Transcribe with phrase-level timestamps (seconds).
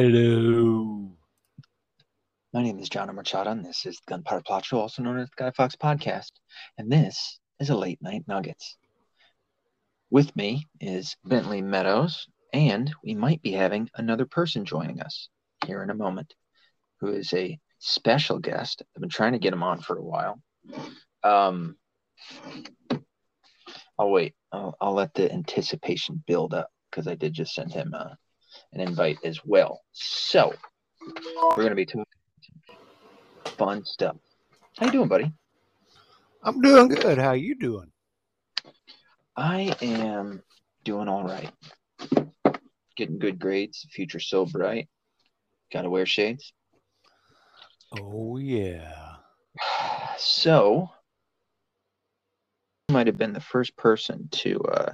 [0.00, 1.10] Hello.
[2.52, 5.42] My name is John Machado, and this is Gunpowder Plot Show, also known as the
[5.42, 6.30] Guy Fawkes Podcast.
[6.78, 8.76] And this is a late night Nuggets.
[10.08, 15.30] With me is Bentley Meadows, and we might be having another person joining us
[15.66, 16.32] here in a moment,
[17.00, 18.84] who is a special guest.
[18.94, 20.40] I've been trying to get him on for a while.
[21.24, 21.76] Um,
[23.98, 24.36] I'll wait.
[24.52, 28.14] I'll, I'll let the anticipation build up because I did just send him uh,
[28.72, 29.80] an invite as well.
[29.92, 30.54] So
[31.00, 32.04] we're going to be talking
[33.44, 34.16] fun stuff.
[34.78, 35.32] How you doing, buddy?
[36.42, 37.18] I'm doing good.
[37.18, 37.90] How you doing?
[39.36, 40.42] I am
[40.84, 41.50] doing all right.
[42.96, 43.86] Getting good grades.
[43.90, 44.88] Future so bright.
[45.72, 46.52] Got to wear shades.
[48.00, 48.94] Oh yeah.
[50.20, 50.90] So,
[52.90, 54.92] might have been the first person to uh,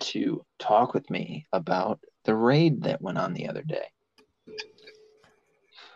[0.00, 3.86] to talk with me about the raid that went on the other day.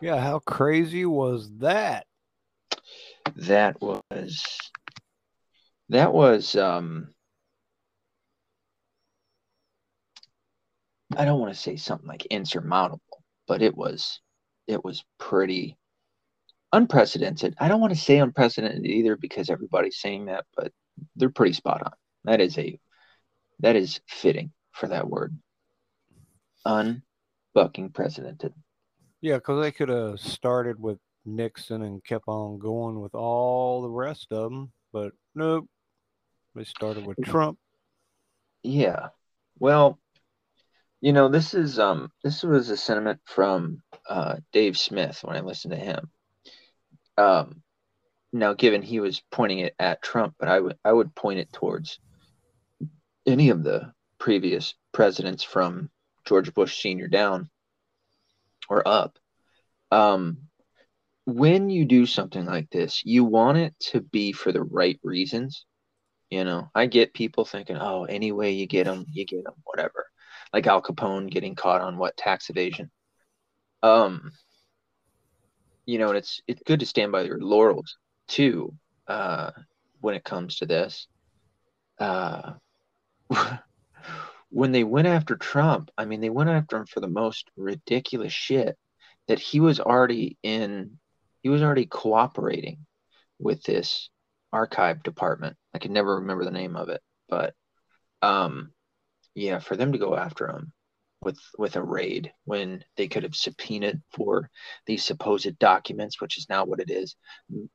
[0.01, 2.06] Yeah, how crazy was that?
[3.37, 4.42] That was
[5.89, 7.09] that was um
[11.17, 14.20] I don't want to say something like insurmountable, but it was
[14.67, 15.77] it was pretty
[16.72, 17.55] unprecedented.
[17.59, 20.72] I don't want to say unprecedented either because everybody's saying that, but
[21.17, 21.92] they're pretty spot on.
[22.25, 22.78] That is a
[23.61, 25.37] that is fitting for that word.
[26.67, 28.55] Unfucking precedented.
[29.20, 33.91] Yeah, because they could have started with Nixon and kept on going with all the
[33.91, 35.69] rest of them, but nope.
[36.55, 37.59] They started with Trump.
[38.62, 39.09] Yeah.
[39.59, 39.98] Well,
[41.00, 45.41] you know, this is um this was a sentiment from uh Dave Smith when I
[45.41, 46.11] listened to him.
[47.17, 47.62] Um
[48.33, 51.53] now given he was pointing it at Trump, but I would I would point it
[51.53, 51.98] towards
[53.29, 55.91] any of the previous presidents from
[56.25, 57.51] George Bush senior down
[58.69, 59.19] or up.
[59.91, 60.39] Um
[61.25, 65.67] when you do something like this, you want it to be for the right reasons.
[66.31, 69.55] You know, I get people thinking, "Oh, any way you get them, you get them,
[69.65, 70.06] whatever."
[70.53, 72.91] Like Al Capone getting caught on what tax evasion.
[73.83, 74.33] Um,
[75.87, 77.97] you know, and it's it's good to stand by your laurels
[78.27, 78.75] too
[79.06, 79.50] uh,
[80.00, 81.09] when it comes to this.
[81.99, 82.53] Uh,
[84.50, 88.33] when they went after Trump, I mean, they went after him for the most ridiculous
[88.33, 88.77] shit
[89.28, 90.99] that he was already in,
[91.43, 92.87] he was already cooperating
[93.38, 94.11] with this
[94.53, 95.56] archive department.
[95.75, 97.55] I can never remember the name of it, but
[98.22, 98.72] um,
[99.34, 100.72] yeah, for them to go after him
[101.21, 104.50] with with a raid when they could have subpoenaed for
[104.87, 107.17] these supposed documents, which is now what it is.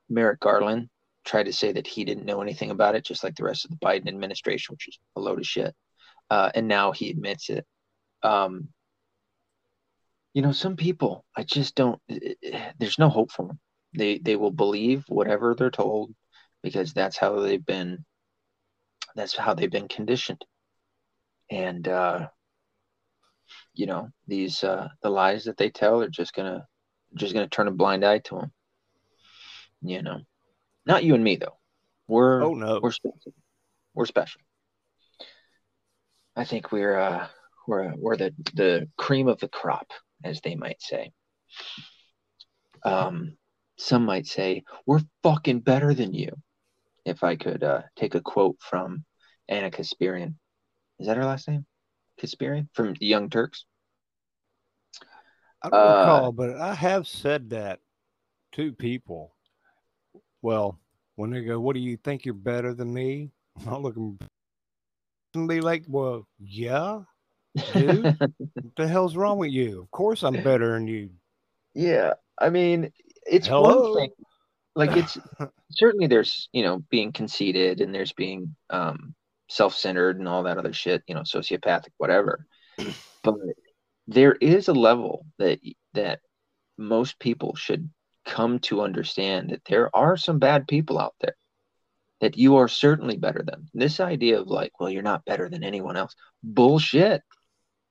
[0.09, 0.89] Merrick Garland
[1.23, 3.71] tried to say that he didn't know anything about it, just like the rest of
[3.71, 5.75] the Biden administration, which is a load of shit.
[6.29, 7.65] Uh, and now he admits it.
[8.23, 8.69] Um,
[10.33, 12.01] you know, some people, I just don't.
[12.79, 13.59] There's no hope for them.
[13.95, 16.13] They they will believe whatever they're told
[16.63, 18.03] because that's how they've been.
[19.15, 20.43] That's how they've been conditioned.
[21.51, 22.29] And uh,
[23.75, 26.65] you know, these uh, the lies that they tell are just gonna
[27.15, 28.51] just gonna turn a blind eye to them.
[29.83, 30.21] You know.
[30.85, 31.57] Not you and me though.
[32.07, 32.79] We're Oh no.
[32.81, 33.33] we're special.
[33.93, 34.41] We're special.
[36.35, 37.27] I think we're uh
[37.67, 39.91] we're we're the the cream of the crop,
[40.23, 41.11] as they might say.
[42.83, 43.37] Um,
[43.77, 46.31] some might say we're fucking better than you.
[47.05, 49.05] If I could uh, take a quote from
[49.49, 50.35] Ana Kasparian,
[50.99, 51.65] is that her last name?
[52.21, 53.65] Kasparian from the Young Turks.
[55.61, 57.79] I don't uh, recall, but I have said that
[58.53, 59.33] to people.
[60.43, 60.77] Well,
[61.15, 63.31] when they go, "What do you think you're better than me?"
[63.67, 66.99] I look and be like, "Well, yeah,
[67.73, 68.03] dude.
[68.19, 68.31] what
[68.77, 69.81] the hell's wrong with you?
[69.81, 71.09] Of course I'm better than you."
[71.73, 72.91] Yeah, I mean,
[73.25, 73.93] it's Hello?
[73.93, 74.09] one thing.
[74.75, 75.17] Like it's
[75.71, 79.15] certainly there's you know being conceited and there's being um,
[79.49, 81.03] self-centered and all that other shit.
[81.07, 82.45] You know, sociopathic, whatever.
[83.23, 83.35] But
[84.07, 85.61] there is a level that
[85.93, 86.19] that
[86.77, 87.89] most people should
[88.25, 91.35] come to understand that there are some bad people out there
[92.21, 93.67] that you are certainly better than.
[93.73, 96.15] This idea of like, well, you're not better than anyone else.
[96.41, 97.21] Bullshit.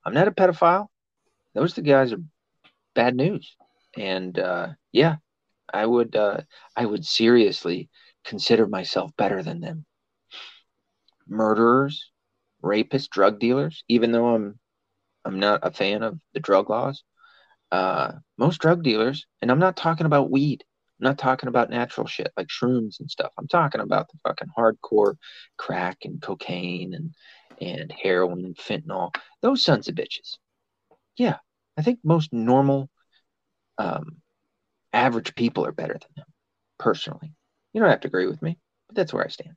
[0.04, 0.86] I'm not a pedophile.
[1.54, 2.22] Those the guys are
[2.94, 3.56] bad news.
[3.96, 5.16] And uh, yeah,
[5.72, 6.40] I would uh,
[6.74, 7.90] I would seriously
[8.24, 9.84] consider myself better than them.
[11.28, 12.10] Murderers,
[12.62, 14.58] rapists, drug dealers, even though I'm
[15.24, 17.04] I'm not a fan of the drug laws.
[17.72, 20.62] Uh, most drug dealers, and I'm not talking about weed.
[21.00, 23.32] I'm not talking about natural shit like shrooms and stuff.
[23.38, 25.14] I'm talking about the fucking hardcore
[25.56, 27.14] crack and cocaine and
[27.62, 29.14] and heroin and fentanyl.
[29.40, 30.36] Those sons of bitches.
[31.16, 31.38] Yeah,
[31.78, 32.90] I think most normal,
[33.78, 34.18] um,
[34.92, 36.26] average people are better than them.
[36.78, 37.32] Personally,
[37.72, 39.56] you don't have to agree with me, but that's where I stand.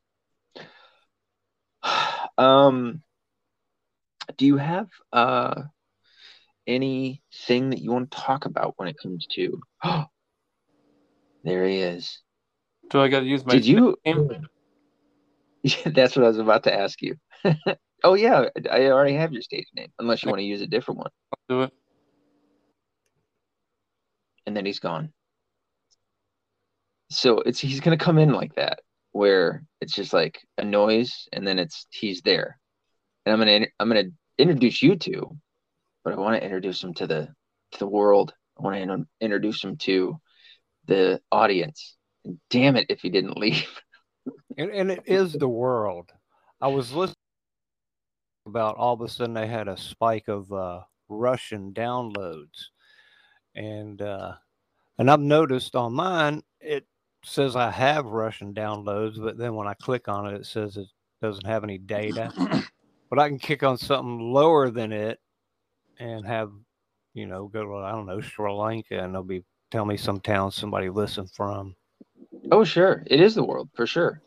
[2.37, 3.01] Um,
[4.37, 5.63] do you have uh
[6.67, 9.61] anything that you want to talk about when it comes to?
[11.43, 12.21] there he is.
[12.89, 13.53] Do I got to use my?
[13.53, 13.97] Did you?
[14.05, 14.47] name?
[15.63, 17.15] Yeah, that's what I was about to ask you.
[18.03, 20.99] oh yeah, I already have your stage name, unless you want to use a different
[20.99, 21.09] one.
[21.49, 21.73] do it?
[24.45, 25.11] And then he's gone.
[27.09, 28.81] So it's he's gonna come in like that,
[29.11, 32.59] where it's just like a noise, and then it's he's there,
[33.25, 35.35] and I'm gonna I'm gonna introduce you to,
[36.05, 37.27] but I want to introduce him to the
[37.71, 38.33] to the world.
[38.57, 40.21] I want to introduce him to
[40.85, 41.97] the audience.
[42.23, 43.67] And damn it, if he didn't leave.
[44.57, 46.11] And, and it is the world.
[46.59, 47.13] I was listening
[48.47, 52.69] about all of a sudden they had a spike of uh, Russian downloads,
[53.53, 54.33] and uh,
[54.97, 56.87] and I've noticed on mine it
[57.23, 60.87] says I have Russian downloads, but then when I click on it, it says it
[61.21, 62.31] doesn't have any data.
[63.11, 65.19] but I can kick on something lower than it
[65.99, 66.51] and have,
[67.13, 70.19] you know, go to I don't know Sri Lanka, and they'll be tell me some
[70.19, 71.75] town somebody listened from.
[72.51, 73.03] Oh, sure.
[73.07, 74.21] It is the world for sure.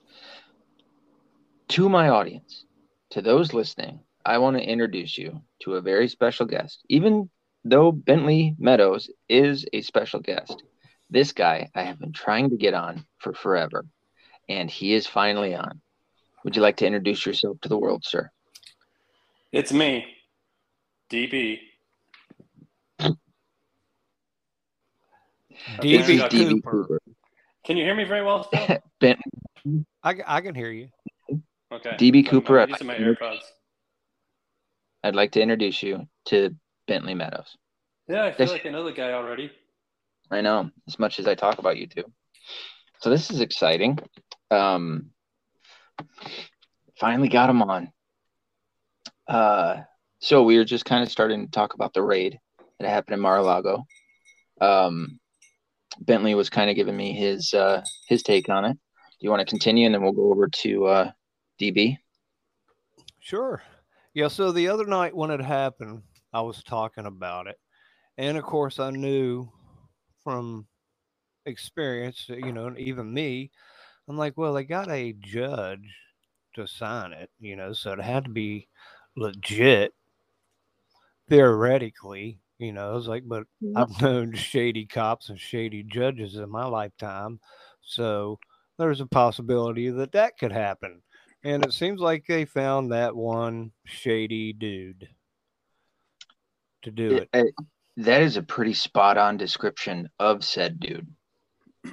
[1.68, 2.64] To my audience,
[3.10, 6.82] to those listening, I want to introduce you to a very special guest.
[6.88, 7.30] Even
[7.64, 10.62] though Bentley Meadows is a special guest,
[11.10, 13.86] this guy I have been trying to get on for forever,
[14.48, 15.80] and he is finally on.
[16.44, 18.30] Would you like to introduce yourself to the world, sir?
[19.52, 20.06] It's me,
[21.10, 21.58] DB.
[25.80, 26.70] DB DB Cooper.
[26.70, 27.00] Cooper.
[27.64, 28.44] Can you hear me very well?
[28.44, 28.78] Still?
[29.00, 29.16] Ben,
[30.02, 30.88] I, I can hear you.
[31.72, 31.90] Okay.
[31.98, 33.40] DB Cooper, I'm I'd using my like to- AirPods.
[35.04, 36.54] I'd like to introduce you to
[36.86, 37.56] Bentley Meadows.
[38.08, 39.50] Yeah, I feel This- like I know the guy already.
[40.30, 42.04] I know as much as I talk about you two.
[43.00, 43.98] So this is exciting.
[44.50, 45.10] Um,
[46.98, 47.92] finally got him on.
[49.26, 49.76] Uh,
[50.20, 52.38] so we were just kind of starting to talk about the raid
[52.78, 53.84] that happened in Mar-a-Lago.
[54.60, 55.20] Um,
[56.00, 58.72] Bentley was kind of giving me his uh, his take on it.
[58.74, 61.10] Do you want to continue, and then we'll go over to uh,
[61.60, 61.98] DB?
[63.20, 63.62] Sure.
[64.14, 64.28] Yeah.
[64.28, 67.56] So the other night when it happened, I was talking about it.
[68.16, 69.48] And of course, I knew
[70.22, 70.66] from
[71.46, 73.50] experience, you know, even me,
[74.08, 75.88] I'm like, well, they got a judge
[76.54, 78.68] to sign it, you know, so it had to be
[79.16, 79.92] legit
[81.28, 82.96] theoretically, you know.
[82.96, 83.44] it's like, but
[83.76, 87.40] I've known shady cops and shady judges in my lifetime.
[87.82, 88.38] So
[88.78, 91.02] there's a possibility that that could happen.
[91.44, 95.08] And it seems like they found that one shady dude
[96.82, 97.28] to do it.
[97.32, 97.44] Uh,
[97.98, 101.06] that is a pretty spot on description of said dude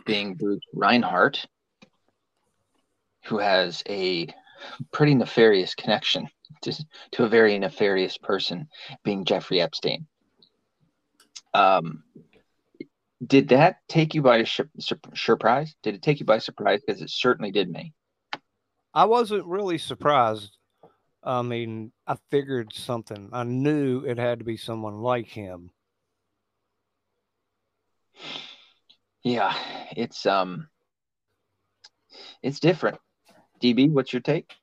[0.05, 1.45] being Bruce Reinhart,
[3.25, 4.27] who has a
[4.91, 6.27] pretty nefarious connection
[6.61, 8.67] to, to a very nefarious person,
[9.03, 10.07] being Jeffrey Epstein.
[11.53, 12.03] Um,
[13.25, 15.75] did that take you by sur- sur- surprise?
[15.83, 16.81] Did it take you by surprise?
[16.85, 17.93] Because it certainly did me.
[18.93, 20.57] I wasn't really surprised.
[21.23, 23.29] I mean, I figured something.
[23.33, 25.71] I knew it had to be someone like him.
[29.23, 29.53] Yeah,
[29.97, 30.69] it's um,
[32.43, 32.99] it's different.
[33.61, 34.53] DB, what's your take?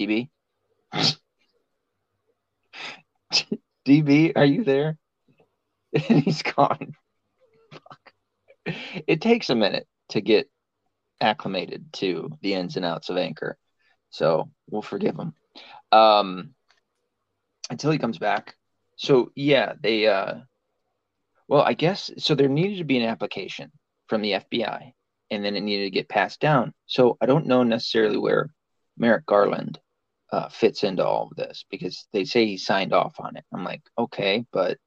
[0.00, 0.30] DB?
[3.86, 4.98] DB, are you there?
[5.92, 6.94] And he's gone.
[7.72, 8.12] Fuck.
[9.06, 10.50] It takes a minute to get
[11.20, 13.58] acclimated to the ins and outs of Anchor.
[14.10, 15.34] So we'll forgive him.
[15.92, 16.54] Um,
[17.70, 18.54] until he comes back.
[18.96, 20.34] So yeah, they uh
[21.48, 23.72] well, I guess so there needed to be an application
[24.08, 24.92] from the FBI
[25.30, 26.74] and then it needed to get passed down.
[26.86, 28.50] So I don't know necessarily where
[28.98, 29.78] Merrick Garland
[30.32, 33.44] uh, fits into all of this because they say he signed off on it.
[33.52, 34.78] I'm like, okay, but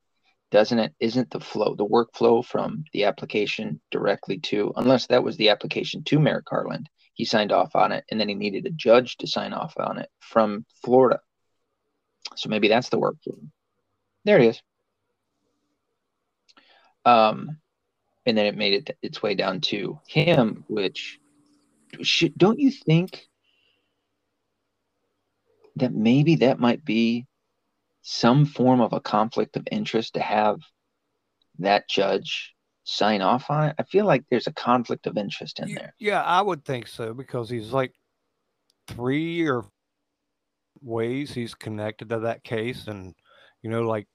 [0.52, 5.36] doesn't it isn't the flow the workflow from the application directly to unless that was
[5.38, 8.72] the application to Merrick Garland, he signed off on it and then he needed a
[8.72, 11.20] judge to sign off on it from Florida.
[12.36, 13.40] So maybe that's the workflow.
[14.26, 14.62] There it is.
[17.06, 17.58] Um,
[18.26, 21.20] and then it made it its way down to him, which
[22.02, 23.28] should, don't you think
[25.76, 27.26] that maybe that might be
[28.02, 30.60] some form of a conflict of interest to have
[31.60, 32.54] that judge
[32.84, 33.76] sign off on it?
[33.80, 35.94] I feel like there's a conflict of interest in there.
[36.00, 37.94] Yeah, I would think so because he's like
[38.88, 39.66] three or
[40.82, 43.16] ways he's connected to that case, and
[43.62, 44.08] you know, like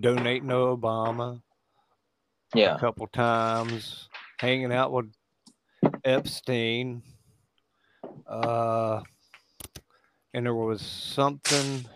[0.00, 1.40] donating to Obama
[2.54, 2.74] Yeah.
[2.74, 5.12] a couple times, hanging out with
[6.04, 7.02] Epstein.
[8.26, 9.02] Uh,
[10.36, 11.86] and there was something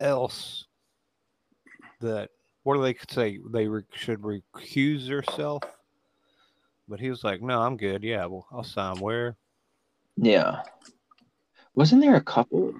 [0.00, 0.66] else
[2.00, 2.30] that
[2.64, 3.38] what do they say?
[3.52, 5.62] They re- should recuse herself.
[6.88, 8.02] But he was like, "No, I'm good.
[8.02, 9.36] Yeah, well, I'll sign where."
[10.16, 10.62] Yeah.
[11.76, 12.74] Wasn't there a couple?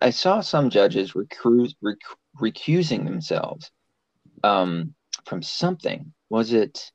[0.00, 1.98] I- saw some judges recuse, rec,
[2.40, 3.72] recusing themselves
[4.44, 4.94] um,
[5.26, 6.12] from something.
[6.30, 6.92] Was it?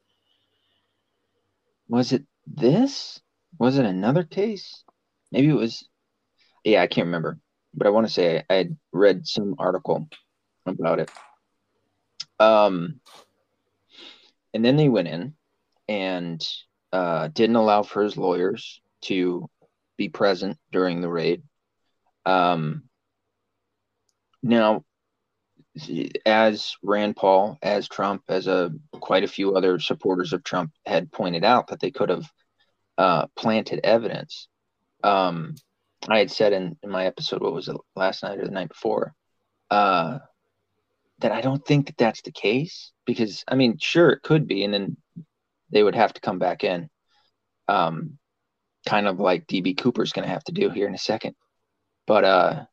[1.90, 3.20] Was it this?
[3.60, 4.86] Was it another case?
[5.34, 5.86] Maybe it was.
[6.68, 7.40] Yeah, I can't remember.
[7.74, 10.10] But I want to say I had read some article
[10.66, 11.10] about it.
[12.42, 13.00] Um,
[14.54, 15.34] and then they went in
[15.88, 16.46] and
[16.92, 19.50] uh, didn't allow for his lawyers to
[19.96, 21.42] be present during the raid.
[22.26, 22.84] Um,
[24.44, 24.84] now,
[26.26, 31.14] as Rand Paul, as Trump, as a quite a few other supporters of Trump had
[31.14, 32.30] pointed out that they could have
[32.98, 34.50] uh, planted evidence.
[35.02, 35.56] Um,
[36.10, 38.70] I had said in, in my episode, what was it last night or the night
[38.70, 39.14] before,
[39.70, 40.20] uh,
[41.20, 44.64] that I don't think that that's the case because I mean, sure, it could be,
[44.64, 44.98] and then
[45.72, 46.90] they would have to come back in.
[47.68, 48.18] Um,
[48.88, 51.36] kind of like DB Cooper's going to have to do here in a second.
[52.06, 52.66] But uh,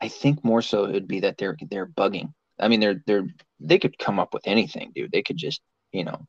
[0.00, 2.32] I think more so it would be that they're they're bugging.
[2.58, 3.26] I mean, they're they're
[3.60, 5.12] they could come up with anything, dude.
[5.12, 5.60] They could just
[5.92, 6.26] you know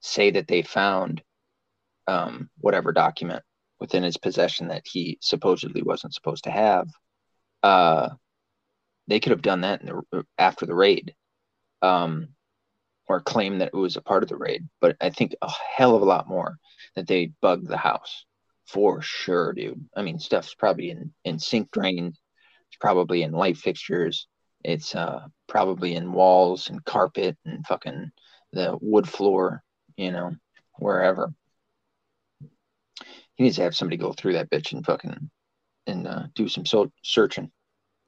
[0.00, 1.22] say that they found
[2.06, 3.42] um, whatever document
[3.80, 6.88] within his possession that he supposedly wasn't supposed to have.
[7.62, 8.08] Uh,
[9.06, 11.14] they could have done that the, after the raid.
[11.82, 12.28] Um,
[13.08, 15.96] or claim that it was a part of the raid, but I think a hell
[15.96, 16.58] of a lot more
[16.94, 18.26] that they bugged the house
[18.66, 19.88] for sure, dude.
[19.96, 22.20] I mean, stuff's probably in in sink drains,
[22.68, 24.28] it's probably in light fixtures,
[24.62, 28.10] it's uh probably in walls and carpet and fucking
[28.52, 29.62] the wood floor,
[29.96, 30.36] you know,
[30.78, 31.32] wherever.
[33.38, 35.30] He needs to have somebody go through that bitch and fucking
[35.86, 37.50] and uh, do some so- searching.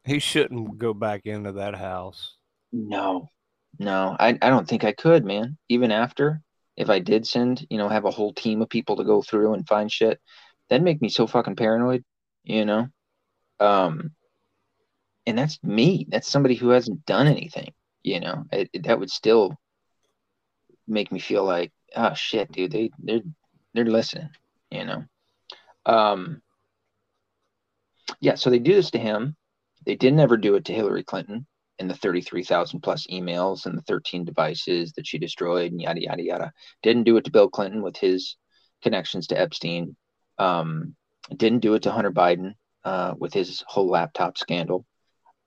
[0.04, 2.34] He shouldn't go back into that house.
[2.72, 3.30] No,
[3.78, 5.56] no, I, I don't think I could, man.
[5.68, 6.42] Even after,
[6.76, 9.54] if I did send, you know, have a whole team of people to go through
[9.54, 10.20] and find shit,
[10.68, 12.04] that'd make me so fucking paranoid,
[12.44, 12.88] you know?
[13.60, 14.12] Um,
[15.26, 16.06] and that's me.
[16.08, 17.72] That's somebody who hasn't done anything,
[18.02, 18.44] you know?
[18.52, 19.56] It, it- that would still
[20.88, 23.20] make me feel like, oh shit, dude, they they're
[23.74, 24.30] they're listening,
[24.70, 25.04] you know?
[25.86, 26.42] Um,
[28.20, 29.36] yeah, so they do this to him.
[29.86, 31.46] They didn't ever do it to Hillary Clinton
[31.78, 36.22] and the 33,000 plus emails and the 13 devices that she destroyed and yada, yada,
[36.22, 36.52] yada.
[36.82, 38.36] Didn't do it to Bill Clinton with his
[38.82, 39.96] connections to Epstein.
[40.38, 40.94] Um,
[41.34, 44.86] didn't do it to Hunter Biden uh, with his whole laptop scandal.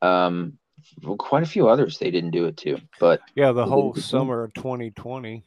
[0.01, 0.57] Um,
[1.01, 2.77] well, quite a few others they didn't do it to.
[2.99, 5.43] But Yeah, the whole summer of 2020.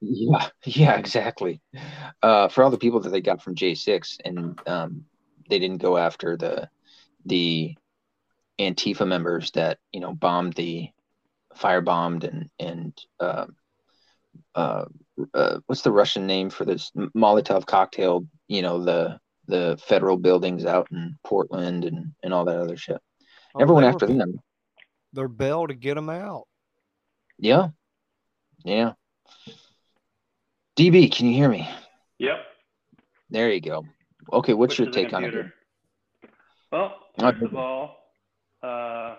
[0.00, 1.60] Yeah, yeah, exactly.
[2.22, 5.04] Uh, for all the people that they got from J6 and um,
[5.48, 6.68] they didn't go after the
[7.26, 7.74] the
[8.58, 10.88] Antifa members that you know bombed the
[11.56, 13.46] firebombed and and uh,
[14.54, 14.84] uh,
[15.32, 18.26] uh, what's the Russian name for this Molotov cocktail?
[18.48, 22.98] You know the the federal buildings out in Portland and and all that other shit.
[23.54, 24.40] Oh, Never went after were- them.
[25.12, 26.48] Their bell to get them out.
[27.38, 27.68] Yeah,
[28.64, 28.92] yeah.
[30.76, 31.68] DB, can you hear me?
[32.18, 32.36] Yep.
[33.30, 33.84] There you go.
[34.32, 35.30] Okay, what's your take on it?
[35.30, 35.54] computer.
[36.72, 37.96] Well, first of all,
[38.62, 39.16] uh,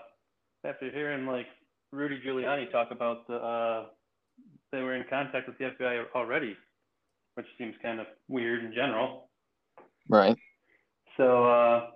[0.65, 1.45] after hearing like
[1.91, 3.85] Rudy Giuliani talk about the, uh,
[4.71, 6.57] they were in contact with the FBI already,
[7.35, 9.29] which seems kind of weird in general.
[10.09, 10.35] Right.
[11.15, 11.88] So uh,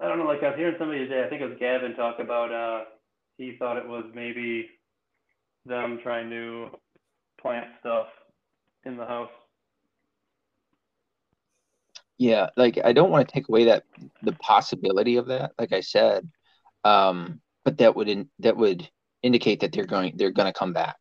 [0.00, 0.26] I don't know.
[0.26, 1.24] Like I was hearing somebody today.
[1.24, 2.52] I think it was Gavin talk about.
[2.52, 2.84] Uh,
[3.38, 4.68] he thought it was maybe
[5.64, 6.68] them trying to
[7.40, 8.06] plant stuff
[8.84, 9.30] in the house.
[12.18, 13.84] Yeah, like I don't want to take away that
[14.22, 16.28] the possibility of that, like I said,
[16.84, 18.88] um, but that would in, that would
[19.22, 20.96] indicate that they're going they're going to come back,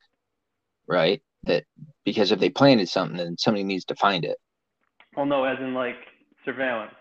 [0.88, 1.22] right?
[1.44, 1.66] That
[2.06, 4.38] because if they planted something, then somebody needs to find it.
[5.16, 5.98] Well, no, as in like
[6.46, 6.94] surveillance.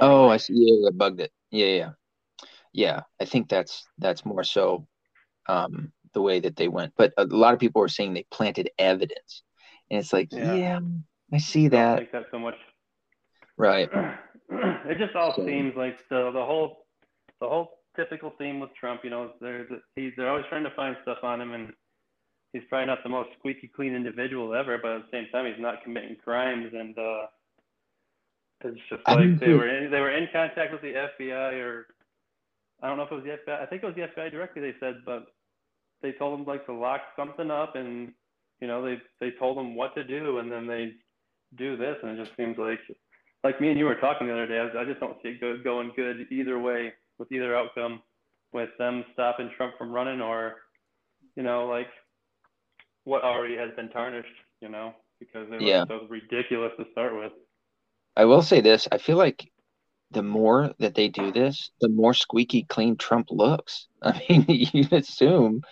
[0.00, 0.54] Oh, like- I see.
[0.56, 1.32] Yeah, yeah, bugged it.
[1.50, 1.90] Yeah, yeah,
[2.72, 3.00] yeah.
[3.20, 4.86] I think that's that's more so
[5.48, 6.94] um, the way that they went.
[6.96, 9.42] But a lot of people are saying they planted evidence,
[9.90, 10.54] and it's like, Yeah.
[10.54, 10.80] yeah,
[11.32, 11.94] I see that.
[11.94, 12.26] I don't that.
[12.30, 12.54] so much.
[13.56, 13.88] Right.
[14.50, 16.86] it just all So- seems like the the whole
[17.40, 19.02] the whole typical theme with Trump.
[19.04, 19.66] You know, they're
[19.96, 21.72] he's they're always trying to find stuff on him, and
[22.52, 24.78] he's probably not the most squeaky clean individual ever.
[24.78, 27.26] But at the same time, he's not committing crimes, and uh,
[28.64, 31.86] It's just like didn't they were in, they were in contact with the FBI or
[32.82, 33.60] I don't know if it was the FBI.
[33.60, 34.62] I think it was the FBI directly.
[34.62, 35.26] They said, but
[36.02, 38.12] they told them like to lock something up, and
[38.60, 40.92] you know they they told them what to do, and then they
[41.56, 42.80] do this, and it just seems like
[43.44, 44.58] like me and you were talking the other day.
[44.58, 48.02] I, I just don't see it go, going good either way with either outcome,
[48.52, 50.56] with them stopping Trump from running or
[51.36, 51.88] you know like
[53.04, 54.28] what already has been tarnished.
[54.60, 55.84] You know because it was Yeah.
[55.88, 57.32] so ridiculous to start with.
[58.16, 59.50] I will say this: I feel like
[60.10, 63.88] the more that they do this, the more squeaky clean Trump looks.
[64.02, 65.62] I mean, you assume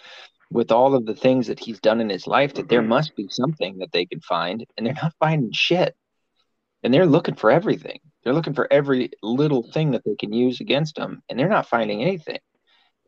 [0.50, 2.88] with all of the things that he's done in his life that there mm-hmm.
[2.90, 5.94] must be something that they can find, and they're not finding shit.
[6.82, 8.00] And they're looking for everything.
[8.22, 11.68] They're looking for every little thing that they can use against him, and they're not
[11.68, 12.38] finding anything.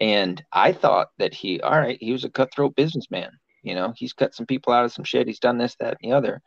[0.00, 3.30] And I thought that he, all right, he was a cutthroat businessman.
[3.62, 5.26] You know, he's cut some people out of some shit.
[5.26, 6.40] He's done this, that, and the other.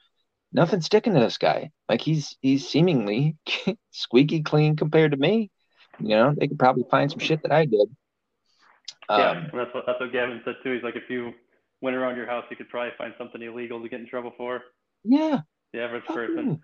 [0.51, 1.71] Nothing's sticking to this guy.
[1.87, 3.37] Like he's he's seemingly
[3.91, 5.51] squeaky clean compared to me.
[5.99, 7.87] You know, they could probably find some shit that I did.
[9.09, 10.73] Yeah, Um, and that's what that's what Gavin said too.
[10.73, 11.33] He's like, if you
[11.81, 14.61] went around your house, you could probably find something illegal to get in trouble for.
[15.03, 15.41] yeah.
[15.73, 16.61] The average fuck person.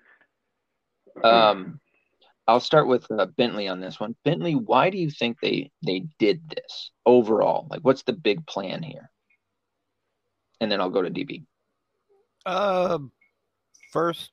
[1.24, 1.50] yeah.
[1.50, 1.80] Um,
[2.48, 4.16] I'll start with uh, Bentley on this one.
[4.24, 7.68] Bentley, why do you think they they did this overall?
[7.70, 9.10] Like, what's the big plan here?
[10.62, 11.46] And then I'll go to DB.
[12.46, 13.00] Uh,
[13.92, 14.32] first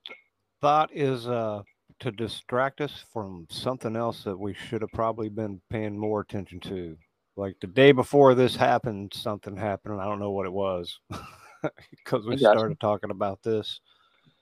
[0.60, 1.62] thought is uh
[2.00, 6.60] to distract us from something else that we should have probably been paying more attention
[6.60, 6.96] to.
[7.36, 10.98] Like the day before this happened, something happened, and I don't know what it was
[11.90, 12.58] because we I gotcha.
[12.58, 13.80] started talking about this.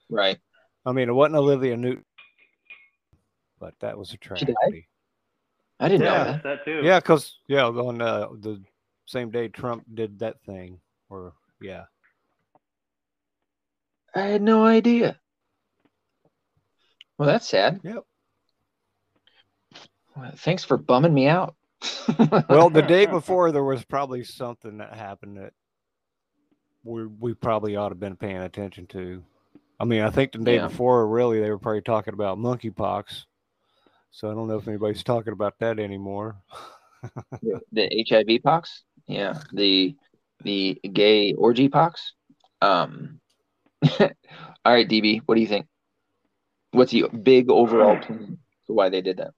[0.09, 0.39] Right.
[0.87, 2.05] I mean, it wasn't Olivia Newton,
[3.59, 4.55] but that was a She died?
[4.57, 4.89] tragedy.
[5.81, 6.43] I didn't know that.
[6.45, 6.83] that too.
[6.85, 8.63] Yeah, because yeah, on uh, the
[9.07, 10.79] same day Trump did that thing,
[11.11, 11.85] or yeah,
[14.15, 15.19] I had no idea.
[17.19, 17.81] Well, that's sad.
[17.83, 18.05] Yep.
[20.17, 21.57] Well, thanks for bumming me out.
[22.49, 25.53] Well, the day before there was probably something that happened that
[26.85, 29.23] we we probably ought to have been paying attention to.
[29.81, 30.69] I mean, I think the day Yeah.
[30.69, 33.25] before, really, they were probably talking about monkeypox.
[34.11, 36.37] So I don't know if anybody's talking about that anymore.
[37.73, 39.97] the HIV pox, yeah, the
[40.45, 42.13] the gay orgy pox.
[42.63, 43.21] Um,
[44.01, 44.09] all
[44.65, 45.67] right, DB, what do you think?
[46.71, 49.33] What's the big overall plan for why they did that?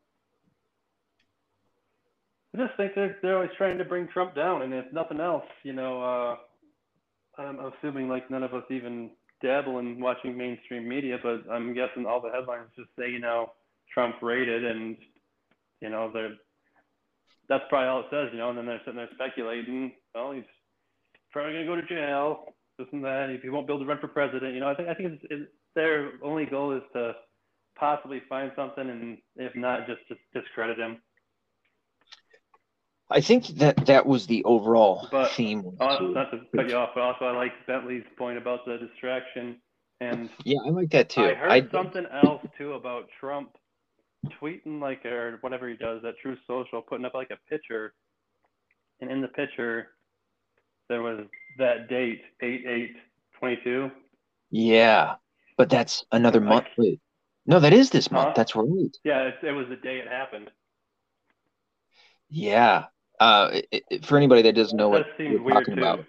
[2.57, 5.45] I just think they're they're always trying to bring Trump down, and if nothing else,
[5.63, 9.11] you know, uh, I'm assuming like none of us even
[9.43, 13.53] dabble in watching mainstream media, but I'm guessing all the headlines just say, you know,
[13.93, 14.97] Trump rated, and
[15.83, 16.35] you know, they're
[17.49, 20.45] that's probably all it says, you know, and then they're sitting there speculating, well, he's
[21.31, 23.31] probably gonna go to jail, this and that.
[23.31, 24.71] If he won't be able to run for president, you know.
[24.71, 27.13] I think I think it's, it's, their only goal is to
[27.79, 30.99] possibly find something, and if not, just to discredit him.
[33.11, 35.77] I think that that was the overall But- theme.
[35.81, 38.79] Also, uh, not to cut you off, but also I like Bentley's point about the
[38.79, 39.61] distraction.
[40.01, 41.23] And Yeah, I like that too.
[41.23, 43.57] I heard I- something else too about Trump
[44.41, 47.95] tweeting like or whatever he does that Truth Social, putting up like a picture,
[49.01, 49.93] and in the picture
[50.89, 51.27] there was
[51.59, 52.97] that date eight eight
[53.39, 53.91] twenty two.
[54.51, 55.15] yeah,
[55.57, 56.67] but that's another Like- month.
[56.77, 57.01] Wait,
[57.47, 58.17] no, that is this Huh?
[58.17, 58.35] month.
[58.37, 58.67] That's right.
[59.05, 60.51] Yeah, it, it was the day it happened.
[62.29, 62.87] Yeah.
[63.19, 65.83] Uh, it, it- for anybody that doesn't know what we're talking too.
[65.83, 66.05] about,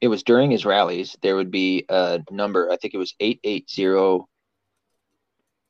[0.00, 1.16] it was during his rallies.
[1.22, 2.70] There would be a number.
[2.70, 4.28] I think it was eight eight zero.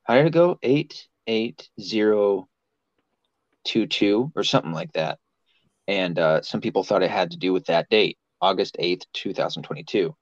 [0.03, 0.59] How did it go?
[0.63, 2.47] Eight eight zero
[3.63, 5.19] two two or something like that.
[5.87, 9.33] And uh, some people thought it had to do with that date, August eighth, two
[9.33, 10.15] thousand twenty-two.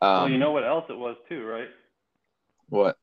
[0.00, 1.68] Um, well, you know what else it was too, right?
[2.68, 2.96] what?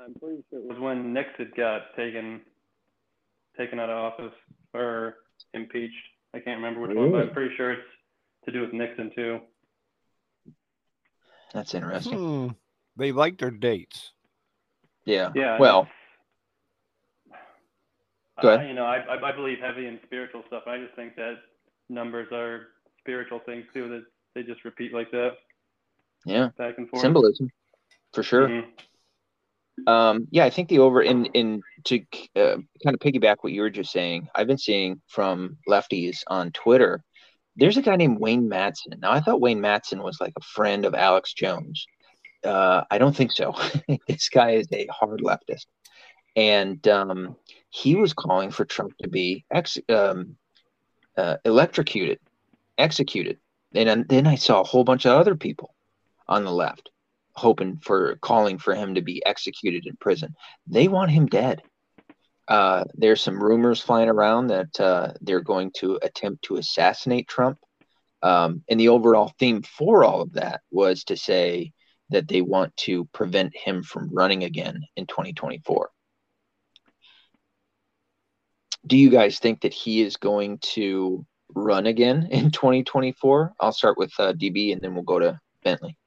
[0.00, 2.40] I'm pretty sure it was when Nixon got taken
[3.56, 4.34] taken out of office
[4.74, 5.14] or
[5.54, 5.94] impeached.
[6.34, 7.82] I can't remember which one, but I'm pretty sure it's
[8.44, 9.40] to do with Nixon too.
[11.52, 12.18] That's interesting.
[12.18, 12.48] Hmm.
[12.96, 14.12] They like their dates.
[15.04, 15.30] Yeah.
[15.34, 15.58] Yeah.
[15.58, 15.88] Well,
[18.42, 18.66] Go ahead.
[18.66, 20.64] I, you know, I, I I believe heavy in spiritual stuff.
[20.66, 21.36] I just think that
[21.88, 22.68] numbers are
[23.00, 23.88] spiritual things too.
[23.88, 25.30] That they just repeat like that
[26.26, 26.50] yeah.
[26.58, 27.00] back and forth.
[27.02, 27.50] Symbolism,
[28.12, 28.48] for sure.
[28.48, 28.64] Mhm.
[29.86, 32.00] Um, yeah, I think the over in in to
[32.36, 34.28] uh, kind of piggyback what you were just saying.
[34.34, 37.02] I've been seeing from lefties on Twitter.
[37.56, 38.94] There's a guy named Wayne Matson.
[39.00, 41.86] Now I thought Wayne Matson was like a friend of Alex Jones.
[42.44, 43.54] Uh, I don't think so.
[44.08, 45.66] this guy is a hard leftist,
[46.36, 47.36] and um,
[47.70, 50.36] he was calling for Trump to be ex- um,
[51.16, 52.18] uh, electrocuted,
[52.78, 53.38] executed.
[53.74, 55.74] And then- then I saw a whole bunch of other people
[56.28, 56.90] on the left
[57.36, 60.34] hoping for calling for him to be executed in prison.
[60.66, 61.62] They want him dead.
[62.48, 67.58] Uh, there's some rumors flying around that uh, they're going to attempt to assassinate Trump.
[68.22, 71.72] Um, and the overall theme for all of that was to say
[72.10, 75.90] that they want to prevent him from running again in 2024.
[78.86, 83.54] Do you guys think that he is going to run again in 2024?
[83.60, 85.98] I'll start with uh, DB and then we'll go to Bentley.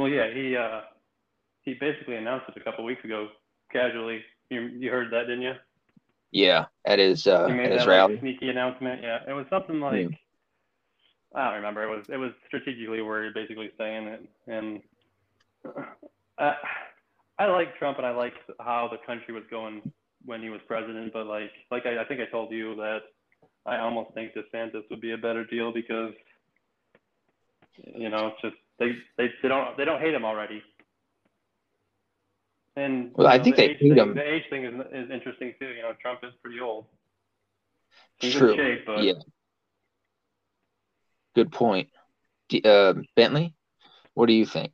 [0.00, 0.80] Well, yeah, he uh,
[1.60, 3.28] he basically announced it a couple weeks ago,
[3.70, 4.22] casually.
[4.48, 5.52] You you heard that, didn't you?
[6.30, 8.14] Yeah, at his uh, He made at his that rally.
[8.14, 9.02] like, sneaky announcement.
[9.02, 10.08] Yeah, it was something like
[11.34, 11.82] I don't remember.
[11.82, 14.26] It was it was strategically worded, basically saying it.
[14.46, 14.80] And
[16.38, 16.54] I
[17.38, 19.82] I like Trump, and I like how the country was going
[20.24, 21.12] when he was president.
[21.12, 23.00] But like like I, I think I told you that
[23.66, 26.14] I almost think DeSantis would be a better deal because
[27.76, 30.62] you know it's just they they, they don't they don't hate him already.
[32.76, 34.14] And Well, you I know, think the they age hate thing, him.
[34.14, 35.68] The age thing is is interesting too.
[35.68, 36.86] You know, Trump is pretty old.
[38.22, 38.56] In True.
[38.56, 39.12] good shape, but Yeah.
[41.36, 41.88] Good point.
[42.48, 43.54] D- uh, Bentley,
[44.14, 44.72] what do you think?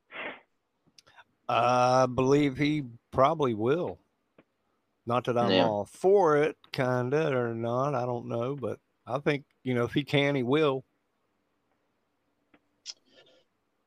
[1.48, 3.98] I believe he probably will.
[5.06, 5.64] Not that I'm Yeah.
[5.64, 7.94] all for it, kinda or not.
[7.94, 10.84] I don't know, but I think you know if he can, he will.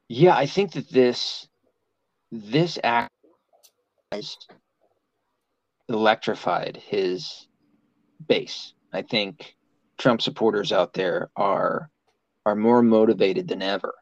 [0.09, 1.47] Yeah, I think that this
[2.31, 3.11] this act
[5.87, 7.47] electrified his
[8.27, 8.73] base.
[8.91, 9.55] I think
[9.99, 11.91] Trump supporters out there are
[12.43, 13.93] are more motivated than ever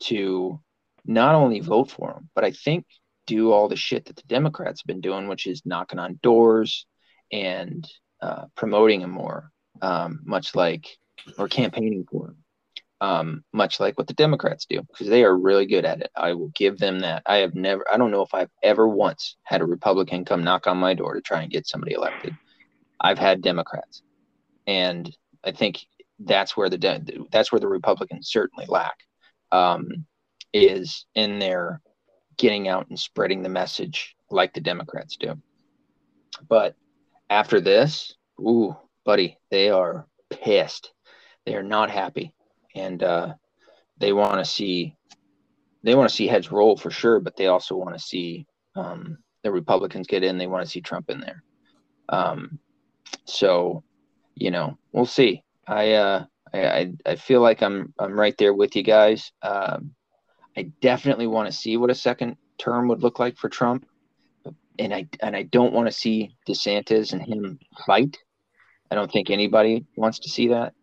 [0.00, 0.60] to
[1.04, 2.84] not only vote for him, but I think
[3.28, 6.86] do all the shit that the Democrats have been doing, which is knocking on doors
[7.30, 7.88] and
[8.20, 10.88] uh, promoting him more, um, much like
[11.38, 12.41] or campaigning for him
[13.02, 16.12] um, much like what the Democrats do, because they are really good at it.
[16.14, 17.24] I will give them that.
[17.26, 20.68] I have never, I don't know if I've ever once had a Republican come knock
[20.68, 22.36] on my door to try and get somebody elected.
[23.00, 24.02] I've had Democrats,
[24.68, 25.12] and
[25.42, 25.80] I think
[26.20, 28.94] that's where the De- that's where the Republicans certainly lack,
[29.50, 30.06] um,
[30.52, 31.80] is in their
[32.38, 35.34] getting out and spreading the message like the Democrats do.
[36.48, 36.76] But
[37.28, 40.92] after this, ooh, buddy, they are pissed.
[41.46, 42.32] They are not happy
[42.74, 43.34] and uh,
[43.98, 44.96] they want to see
[45.82, 49.18] they want to see heads roll for sure, but they also want to see um,
[49.42, 50.38] the Republicans get in.
[50.38, 51.42] They want to see Trump in there.
[52.08, 52.58] Um,
[53.24, 53.82] so,
[54.34, 55.42] you know, we'll see.
[55.66, 59.32] I, uh, I I feel like I'm I'm right there with you guys.
[59.42, 59.94] Um,
[60.56, 63.86] I definitely want to see what a second term would look like for Trump,
[64.78, 68.18] and I and I don't want to see DeSantis and him fight.
[68.90, 70.74] I don't think anybody wants to see that,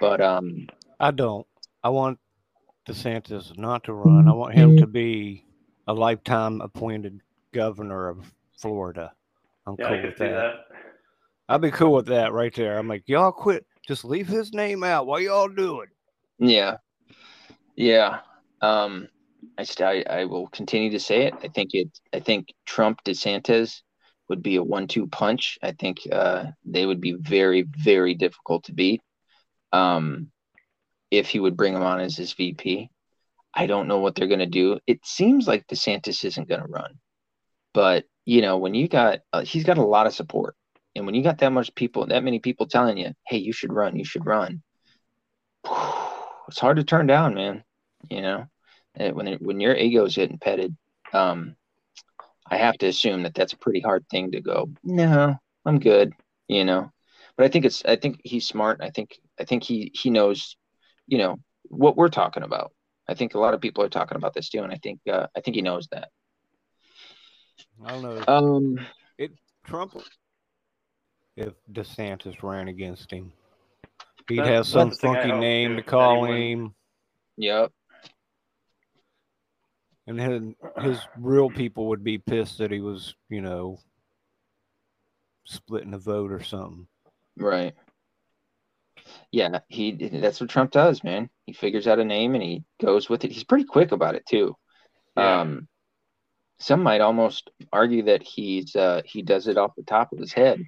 [0.00, 0.66] but um,
[1.02, 1.46] I don't.
[1.82, 2.20] I want
[2.88, 4.28] DeSantis not to run.
[4.28, 5.44] I want him to be
[5.88, 7.20] a lifetime appointed
[7.52, 9.12] governor of Florida.
[9.66, 10.30] I'm yeah, cool with that.
[10.30, 10.54] that.
[11.48, 12.78] I'd be cool with that right there.
[12.78, 13.66] I'm like, y'all quit.
[13.86, 15.06] Just leave his name out.
[15.06, 15.88] What y'all doing?
[16.38, 16.76] Yeah.
[17.74, 18.20] Yeah.
[18.60, 19.08] Um
[19.58, 21.34] I, st- I I will continue to say it.
[21.42, 23.82] I think it I think Trump DeSantis
[24.28, 25.58] would be a one-two punch.
[25.64, 29.02] I think uh they would be very very difficult to beat.
[29.72, 30.31] Um
[31.12, 32.90] if he would bring him on as his VP.
[33.54, 34.80] I don't know what they're going to do.
[34.86, 36.98] It seems like DeSantis isn't going to run.
[37.74, 40.56] But, you know, when you got uh, he's got a lot of support.
[40.96, 43.72] And when you got that much people, that many people telling you, "Hey, you should
[43.72, 44.62] run, you should run."
[46.48, 47.64] It's hard to turn down, man
[48.10, 48.46] you know
[48.94, 50.76] And when it, when your ego's getting petted
[51.12, 51.56] um
[52.50, 56.12] i have to assume that that's a pretty hard thing to go no i'm good
[56.48, 56.90] you know
[57.36, 60.56] but i think it's i think he's smart i think i think he he knows
[61.06, 62.72] you know what we're talking about
[63.08, 65.26] i think a lot of people are talking about this too and i think uh,
[65.36, 66.08] i think he knows that
[67.84, 68.24] I don't know.
[68.28, 68.80] um
[69.18, 69.32] it
[69.64, 69.94] Trump,
[71.36, 73.32] if DeSantis ran against him,
[74.28, 76.36] he'd That's- have some the thing I funky name to call wins.
[76.52, 76.74] him,
[77.36, 77.72] yep
[80.06, 83.78] and then his real people would be pissed that he was, you know,
[85.44, 86.86] splitting a vote or something.
[87.36, 87.74] right
[89.30, 93.08] yeah he that's what trump does man he figures out a name and he goes
[93.08, 94.56] with it he's pretty quick about it too
[95.16, 95.40] Yeah.
[95.40, 95.68] Um,
[96.58, 100.32] some might almost argue that he's uh, he does it off the top of his
[100.32, 100.62] head,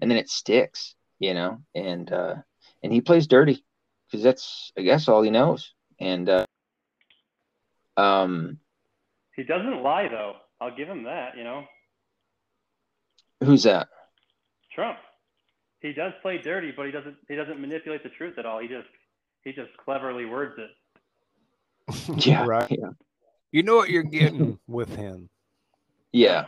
[0.00, 1.60] and then it sticks, you know.
[1.74, 2.36] And uh,
[2.82, 3.62] and he plays dirty
[4.06, 5.74] because that's I guess all he knows.
[6.00, 6.46] And uh,
[7.98, 8.58] um,
[9.36, 10.36] He doesn't lie though.
[10.60, 11.36] I'll give him that.
[11.36, 11.64] You know,
[13.44, 13.88] who's that?
[14.72, 14.98] Trump.
[15.84, 17.14] He does play dirty, but he doesn't.
[17.28, 18.58] He doesn't manipulate the truth at all.
[18.58, 18.88] He just
[19.44, 20.70] he just cleverly words it.
[22.26, 22.70] Yeah, right.
[22.70, 22.88] yeah,
[23.52, 25.28] You know what you're getting with him.
[26.10, 26.46] Yeah.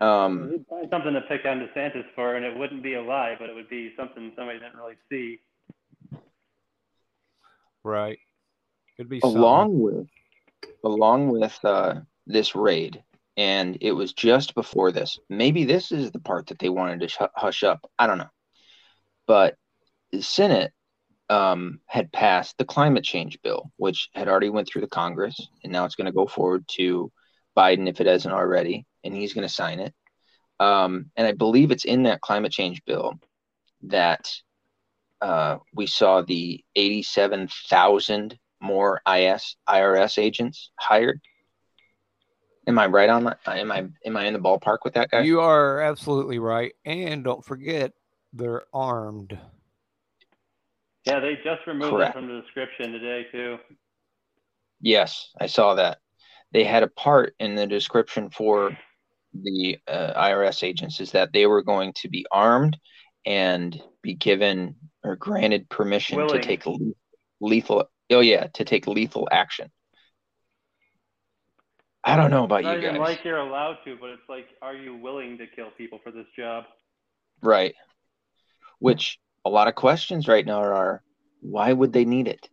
[0.00, 3.48] Um, find something to pick on DeSantis for, and it wouldn't be a lie, but
[3.48, 5.38] it would be something somebody didn't really see.
[7.84, 8.18] Right.
[8.96, 9.38] Could be something.
[9.38, 10.08] along with
[10.84, 13.00] along with uh, this raid,
[13.38, 15.18] and it was just before this.
[15.30, 17.88] Maybe this is the part that they wanted to sh- hush up.
[17.98, 18.30] I don't know,
[19.26, 19.54] but
[20.10, 20.72] the Senate
[21.30, 25.72] um, had passed the climate change bill, which had already went through the Congress, and
[25.72, 27.12] now it's going to go forward to
[27.56, 29.94] Biden if it hasn't already, and he's going to sign it.
[30.58, 33.14] Um, and I believe it's in that climate change bill
[33.82, 34.32] that
[35.20, 41.20] uh, we saw the 87,000 more IS IRS agents hired.
[42.68, 43.38] Am I right on that?
[43.46, 45.22] Am I am I in the ballpark with that guy?
[45.22, 46.74] You are absolutely right.
[46.84, 47.92] And don't forget,
[48.34, 49.38] they're armed.
[51.06, 52.14] Yeah, they just removed Correct.
[52.14, 53.56] it from the description today too.
[54.82, 55.98] yes, I saw that.
[56.52, 58.76] They had a part in the description for
[59.32, 62.76] the uh, IRS agents is that they were going to be armed
[63.24, 66.40] and be given or granted permission Willing.
[66.42, 66.92] to take le-
[67.40, 67.88] lethal.
[68.10, 69.70] Oh yeah, to take lethal action.
[72.08, 73.00] I don't know about Not you even guys.
[73.00, 76.26] like you're allowed to, but it's like, are you willing to kill people for this
[76.36, 76.64] job?
[77.42, 77.74] Right.
[78.78, 81.02] Which a lot of questions right now are
[81.40, 82.48] why would they need it?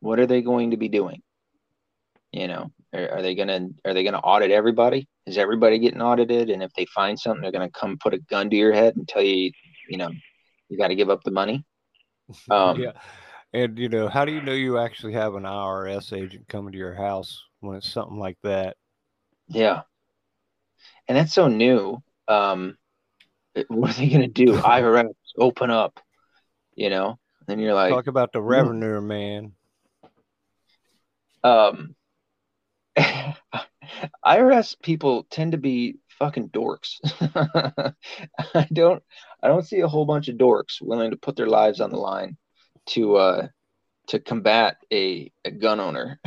[0.00, 1.22] What are they going to be doing?
[2.32, 5.08] You know, are, are they gonna are they gonna audit everybody?
[5.26, 6.50] Is everybody getting audited?
[6.50, 9.06] And if they find something, they're gonna come put a gun to your head and
[9.06, 9.52] tell you,
[9.88, 10.10] you know,
[10.68, 11.64] you got to give up the money.
[12.50, 12.92] Um, yeah.
[13.52, 16.78] And you know, how do you know you actually have an IRS agent coming to
[16.78, 18.76] your house when it's something like that?
[19.48, 19.82] Yeah.
[21.08, 22.02] And that's so new.
[22.28, 22.76] Um,
[23.68, 24.46] what are they gonna do?
[24.52, 26.00] IRS open up,
[26.74, 27.18] you know?
[27.48, 29.52] And you're like, Talk about the revenue man.
[31.42, 31.94] um
[34.24, 37.00] IRS people tend to be fucking dorks.
[38.54, 39.02] I don't
[39.42, 41.98] I don't see a whole bunch of dorks willing to put their lives on the
[41.98, 42.36] line
[42.86, 43.48] to uh
[44.06, 46.20] to combat a, a gun owner.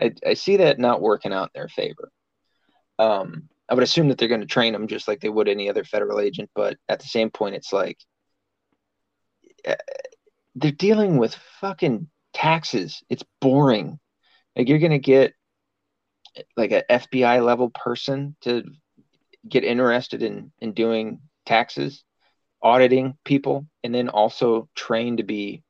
[0.00, 2.10] I, I see that not working out in their favor.
[2.98, 5.70] Um I would assume that they're going to train them just like they would any
[5.70, 7.96] other federal agent, but at the same point, it's like
[9.66, 9.74] uh,
[10.54, 13.02] they're dealing with fucking taxes.
[13.08, 13.98] It's boring.
[14.54, 15.32] Like you're gonna get
[16.56, 18.64] like a FBI level person to
[19.48, 22.04] get interested in in doing taxes,
[22.62, 25.62] auditing people, and then also train to be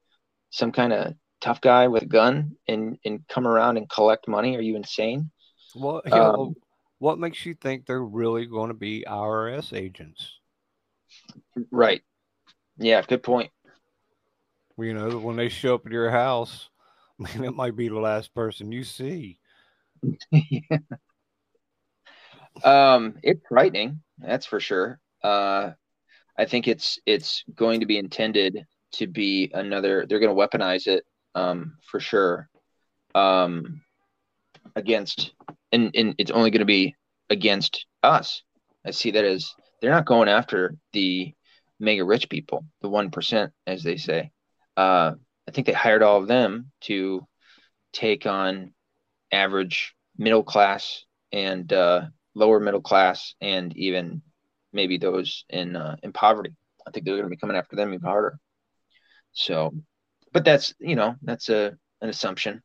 [0.51, 1.15] some kind of
[1.45, 4.57] tough guy with a gun and and come around and collect money.
[4.57, 5.31] Are you insane?
[5.75, 6.55] Well, you know, Um,
[6.99, 10.41] what makes you think they're really going to be IRS agents?
[11.71, 12.03] Right.
[12.79, 13.51] Yeah, good point.
[14.77, 16.69] You know, when they show up at your house,
[17.19, 19.39] man, it might be the last person you see.
[22.63, 25.01] Um, it's frightening, that's for sure.
[25.23, 25.73] Uh,
[26.39, 30.07] I think it's it's going to be intended to be another.
[30.09, 32.49] They're going to weaponize it, um, for sure.
[33.15, 33.83] Um,
[34.77, 35.33] against,
[35.73, 36.97] and and it's only going to be
[37.31, 38.43] against us.
[38.85, 41.33] I see that as they're not going after the
[41.79, 44.31] mega rich people, the one percent, as they say.
[44.77, 45.13] Uh,
[45.47, 47.27] I think they hired all of them to
[47.93, 48.73] take on
[49.31, 52.03] average middle class and uh,
[52.35, 54.23] lower middle class and even
[54.73, 56.57] maybe those in uh, in poverty.
[56.87, 58.39] I think they're going to be coming after them even harder.
[59.33, 59.75] So,
[60.35, 62.63] but that's you know that's a an assumption.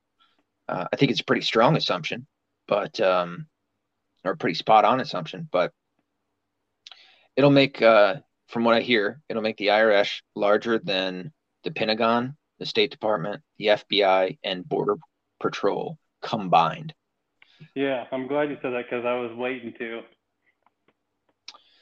[0.68, 2.28] Uh, I think it's a pretty strong assumption,
[2.68, 3.48] but um,
[4.26, 5.48] or a pretty spot on assumption.
[5.52, 5.72] But
[7.36, 8.16] it'll make, uh,
[8.48, 11.32] from what I hear, it'll make the IRS larger than
[11.64, 14.98] the Pentagon, the State Department, the FBI, and Border
[15.40, 16.94] Patrol combined.
[17.76, 20.02] Yeah, I'm glad you said that because I was waiting to.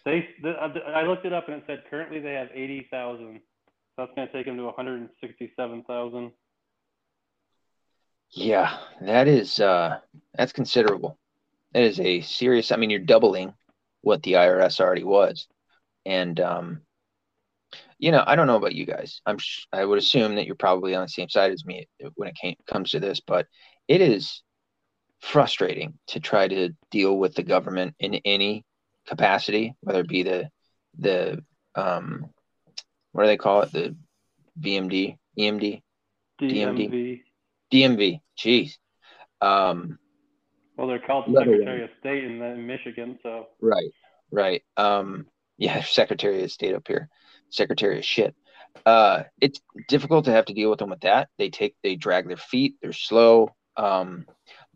[0.05, 3.41] They, the, I looked it up and it said currently they have 80,000.
[3.97, 6.31] That's going to take them to 167,000.
[8.31, 9.99] Yeah, that is uh
[10.35, 11.17] that's considerable.
[11.73, 13.53] That is a serious I mean you're doubling
[14.01, 15.47] what the IRS already was.
[16.05, 16.81] And um
[17.99, 19.21] you know, I don't know about you guys.
[19.25, 22.29] I'm sh- I would assume that you're probably on the same side as me when
[22.29, 23.47] it came, comes to this, but
[23.87, 24.43] it is
[25.19, 28.65] frustrating to try to deal with the government in any
[29.07, 30.49] capacity, whether it be the
[30.99, 31.43] the
[31.75, 32.29] um
[33.11, 33.71] what do they call it?
[33.71, 33.95] The
[34.59, 35.81] VMD, EMD,
[36.41, 36.89] DMD.
[36.89, 37.21] DMV.
[37.71, 38.21] DMV.
[38.37, 38.77] Jeez.
[39.41, 39.99] Um,
[40.77, 43.91] Well, they're called the Secretary of State in, in Michigan, so right,
[44.31, 44.63] right.
[44.77, 47.09] Um, yeah, Secretary of State up here,
[47.49, 48.35] Secretary of shit.
[48.85, 51.29] Uh, it's difficult to have to deal with them with that.
[51.37, 52.75] They take, they drag their feet.
[52.81, 53.55] They're slow.
[53.75, 54.25] Um,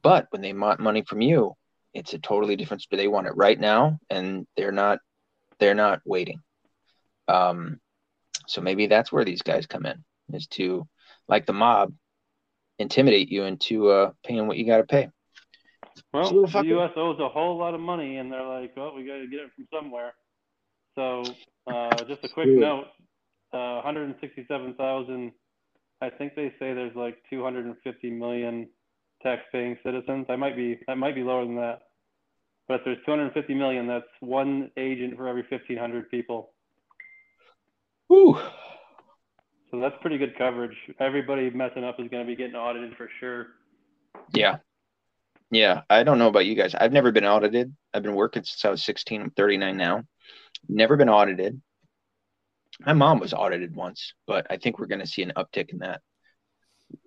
[0.02, 1.56] but when they want money from you,
[1.94, 2.86] it's a totally different.
[2.90, 5.00] They want it right now, and they're not
[5.60, 6.42] they're not waiting.
[7.28, 7.80] Um,
[8.52, 10.86] so maybe that's where these guys come in is to
[11.30, 11.94] like the mob
[12.80, 15.10] intimidate you into uh, paying what you got to pay.
[16.14, 16.92] Well, So the U.S.
[16.98, 19.52] owes a whole lot of money, and they're like, "Well, we got to get it
[19.56, 20.14] from somewhere."
[20.96, 21.24] So,
[21.68, 22.60] uh, just a quick Good.
[22.60, 22.88] note:
[23.54, 25.32] uh, 167,000.
[26.02, 28.68] I think they say there's like 250 million
[29.24, 30.26] tax-paying citizens.
[30.30, 31.84] I might be, that might be lower than that.
[32.68, 36.54] But if there's 250 million, that's one agent for every 1,500 people.
[38.12, 38.38] Whew.
[39.72, 40.76] So that's pretty good coverage.
[41.00, 43.48] Everybody messing up is going to be getting audited for sure.
[44.34, 44.58] Yeah.
[45.50, 45.84] Yeah.
[45.90, 46.76] I don't know about you guys.
[46.76, 47.74] I've never been audited.
[47.94, 49.22] I've been working since I was 16.
[49.22, 50.04] I'm 39 now.
[50.68, 51.62] Never been audited.
[52.86, 55.78] My mom was audited once, but I think we're going to see an uptick in
[55.78, 56.02] that.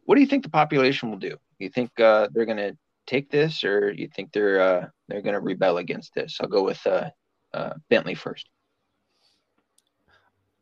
[0.06, 1.36] What do you think the population will do?
[1.58, 5.34] You think uh, they're going to take this, or you think they're uh, they're going
[5.34, 6.38] to rebel against this?
[6.40, 7.10] I'll go with uh,
[7.52, 8.48] uh, Bentley first.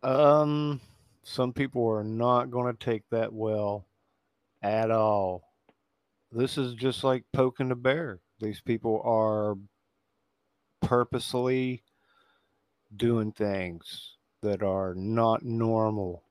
[0.03, 0.81] Um,
[1.23, 3.87] some people are not going to take that well
[4.62, 5.45] at all.
[6.33, 8.21] This is just like poking the bear.
[8.41, 9.57] These people are
[10.81, 11.85] purposely
[12.97, 16.25] doing things that are not normal.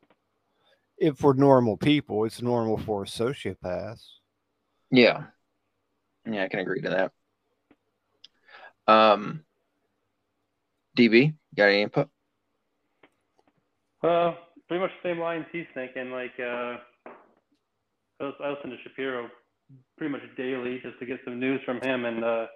[0.98, 4.04] If for normal people, it's normal for sociopaths.
[4.92, 5.24] Yeah.
[6.30, 7.12] Yeah, I can agree to that.
[8.94, 9.44] Um,
[10.98, 12.10] DB, got any input?
[14.04, 14.34] Uh,
[14.68, 16.12] pretty much the same lines he's thinking.
[16.12, 16.78] Like, uh,
[18.20, 19.30] I listen to Shapiro
[19.98, 22.06] pretty much daily just to get some news from him.
[22.06, 22.48] And uh,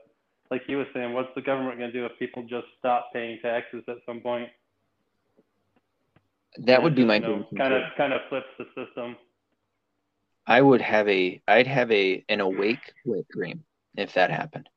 [0.51, 3.39] like he was saying, what's the government going to do if people just stop paying
[3.41, 4.49] taxes at some point?
[6.57, 7.45] That would be my know, dream.
[7.57, 9.17] kind of kind of flips the system.
[10.47, 13.65] I would have a I'd have a an awake wet dream
[13.97, 14.69] if that happened.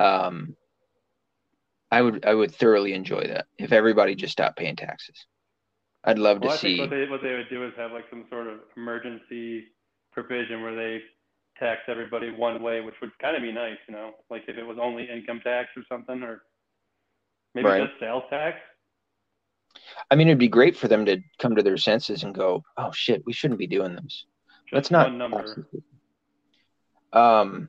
[0.00, 0.56] Um
[1.90, 5.26] I would I would thoroughly enjoy that if everybody just stopped paying taxes.
[6.04, 7.92] I'd love Well, to I think see what they what they would do is have
[7.92, 9.64] like some sort of emergency
[10.12, 11.02] provision where they
[11.58, 14.64] tax everybody one way, which would kind of be nice, you know, like if it
[14.64, 16.42] was only income tax or something, or
[17.54, 17.86] maybe Right.
[17.86, 18.58] just sales tax.
[20.10, 22.92] I mean it'd be great for them to come to their senses and go, "Oh
[22.92, 24.26] shit, we shouldn't be doing this."
[24.66, 25.68] Just Let's not one number.
[27.12, 27.68] Um,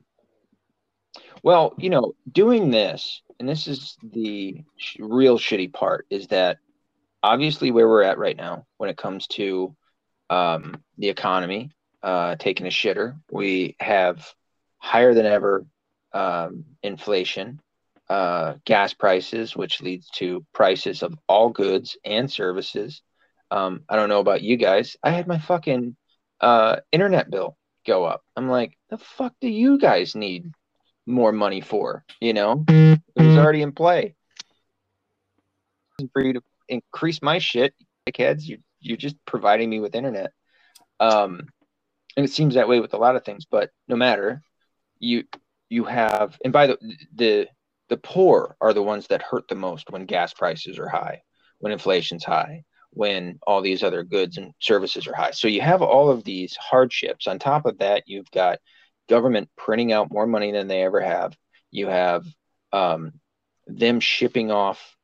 [1.42, 6.58] well, you know, doing this, and this is the sh- real shitty part, is that
[7.22, 9.74] obviously where we're at right now when it comes to
[10.30, 11.70] um, the economy
[12.02, 14.32] uh, taking a shitter, we have
[14.78, 15.66] higher than ever
[16.12, 17.60] um, inflation,
[18.08, 23.02] uh, gas prices, which leads to prices of all goods and services.
[23.50, 24.96] Um, I don't know about you guys.
[25.02, 25.96] I had my fucking
[26.40, 28.22] uh, internet bill go up.
[28.36, 30.52] I'm like, the fuck do you guys need
[31.06, 32.04] more money for?
[32.20, 32.64] You know,
[33.16, 34.14] it was already in play.
[36.12, 37.74] For you to increase my shit,
[38.08, 40.32] dickheads, you you're just providing me with internet.
[41.00, 41.48] Um,
[42.16, 43.46] and it seems that way with a lot of things.
[43.50, 44.42] But no matter,
[44.98, 45.24] you
[45.68, 46.78] you have, and by the
[47.14, 47.48] the
[47.88, 51.22] the poor are the ones that hurt the most when gas prices are high,
[51.58, 55.30] when inflation's high, when all these other goods and services are high.
[55.32, 57.26] So you have all of these hardships.
[57.26, 58.58] On top of that, you've got
[59.08, 61.36] government printing out more money than they ever have.
[61.70, 62.24] You have
[62.72, 63.12] um,
[63.66, 64.95] them shipping off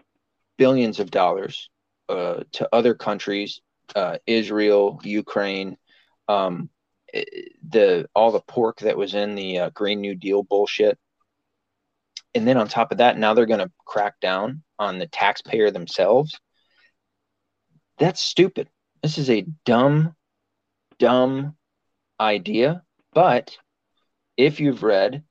[0.58, 1.70] billions of dollars
[2.08, 3.60] uh, to other countries,
[3.94, 5.76] uh, Israel, Ukraine.
[6.28, 6.70] Um,
[7.12, 7.24] eh,
[7.68, 10.98] the all the pork that was in the uh, Green New Deal bullshit.
[12.34, 15.70] And then on top of that, now they're going to crack down on the taxpayer
[15.70, 16.38] themselves
[18.02, 18.68] that's stupid.
[19.02, 20.16] This is a dumb,
[20.98, 21.56] dumb
[22.18, 22.82] idea.
[23.12, 23.56] But
[24.36, 25.22] if you've read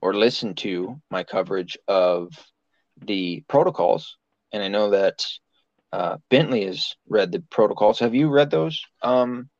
[0.00, 2.32] or listened to my coverage of
[2.96, 4.16] the protocols,
[4.54, 5.26] and I know that
[5.92, 7.98] uh, Bentley has read the protocols.
[7.98, 9.50] Have you read those, um,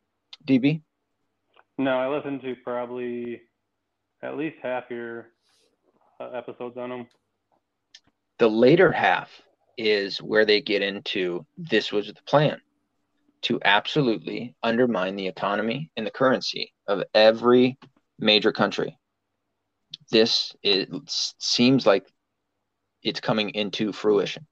[0.46, 0.82] DB?
[1.78, 3.42] No, I listened to probably
[4.22, 5.26] at least half your
[6.20, 7.06] uh, episodes on them.
[8.38, 9.42] The later half
[9.76, 12.60] is where they get into this was the plan
[13.42, 17.76] to absolutely undermine the economy and the currency of every
[18.20, 18.96] major country.
[20.12, 20.86] This is,
[21.40, 22.06] seems like
[23.02, 24.46] it's coming into fruition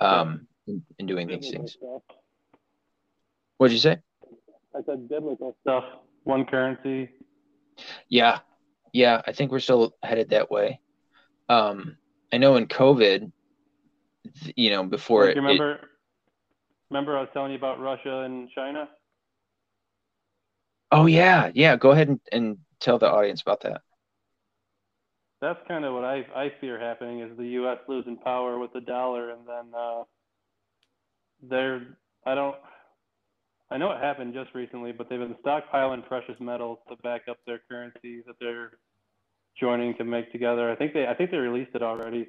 [0.00, 1.76] um, in, in doing these things.
[3.58, 3.98] What'd you say?
[4.74, 5.84] I said biblical stuff.
[6.24, 7.10] One currency.
[8.08, 8.40] Yeah,
[8.92, 10.80] yeah, I think we're still headed that way.
[11.48, 11.96] Um,
[12.32, 13.32] I know in COVID,
[14.54, 15.80] you know, before Like, it, you it- remember?
[16.90, 18.88] remember I was telling you about Russia and China?
[20.92, 23.82] oh yeah, yeah, go ahead and, and tell the audience about that.
[25.40, 27.78] That's kind of what I I fear happening is the U.S.
[27.88, 30.02] losing power with the dollar, and then uh,
[31.42, 32.56] they're I don't
[33.70, 37.38] I know it happened just recently, but they've been stockpiling precious metals to back up
[37.46, 38.72] their currency that they're
[39.58, 40.70] joining to make together.
[40.70, 42.28] I think they I think they released it already.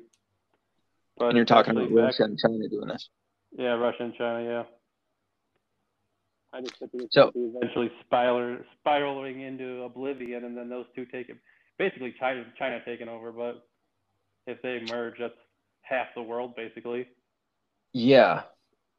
[1.17, 3.09] But and you're talking about Russia and China doing this.
[3.57, 4.43] Yeah, Russia and China.
[4.43, 4.63] Yeah.
[6.53, 11.29] I just think it's so, eventually spiral, spiraling into oblivion, and then those two take
[11.29, 11.37] it.
[11.81, 13.63] Basically, China China taking over, but
[14.45, 15.33] if they merge, that's
[15.81, 17.07] half the world basically.
[17.91, 18.43] Yeah,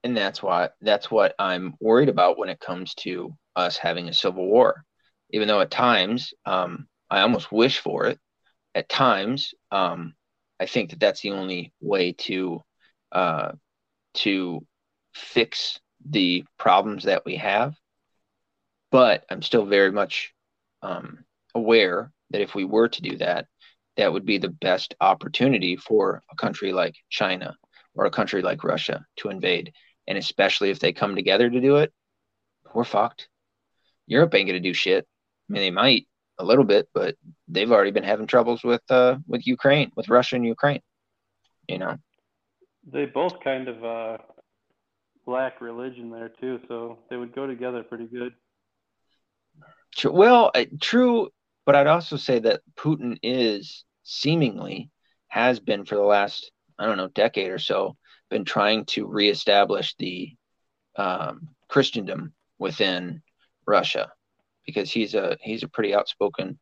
[0.03, 4.13] and that's why that's what I'm worried about when it comes to us having a
[4.13, 4.85] civil war.
[5.31, 8.19] Even though at times um, I almost wish for it,
[8.75, 10.15] at times um,
[10.59, 12.63] I think that that's the only way to
[13.13, 13.53] uh,
[14.15, 14.67] to
[15.15, 17.77] fix the problems that we have.
[18.91, 20.35] But I'm still very much
[20.83, 21.25] um,
[21.55, 23.47] aware that if we were to do that,
[23.97, 27.57] that would be the best opportunity for a country like China
[27.95, 29.73] or a country like Russia to invade.
[30.09, 31.93] And especially if they come together to do it,
[32.75, 33.29] we're fucked.
[34.07, 35.07] Europe ain't gonna do shit.
[35.49, 36.07] I mean, they might
[36.39, 37.17] a little bit, but
[37.49, 40.81] they've already been having troubles with uh, with Ukraine, with Russia and Ukraine.
[41.69, 41.97] You know,
[42.91, 44.19] they both kind of uh,
[45.27, 48.33] lack religion there too, so they would go together pretty good.
[50.05, 51.29] Well, uh, true,
[51.65, 54.91] but I'd also say that Putin is seemingly
[55.29, 57.97] has been for the last I don't know decade or so
[58.31, 60.35] been trying to reestablish the
[60.97, 63.23] um, Christendom within
[63.67, 64.11] Russia
[64.67, 66.59] because he's a he's a pretty outspoken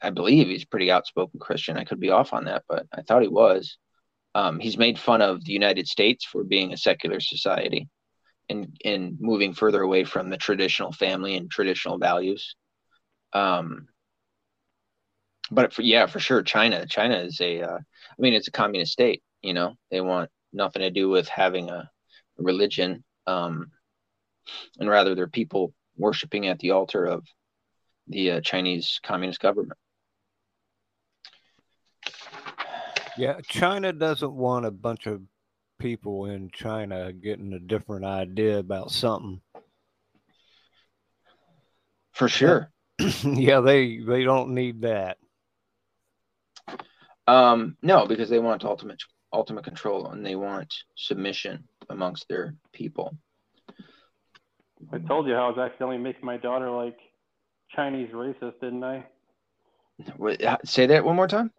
[0.00, 1.76] I believe he's pretty outspoken Christian.
[1.76, 3.78] I could be off on that, but I thought he was.
[4.34, 7.88] Um, he's made fun of the United States for being a secular society
[8.48, 12.54] and and moving further away from the traditional family and traditional values.
[13.32, 13.88] Um,
[15.50, 16.86] but for, yeah, for sure, China.
[16.86, 17.62] China is a.
[17.62, 19.22] Uh, I mean, it's a communist state.
[19.42, 21.90] You know, they want nothing to do with having a,
[22.38, 23.70] religion, um,
[24.78, 27.24] and rather they're people worshiping at the altar of
[28.06, 29.78] the uh, Chinese Communist government.
[33.16, 35.20] Yeah, China doesn't want a bunch of
[35.80, 39.40] people in China getting a different idea about something.
[42.12, 42.70] For sure.
[43.24, 45.18] yeah, they they don't need that.
[47.26, 49.02] Um, no, because they want ultimate
[49.32, 53.14] ultimate control and they want submission amongst their people.
[54.92, 56.96] I told you how I was accidentally making my daughter like
[57.74, 59.04] Chinese racist, didn't I?
[60.16, 61.50] Wait, say that one more time.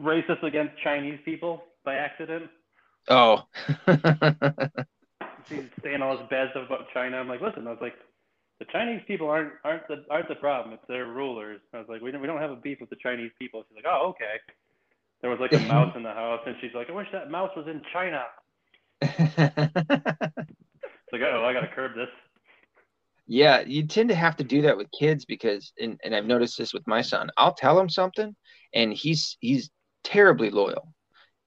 [0.00, 2.48] Racist against Chinese people by accident.
[3.08, 3.42] Oh.
[5.48, 7.16] She's saying all this bad stuff about China.
[7.16, 7.94] I'm like, listen, I was like,
[8.58, 10.74] the Chinese people aren't aren't the aren't the problem.
[10.74, 11.60] It's their rulers.
[11.72, 13.64] I was like, we don't we don't have a beef with the Chinese people.
[13.68, 14.40] She's like, oh okay.
[15.20, 17.50] There was like a mouse in the house, and she's like, I wish that mouse
[17.56, 18.22] was in China.
[19.00, 19.12] it's
[21.12, 22.08] like, oh, I gotta curb this.
[23.26, 26.56] Yeah, you tend to have to do that with kids because, and, and I've noticed
[26.56, 27.30] this with my son.
[27.36, 28.34] I'll tell him something,
[28.72, 29.70] and he's he's
[30.04, 30.94] terribly loyal,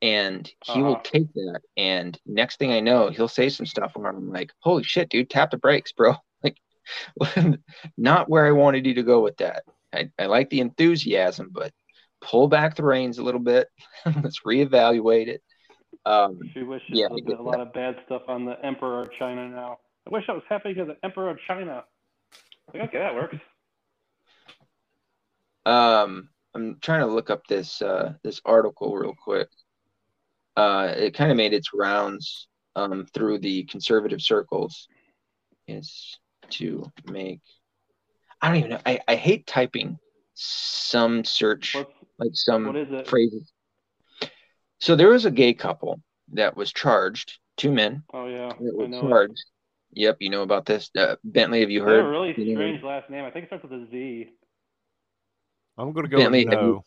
[0.01, 0.83] and he uh-huh.
[0.83, 1.61] will take that.
[1.77, 5.29] And next thing I know, he'll say some stuff where I'm like, "Holy shit, dude!
[5.29, 6.15] Tap the brakes, bro!"
[7.97, 9.63] Not where I wanted you to go with that.
[9.93, 11.71] I, I like the enthusiasm, but
[12.21, 13.67] pull back the reins a little bit.
[14.05, 15.41] Let's reevaluate it.
[16.05, 19.47] Um, she wishes yeah, a, a lot of bad stuff on the Emperor of China
[19.49, 19.77] now.
[20.07, 21.83] I wish I was happy to the Emperor of China.
[22.73, 23.37] Like, okay, that works.
[25.65, 29.49] Um, I'm trying to look up this uh, this article real quick.
[30.57, 34.87] Uh, it kind of made its rounds um, through the conservative circles.
[35.67, 36.17] Is
[36.51, 37.41] to make.
[38.41, 38.81] I don't even know.
[38.85, 39.97] I, I hate typing
[40.33, 43.51] some search What's, like some phrases.
[44.79, 46.01] So there was a gay couple
[46.33, 48.03] that was charged, two men.
[48.13, 49.33] Oh yeah, that was charged.
[49.33, 50.01] It.
[50.01, 50.89] Yep, you know about this.
[50.97, 52.05] Uh, Bentley, have you heard?
[52.05, 53.25] a really strange last name.
[53.25, 54.29] I think it starts with a Z.
[55.77, 56.61] I'm gonna go Bentley, no.
[56.61, 56.81] You,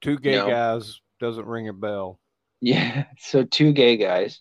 [0.00, 0.48] two gay no.
[0.48, 2.18] guys doesn't ring a bell.
[2.60, 4.40] Yeah, so two gay guys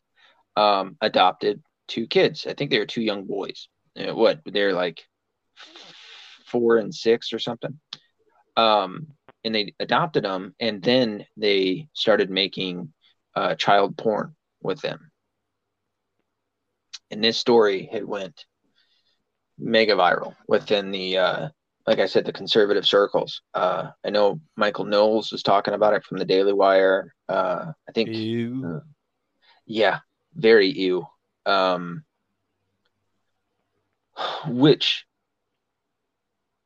[0.58, 2.46] um, adopted two kids.
[2.48, 3.70] I think they were two young boys.
[3.98, 5.04] Uh, what they're like
[6.46, 7.80] four and six or something.
[8.56, 9.08] Um,
[9.44, 12.94] and they adopted them, and then they started making
[13.36, 15.12] uh, child porn with them.
[17.12, 18.46] And this story had went
[19.58, 21.50] mega viral within the, uh,
[21.86, 23.42] like I said, the conservative circles.
[23.54, 27.14] Uh, I know Michael Knowles was talking about it from the Daily Wire.
[27.30, 28.10] Uh, I think,
[28.66, 28.80] uh,
[29.66, 30.00] yeah,
[30.34, 31.06] very ew.
[31.46, 32.04] Um,
[34.48, 35.06] which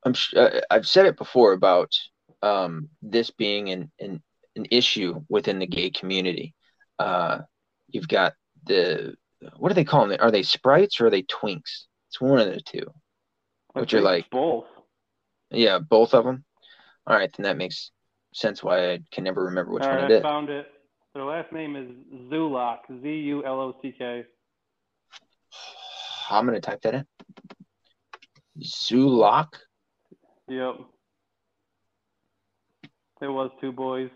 [0.05, 1.91] I'm sh- uh, I've said it before about
[2.41, 4.21] um, this being an, an
[4.55, 6.53] an issue within the gay community.
[6.99, 7.39] Uh,
[7.87, 8.33] you've got
[8.65, 9.15] the
[9.57, 10.17] what do they call them?
[10.19, 11.85] Are they sprites or are they twinks?
[12.09, 12.85] It's one of the two.
[13.75, 14.65] I Which are like- both.
[15.49, 16.45] Yeah, both of them.
[17.07, 17.91] All right, then that makes
[18.33, 18.63] sense.
[18.63, 20.23] Why I can never remember which All one right, it I is.
[20.23, 20.67] found it.
[21.13, 21.89] Their last name is
[22.31, 22.79] Zulock.
[23.01, 24.23] Z U L O C K.
[26.29, 27.05] I'm gonna type that in.
[28.59, 29.53] Zulock.
[30.47, 30.75] Yep.
[33.21, 34.09] It was two boys.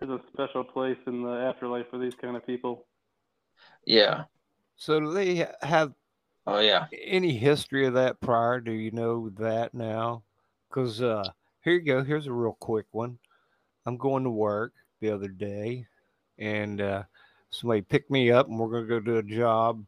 [0.00, 2.86] There's a special place in the afterlife for these kind of people.
[3.84, 4.24] Yeah.
[4.76, 5.92] So do they have
[6.46, 6.86] Oh yeah.
[7.02, 8.60] any history of that prior?
[8.60, 10.22] Do you know that now?
[10.68, 11.24] Because uh,
[11.62, 12.04] here you go.
[12.04, 13.18] Here's a real quick one.
[13.86, 15.86] I'm going to work the other day,
[16.38, 17.02] and uh,
[17.50, 19.84] somebody picked me up, and we're going to go do a job.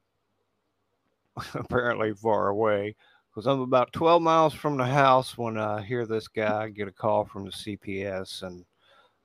[1.54, 2.94] apparently far away,
[3.30, 6.92] because I'm about 12 miles from the house when I hear this guy get a
[6.92, 8.64] call from the CPS and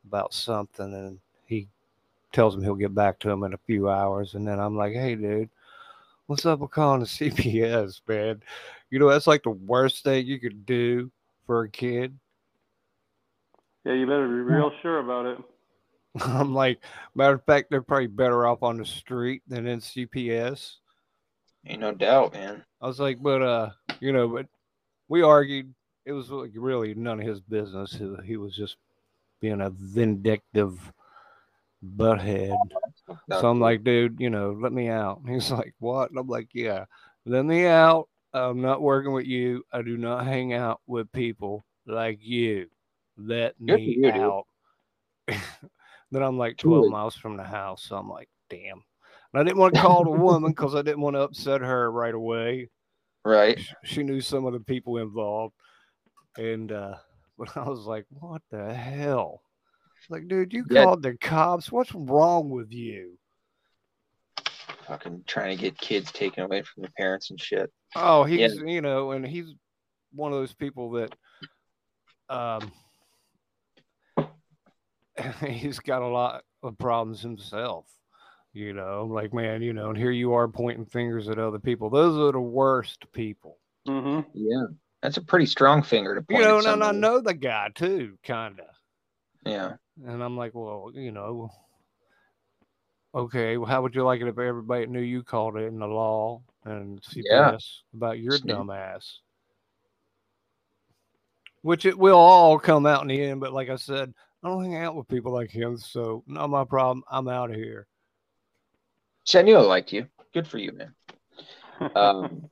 [0.08, 1.68] about something, and he
[2.32, 4.94] tells him he'll get back to him in a few hours, and then I'm like,
[4.94, 5.50] "Hey, dude."
[6.28, 8.42] What's up with calling the CPS, man?
[8.90, 11.12] You know, that's like the worst thing you could do
[11.46, 12.18] for a kid.
[13.86, 15.38] Yeah, you better be real sure about it.
[16.22, 16.80] I'm like,
[17.16, 20.76] matter of fact, they're probably better off on the street than in CPS.
[21.66, 22.64] Ain't no doubt, man.
[22.82, 24.48] I was like, but uh, you know, but
[25.08, 25.74] we argued.
[26.06, 27.98] It was like really none of his business.
[28.26, 28.76] He, was just
[29.40, 30.92] being a vindictive
[31.96, 32.58] butthead.
[33.32, 35.22] So I'm like, dude, you know, let me out.
[35.28, 36.10] He's like, what?
[36.10, 36.86] And I'm like, yeah,
[37.26, 38.10] let me out.
[38.34, 39.64] I'm not working with you.
[39.72, 42.68] I do not hang out with people like you.
[43.18, 44.46] Let Good me you, out.
[45.28, 46.90] then I'm like 12 Truly.
[46.90, 47.84] miles from the house.
[47.84, 48.84] So I'm like, damn.
[49.34, 51.92] And I didn't want to call the woman because I didn't want to upset her
[51.92, 52.70] right away.
[53.26, 53.60] right.
[53.84, 55.56] She knew some of the people involved.
[56.38, 56.96] And, uh,
[57.38, 59.42] but I was like, what the hell?
[60.02, 60.86] She's Like, dude, you Yeah.
[60.86, 61.72] called the cops.
[61.72, 63.18] What's wrong with you?
[64.88, 67.72] Fucking trying to get kids taken away from their parents and shit.
[67.96, 68.48] Oh, Yeah.
[68.50, 69.54] he's you know, and he's
[70.14, 71.16] one of those people that
[72.30, 72.72] um
[75.48, 77.86] he's got a lot of problems himself.
[78.54, 81.90] You know, like man, you know, and here you are pointing fingers at other people.
[81.90, 83.58] Those are the worst people.
[83.88, 84.66] hmm Yeah.
[85.02, 87.70] That's a pretty strong finger to point You know, at and I know the guy
[87.74, 88.66] too, kinda.
[89.46, 89.74] Yeah.
[90.06, 91.50] And I'm like, well, you know,
[93.16, 95.88] okay, well, how would you like it if everybody knew you called it in the
[95.88, 97.58] law and CPS Yeah.
[97.96, 98.56] about your Snoop.
[98.56, 99.20] dumb ass?
[101.64, 104.64] Which it will all come out in the end, but like I said, I don't
[104.64, 107.04] hang out with people like him, so not my problem.
[107.10, 107.88] I'm out of here.
[109.26, 110.08] See, I knew I liked you.
[110.34, 110.94] Good for you, man.
[111.96, 112.50] Um,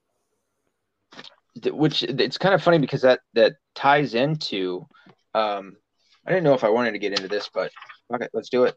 [1.62, 4.86] th- which it's kind of funny because that that ties into.
[5.34, 5.78] Um,
[6.26, 7.72] I didn't know if I wanted to get into this, but
[8.14, 8.76] okay, let's do it.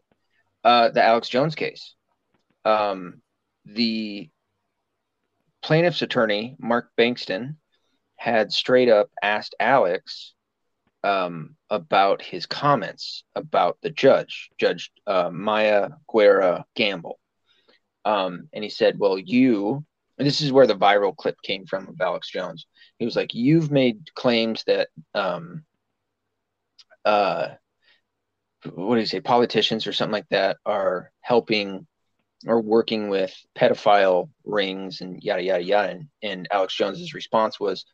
[0.63, 1.95] Uh, the Alex Jones case.
[2.63, 3.21] Um,
[3.65, 4.29] the
[5.61, 7.55] plaintiff's attorney, Mark Bankston,
[8.15, 10.33] had straight up asked Alex
[11.03, 17.19] um, about his comments about the judge, Judge uh, Maya Guerra Gamble.
[18.05, 19.83] Um, and he said, Well, you,
[20.17, 22.67] and this is where the viral clip came from of Alex Jones.
[22.99, 25.65] He was like, You've made claims that, um,
[27.03, 27.49] uh,
[28.73, 31.85] what do you say, politicians or something like that are helping
[32.47, 35.89] or working with pedophile rings and yada, yada, yada.
[35.89, 37.85] And, and Alex Jones's response was,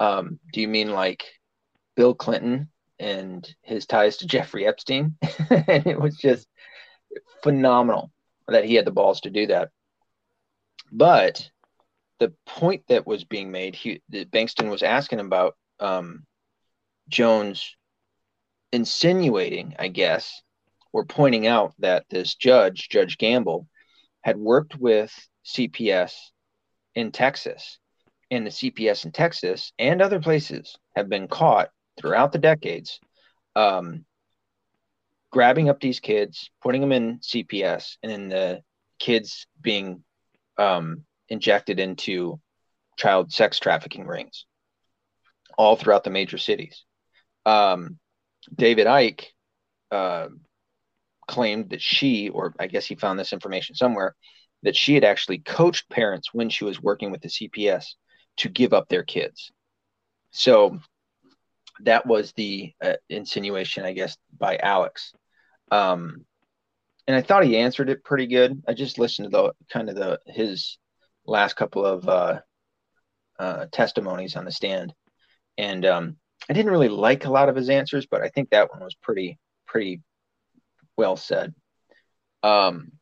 [0.00, 1.24] um, Do you mean like
[1.94, 5.16] Bill Clinton and his ties to Jeffrey Epstein?
[5.50, 6.48] and it was just
[7.42, 8.11] phenomenal
[8.48, 9.70] that he had the balls to do that.
[10.90, 11.48] But
[12.18, 16.24] the point that was being made, he, that Bankston was asking about um,
[17.08, 17.76] Jones
[18.72, 20.42] insinuating, I guess,
[20.92, 23.66] or pointing out that this judge, Judge Gamble,
[24.22, 25.12] had worked with
[25.44, 26.12] CPS
[26.94, 27.78] in Texas.
[28.30, 32.98] And the CPS in Texas and other places have been caught throughout the decades
[33.54, 34.04] um,
[35.32, 38.62] grabbing up these kids, putting them in CPS, and then the
[38.98, 40.04] kids being
[40.58, 42.38] um, injected into
[42.96, 44.46] child sex trafficking rings
[45.58, 46.84] all throughout the major cities.
[47.44, 47.98] Um,
[48.54, 49.24] David Icke
[49.90, 50.28] uh,
[51.26, 54.14] claimed that she, or I guess he found this information somewhere,
[54.62, 57.86] that she had actually coached parents when she was working with the CPS
[58.38, 59.50] to give up their kids.
[60.30, 60.78] So
[61.80, 65.12] that was the uh, insinuation, I guess, by Alex.
[65.72, 66.26] Um,
[67.06, 68.62] and I thought he answered it pretty good.
[68.68, 70.78] I just listened to the kind of the his
[71.26, 72.40] last couple of uh,
[73.38, 74.92] uh, testimonies on the stand,
[75.56, 76.16] and um,
[76.48, 78.94] I didn't really like a lot of his answers, but I think that one was
[78.94, 80.02] pretty pretty
[80.96, 81.54] well said.
[82.42, 82.92] Um,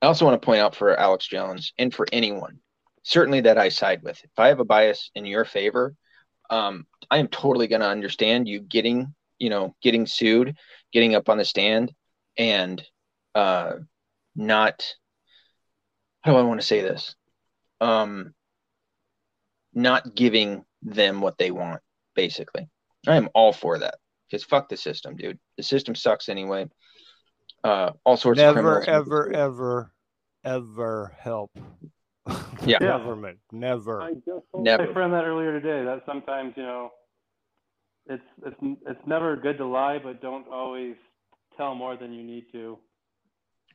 [0.00, 2.58] I also want to point out for Alex Jones and for anyone,
[3.02, 4.18] certainly that I side with.
[4.24, 5.94] If I have a bias in your favor,
[6.48, 10.56] um, I am totally going to understand you getting, you know, getting sued,
[10.92, 11.92] getting up on the stand,
[12.36, 12.82] and
[13.34, 13.74] uh,
[14.36, 14.84] not.
[16.22, 17.14] How do I want to say this?
[17.80, 18.34] Um,
[19.74, 21.80] not giving them what they want,
[22.14, 22.68] basically.
[23.06, 25.38] I am all for that because fuck the system, dude.
[25.56, 26.66] The system sucks anyway.
[27.62, 29.06] Uh, all sorts never, of criminals.
[29.06, 29.92] ever, ever,
[30.44, 31.50] ever help.
[32.64, 32.78] Yeah.
[32.78, 33.40] government.
[33.52, 34.00] Never.
[34.00, 34.86] I just told Never.
[34.86, 35.84] my friend that earlier today.
[35.84, 36.90] That sometimes you know,
[38.06, 38.56] it's it's
[38.86, 40.94] it's never good to lie, but don't always
[41.56, 42.78] tell more than you need to.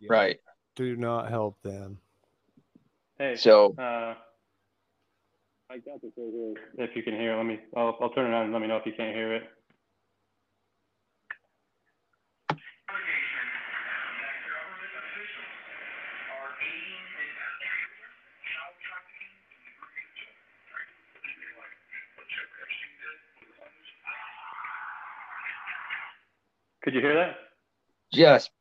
[0.08, 0.40] Right.
[0.76, 1.98] Do not help them.
[3.18, 4.16] Hey, So uh,
[5.70, 6.54] I got this right here.
[6.78, 7.60] If you can hear, it, let me.
[7.76, 9.44] I'll I'll turn it on and let me know if you can't hear it.
[26.82, 27.49] Could you hear that?
[28.14, 28.52] Just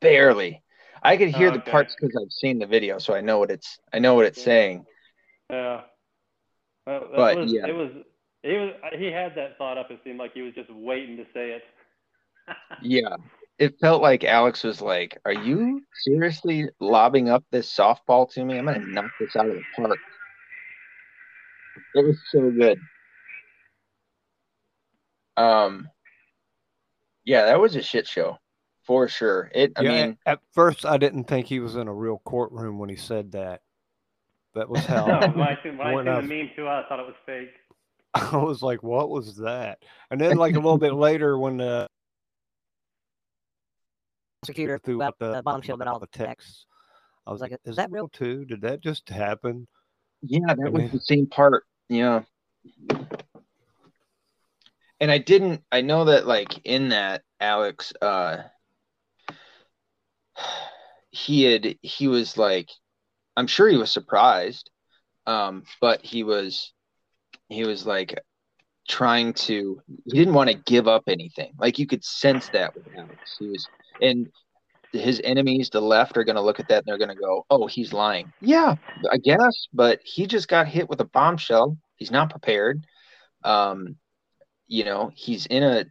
[0.00, 0.62] barely.
[1.02, 1.70] I could hear the Okay.
[1.70, 3.78] parts because I've seen the video, so I know what it's.
[3.92, 4.84] I know what it's saying.
[5.48, 5.82] Yeah.
[6.86, 7.66] Well, But, was, yeah.
[7.66, 7.90] it was
[8.42, 9.90] he was he had that thought up.
[9.90, 11.62] It seemed like he was just waiting to say it.
[12.82, 13.16] Yeah,
[13.58, 18.56] it felt like Alex was like, "Are you seriously lobbing up this softball to me?
[18.56, 19.98] I'm gonna knock this out of the park."
[21.94, 22.80] It was so good.
[25.36, 25.88] Um,
[27.24, 28.38] yeah, that was a shit show
[28.90, 29.52] for sure.
[29.54, 29.72] It.
[29.76, 32.88] I yeah, mean, at first I didn't think he was in a real courtroom when
[32.88, 33.60] he said that.
[34.56, 36.82] That was how no, when I seen, when I seen I- the meme too, I
[36.88, 37.50] thought it was fake.
[38.14, 39.78] I was like, "What was that?"
[40.10, 41.86] And then, like a little bit later, when the
[44.42, 46.66] prosecutor threw out the bombshell about all the texts,
[47.28, 48.44] I was like, "Is that real too?
[48.44, 49.68] Did that just happen?"
[50.22, 51.62] Yeah, that I was mean- the same part.
[51.88, 52.22] Yeah.
[55.00, 58.38] And I didn't I know that like in that Alex uh
[61.10, 62.68] he had he was like
[63.36, 64.70] I'm sure he was surprised.
[65.26, 66.72] Um but he was
[67.48, 68.18] he was like
[68.88, 71.52] trying to he didn't want to give up anything.
[71.58, 73.36] Like you could sense that with Alex.
[73.38, 73.68] He was
[74.00, 74.28] and
[74.92, 77.46] his enemies, the left, are going to look at that and they're going to go,
[77.50, 78.76] "Oh, he's lying." Yeah,
[79.10, 81.76] I guess, but he just got hit with a bombshell.
[81.96, 82.84] He's not prepared.
[83.44, 83.96] Um,
[84.66, 85.84] you know, he's in a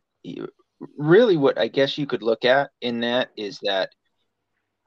[0.97, 3.89] really what I guess you could look at in that is that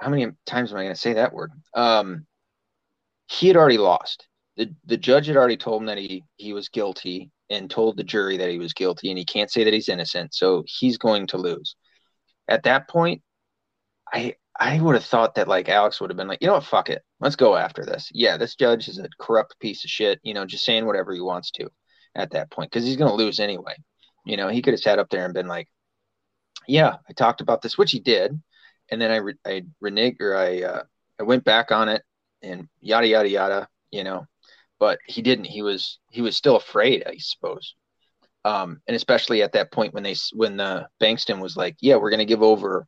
[0.03, 1.53] how many times am I going to say that word?
[1.75, 2.27] Um,
[3.29, 4.27] he had already lost.
[4.57, 8.05] The the judge had already told him that he he was guilty and told the
[8.05, 11.27] jury that he was guilty and he can't say that he's innocent, so he's going
[11.29, 11.77] to lose.
[12.49, 13.23] At that point,
[14.13, 16.65] I I would have thought that like Alex would have been like, you know what,
[16.65, 18.11] fuck it, let's go after this.
[18.13, 20.21] Yeah, this judge is a corrupt piece of shit.
[20.23, 21.71] You know, just saying whatever he wants to
[22.15, 23.75] at that point because he's gonna lose anyway.
[24.27, 25.69] You know, he could have sat up there and been like,
[26.69, 28.41] yeah, I talked about this, which he did,
[28.93, 30.83] and then I re- I reneged or I uh,
[31.19, 32.03] I went back on it
[32.43, 33.69] and yada yada yada.
[33.91, 34.27] You know,
[34.79, 35.47] but he didn't.
[35.47, 37.75] He was he was still afraid, I suppose.
[38.45, 42.11] Um, and especially at that point when they when the Bankston was like, yeah, we're
[42.11, 42.87] gonna give over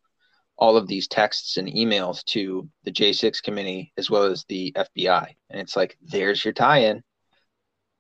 [0.57, 5.27] all of these texts and emails to the J6 committee as well as the FBI.
[5.51, 7.03] And it's like, there's your tie-in.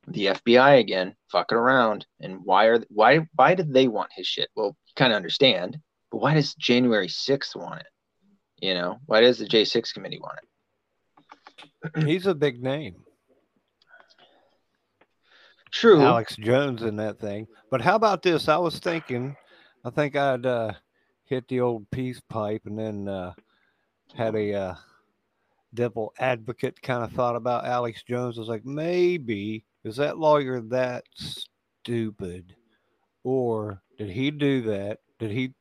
[0.06, 2.06] The FBI again, fucking around.
[2.20, 4.50] And why are why why did they want his shit?
[4.54, 5.78] Well, you kind of understand,
[6.10, 7.86] but why does January 6th want it?
[8.64, 10.38] You know, why does the J6 committee want
[11.92, 12.06] it?
[12.06, 12.96] He's a big name,
[15.70, 16.00] True.
[16.00, 17.46] Alex Jones, in that thing.
[17.70, 18.48] But how about this?
[18.48, 19.36] I was thinking,
[19.84, 20.72] I think I'd uh,
[21.26, 23.34] hit the old peace pipe and then uh,
[24.14, 24.74] had a uh,
[25.74, 28.38] devil advocate kind of thought about Alex Jones.
[28.38, 32.56] I was like, maybe is that lawyer that stupid,
[33.24, 35.00] or did he do that?
[35.18, 35.52] Did he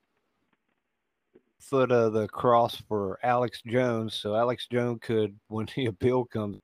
[1.70, 6.60] foot of the cross for Alex Jones so Alex Jones could, when the appeal comes,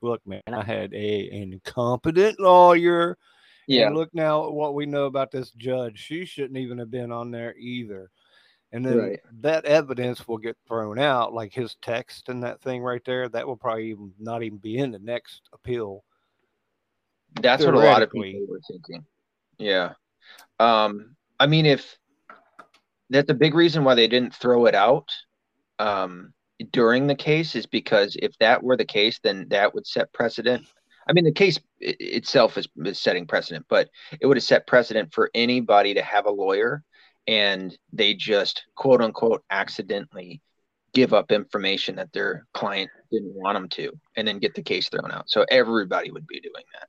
[0.00, 3.16] look, man, I had a incompetent lawyer.
[3.66, 3.86] yeah.
[3.86, 5.98] And look now at what we know about this judge.
[5.98, 8.10] She shouldn't even have been on there either.
[8.72, 9.20] And then Right.
[9.40, 13.28] that evidence will get thrown out, like his text and that thing right there.
[13.28, 16.04] That will probably even not even be in the next appeal.
[17.40, 19.04] That's what a lot of people were thinking.
[19.58, 19.92] Yeah.
[20.58, 21.98] Um, I mean, if
[23.10, 25.08] that's a big reason why they didn't throw it out
[25.78, 26.32] um,
[26.70, 30.66] during the case is because if that were the case, then that would set precedent.
[31.08, 33.90] I mean, the case itself is, is setting precedent, but
[34.20, 36.82] it would have set precedent for anybody to have a lawyer
[37.26, 40.40] and they just quote unquote accidentally
[40.92, 44.88] give up information that their client didn't want them to and then get the case
[44.88, 45.28] thrown out.
[45.28, 46.88] So everybody would be doing that.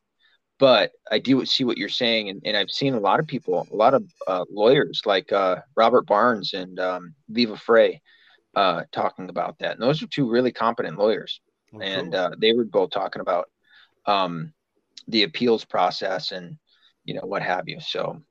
[0.57, 3.67] But I do see what you're saying, and, and I've seen a lot of people,
[3.69, 8.01] a lot of uh, lawyers like uh, Robert Barnes and um, Viva Frei
[8.55, 9.73] uh, talking about that.
[9.73, 11.41] And those are two really competent lawyers.
[11.73, 12.21] Oh, and cool.
[12.21, 13.49] Uh, they were both talking about
[14.05, 14.53] um,
[15.09, 16.57] the appeals process and,
[17.03, 17.81] you know, what have you.
[17.81, 18.21] So,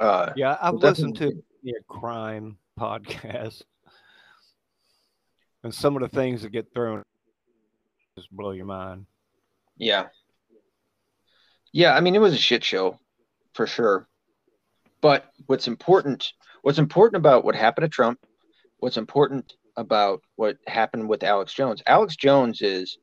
[0.00, 1.32] uh, yeah, I've listened to
[1.62, 3.62] yeah, crime podcast
[5.64, 7.02] and some of the things that get thrown
[8.16, 9.04] just blow your mind.
[9.76, 10.06] Yeah.
[11.72, 12.98] Yeah, I mean it was a shit show
[13.54, 14.08] for sure.
[15.00, 18.18] But what's important what's important about what happened to Trump,
[18.78, 21.82] what's important about what happened with Alex Jones.
[21.86, 22.98] Alex Jones is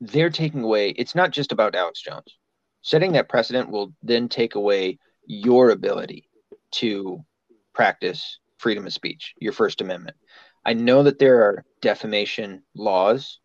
[0.00, 2.38] they're taking away it's not just about Alex Jones.
[2.82, 6.28] Setting that precedent will then take away your ability
[6.72, 7.24] to
[7.72, 10.16] practice freedom of speech, your First Amendment.
[10.64, 13.38] I know that there are defamation laws.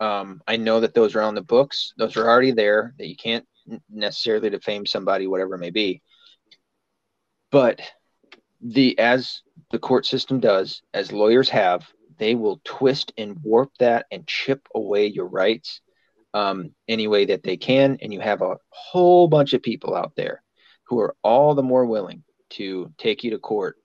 [0.00, 1.92] Um, I know that those are on the books.
[1.96, 2.94] Those are already there.
[2.98, 3.46] That you can't
[3.90, 6.02] necessarily defame somebody, whatever it may be.
[7.50, 7.80] But
[8.60, 11.86] the as the court system does, as lawyers have,
[12.18, 15.80] they will twist and warp that and chip away your rights
[16.34, 17.98] um, any way that they can.
[18.02, 20.42] And you have a whole bunch of people out there
[20.84, 23.76] who are all the more willing to take you to court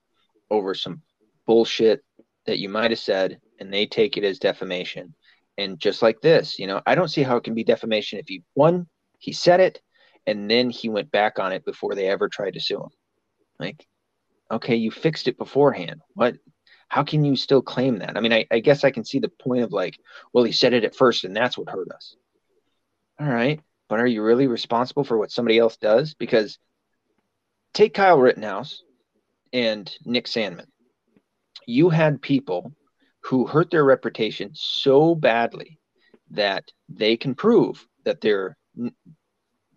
[0.50, 1.02] over some
[1.46, 2.04] bullshit
[2.46, 5.14] that you might have said and they take it as defamation.
[5.58, 8.28] And just like this, you know, I don't see how it can be defamation if
[8.28, 8.88] he one,
[9.20, 9.82] he said it,
[10.26, 12.90] and then he went back on it before they ever tried to sue him.
[13.60, 13.86] Like,
[14.50, 16.02] okay, you fixed it beforehand.
[16.16, 16.36] What
[16.94, 18.16] how can you still claim that?
[18.16, 19.98] I mean, I, I guess I can see the point of like,
[20.32, 22.16] well, he said it at first and that's what hurt us.
[23.20, 23.60] All right.
[23.90, 26.14] But are you really responsible for what somebody else does?
[26.14, 26.60] Because
[27.74, 28.84] take Kyle Rittenhouse
[29.52, 30.68] and Nick Sandmann
[31.66, 32.72] You had people
[33.24, 35.80] who hurt their reputation so badly
[36.32, 38.94] that they can prove that they're n-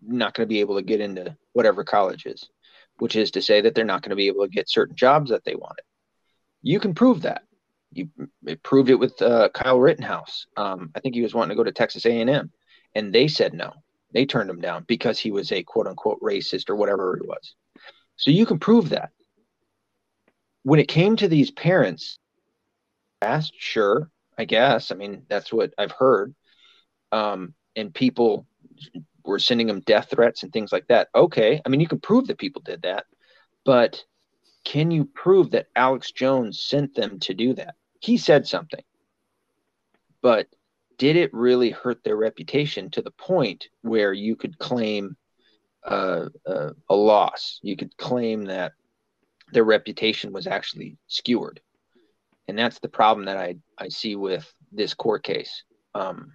[0.01, 2.49] not going to be able to get into whatever college is,
[2.97, 5.29] which is to say that they're not going to be able to get certain jobs
[5.29, 5.83] that they wanted.
[6.61, 7.43] You can prove that.
[7.93, 8.09] You
[8.63, 10.45] proved it with uh, Kyle Rittenhouse.
[10.57, 12.51] Um, I think he was wanting to go to Texas A&M,
[12.95, 13.71] and they said no.
[14.13, 17.55] They turned him down because he was a quote unquote racist or whatever he was.
[18.17, 19.11] So you can prove that
[20.63, 22.19] when it came to these parents,
[23.57, 24.91] sure, I guess.
[24.91, 26.35] I mean, that's what I've heard.
[27.11, 28.45] Um, and people
[29.23, 31.09] were sending them death threats and things like that.
[31.13, 31.61] Okay.
[31.65, 33.05] I mean, you can prove that people did that,
[33.65, 34.03] but
[34.63, 37.75] can you prove that Alex Jones sent them to do that?
[37.99, 38.83] He said something,
[40.21, 40.47] but
[40.97, 45.15] did it really hurt their reputation to the point where you could claim
[45.83, 47.59] uh, uh, a loss?
[47.61, 48.73] You could claim that
[49.53, 51.61] their reputation was actually skewered.
[52.47, 55.63] And that's the problem that I, I see with this court case.
[55.93, 56.33] Um,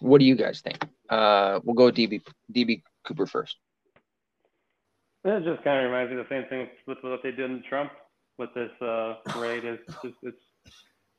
[0.00, 0.84] what do you guys think?
[1.08, 2.22] Uh, we'll go DB
[2.52, 3.56] DB Cooper first.
[5.24, 7.62] It just kind of reminds me of the same thing with what they did in
[7.68, 7.92] Trump
[8.38, 9.64] with this uh, raid.
[9.64, 10.36] Is just, it's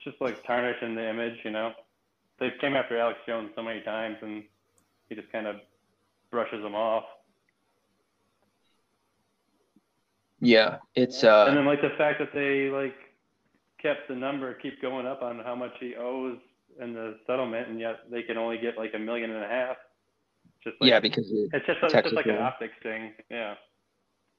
[0.03, 1.72] just like tarnishing the image, you know.
[2.39, 4.43] They came after Alex Jones so many times, and
[5.09, 5.55] he just kind of
[6.32, 7.05] brushes them off.
[10.41, 12.93] Yeah, it's uh and then like the fact that they like
[13.86, 16.38] kept the number keep going up on how much he owes
[16.81, 19.77] in the settlement, and yet they can only get like a million and a half.
[20.63, 23.13] Just like, yeah, because it's just, it's just like an optics thing.
[23.29, 23.53] Yeah.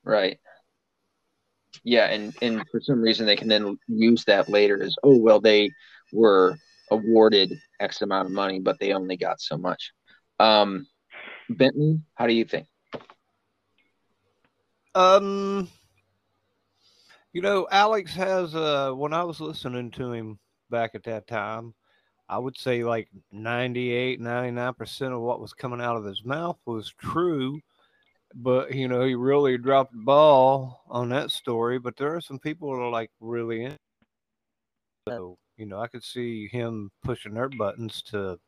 [0.05, 0.38] Right.
[1.84, 5.40] Yeah, and and for some reason they can then use that later as oh well
[5.40, 5.70] they
[6.12, 6.57] were
[6.90, 9.92] awarded X amount of money, but they only got so much.
[10.40, 10.86] Um,
[11.49, 12.66] Benton, how do you think?
[14.94, 15.68] Um,
[17.37, 20.39] you know, Alex has uh when I was listening to him
[20.70, 21.74] back at that time,
[22.30, 26.95] I would say like 98, 99% of what was coming out of his mouth was
[26.97, 27.61] true.
[28.34, 31.78] But you know, he really dropped the ball on that story.
[31.78, 33.76] But there are some people that are like really in.
[35.07, 38.39] So, you know, I could see him pushing their buttons to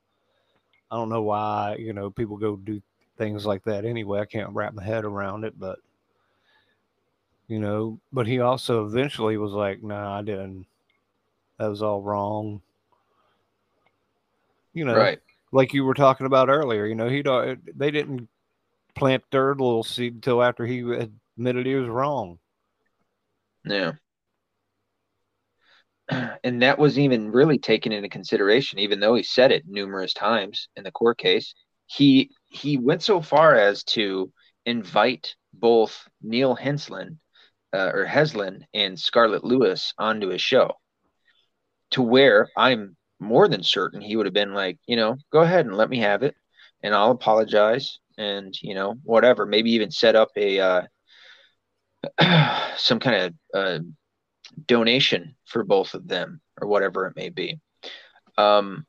[0.90, 2.80] I don't know why, you know, people go do
[3.18, 4.20] things like that anyway.
[4.20, 5.78] I can't wrap my head around it, but
[7.48, 10.66] you know, but he also eventually was like, "No, nah, I didn't.
[11.58, 12.60] That was all wrong."
[14.74, 15.18] You know, right?
[15.50, 16.84] Like you were talking about earlier.
[16.86, 17.22] You know, he
[17.74, 18.28] they didn't
[18.94, 22.38] plant their little seed until after he admitted he was wrong.
[23.64, 23.92] Yeah.
[26.44, 30.68] and that was even really taken into consideration, even though he said it numerous times
[30.76, 31.54] in the court case.
[31.86, 34.30] He he went so far as to
[34.66, 37.18] invite both Neil Henslin
[37.72, 40.74] uh, or Heslin and Scarlett Lewis onto his show,
[41.92, 45.66] to where I'm more than certain he would have been like, you know, go ahead
[45.66, 46.34] and let me have it,
[46.82, 49.46] and I'll apologize, and you know, whatever.
[49.46, 50.82] Maybe even set up a uh,
[52.76, 53.78] some kind of uh,
[54.66, 57.60] donation for both of them or whatever it may be.
[58.36, 58.86] Um,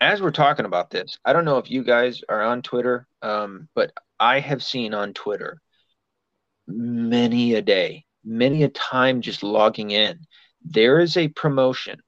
[0.00, 3.68] as we're talking about this, I don't know if you guys are on Twitter, um,
[3.74, 5.60] but I have seen on Twitter
[6.68, 10.20] many a day, many a time just logging in.
[10.62, 12.00] There is a promotion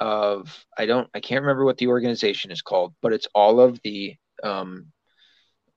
[0.00, 3.80] of I don't I can't remember what the organization is called, but it's all of
[3.82, 4.86] the um,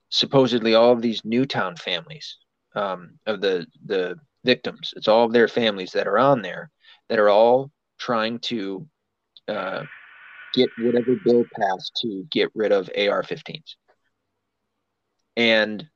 [0.10, 2.38] supposedly all of these Newtown families
[2.76, 4.94] um, of the the victims.
[4.96, 6.70] It's all of their families that are on there
[7.10, 8.88] that are all trying to
[9.48, 9.84] uh,
[10.54, 13.76] get whatever bill passed to get rid of AR-15s.
[15.36, 15.88] And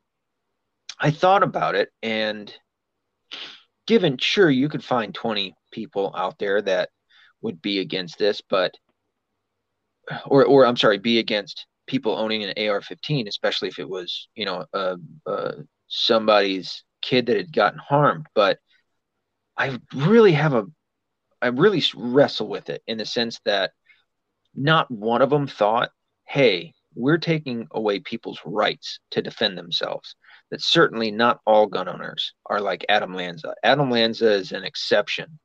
[1.02, 2.54] I thought about it, and
[3.88, 6.90] given sure you could find 20 people out there that
[7.42, 8.76] would be against this, but
[10.28, 14.46] or or I'm sorry, be against people owning an AR-15, especially if it was you
[14.46, 14.96] know uh,
[15.26, 15.54] uh,
[15.88, 18.28] somebody's kid that had gotten harmed.
[18.36, 18.60] But
[19.58, 20.66] I really have a
[21.42, 23.72] I really wrestle with it in the sense that
[24.54, 25.90] not one of them thought,
[26.28, 30.16] "Hey, we're taking away people's rights to defend themselves."
[30.52, 33.56] That certainly not all gun owners are like Adam Lanza.
[33.64, 35.40] Adam Lanza is an exception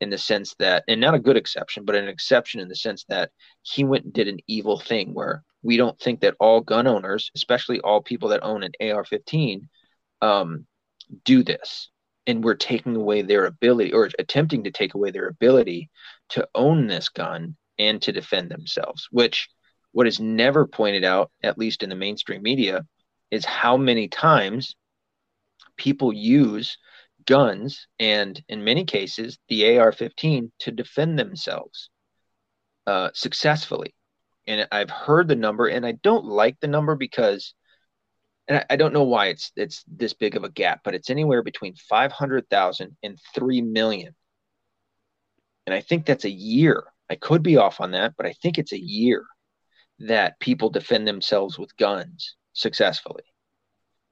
[0.00, 3.04] in the sense that, and not a good exception, but an exception in the sense
[3.08, 3.30] that
[3.62, 7.30] he went and did an evil thing where we don't think that all gun owners,
[7.34, 9.68] especially all people that own an AR 15,
[10.22, 10.66] um,
[11.24, 11.90] do this.
[12.26, 15.90] And we're taking away their ability or attempting to take away their ability
[16.30, 19.48] to own this gun and to defend themselves, which
[19.92, 22.86] what is never pointed out, at least in the mainstream media,
[23.30, 24.74] is how many times
[25.76, 26.76] people use
[27.26, 31.90] guns and, in many cases, the AR 15 to defend themselves
[32.86, 33.94] uh, successfully.
[34.46, 37.54] And I've heard the number, and I don't like the number because,
[38.48, 41.10] and I, I don't know why it's it's this big of a gap, but it's
[41.10, 44.14] anywhere between 500,000 and 3 million.
[45.66, 46.84] And I think that's a year.
[47.08, 49.24] I could be off on that, but I think it's a year
[50.00, 53.22] that people defend themselves with guns successfully.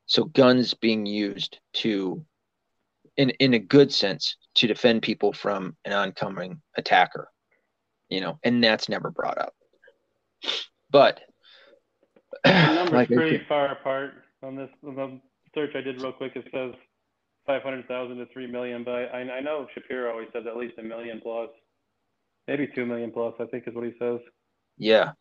[0.07, 2.25] So guns being used to
[3.17, 7.29] in in a good sense to defend people from an oncoming attacker
[8.09, 9.55] you know and that's never brought up.
[10.91, 11.21] But
[12.45, 14.71] the number's like pretty far apart on this.
[14.87, 15.21] On the
[15.55, 16.73] search i did real quick it says
[17.47, 21.21] 500000 to 3 million but I, I know shapiro always says at least a million
[21.23, 21.51] plus.
[22.47, 24.21] Maybe 2 million plus i think is what he says.
[24.77, 25.13] Yeah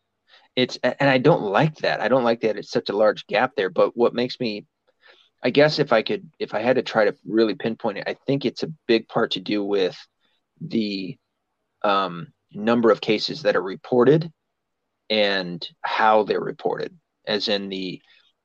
[0.56, 3.52] it's and i don't like that i don't like that it's such a large gap
[3.56, 4.66] there but what makes me
[5.42, 8.14] I guess if I could, if I had to try to really pinpoint it, I
[8.26, 9.96] think it's a big part to do with
[10.60, 11.16] the
[11.84, 14.32] um, number of cases that are reported
[15.10, 18.02] and how they're reported, as in the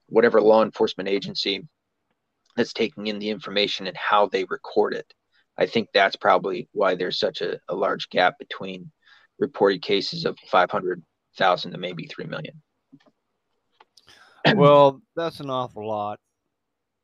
[0.08, 1.68] whatever law enforcement agency
[2.56, 5.12] that's taking in the information and how they record it.
[5.58, 8.92] I think that's probably why there's such a, a large gap between
[9.40, 10.38] reported cases of
[11.38, 12.62] 500,000 to maybe 3 million.
[14.56, 16.20] Well, that's an awful lot.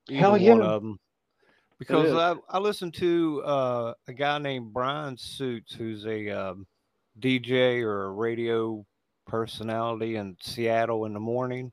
[0.09, 0.51] Hell yeah.
[0.51, 0.99] One of them.
[1.77, 6.67] Because I, I listened to uh, a guy named Brian Suits, who's a um,
[7.17, 8.86] DJ or a radio
[9.25, 11.71] personality in Seattle in the morning.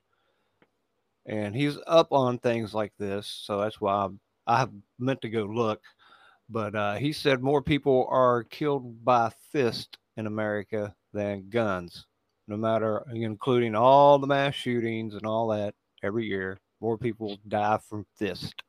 [1.27, 3.27] And he's up on things like this.
[3.27, 4.07] So that's why
[4.47, 4.67] I, I
[5.01, 5.81] meant to go look.
[6.49, 12.07] But uh, he said more people are killed by fist in America than guns,
[12.49, 17.79] no matter, including all the mass shootings and all that every year more people die
[17.89, 18.63] from fist.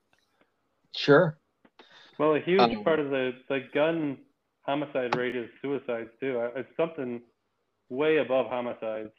[0.95, 1.37] Sure.
[2.17, 4.17] Well, a huge um, part of the, the gun
[4.61, 6.49] homicide rate is suicides too.
[6.55, 7.21] It's something
[7.89, 9.11] way above homicides.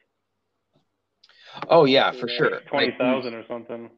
[1.68, 2.61] Oh yeah, for sure.
[2.68, 3.90] Twenty thousand like, or something.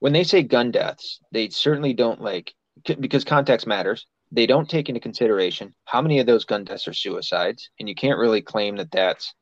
[0.00, 2.52] When they say gun deaths, they certainly don't like
[3.00, 4.06] because context matters.
[4.32, 7.94] They don't take into consideration how many of those gun deaths are suicides, and you
[7.94, 9.32] can't really claim that that's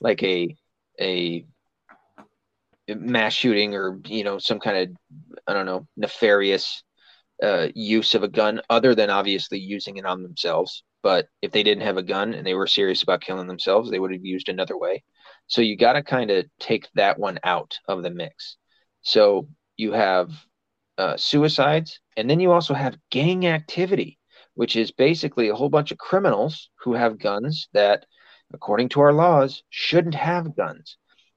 [0.00, 0.56] like a
[1.00, 1.44] a
[2.88, 6.82] mass shooting or you know some kind of I don't know nefarious
[7.42, 10.82] uh, use of a gun, other than obviously using it on themselves.
[11.02, 14.00] But if they didn't have a gun and they were serious about killing themselves, they
[14.00, 15.04] would have used another way.
[15.46, 18.56] So you got to kind of take that one out of the mix.
[19.02, 20.32] So you have
[20.98, 24.18] uh, suicides, and then you also have gang activity,
[24.54, 28.04] which is basically a whole bunch of criminals who have guns that,
[28.52, 30.96] according to our laws, shouldn't have guns.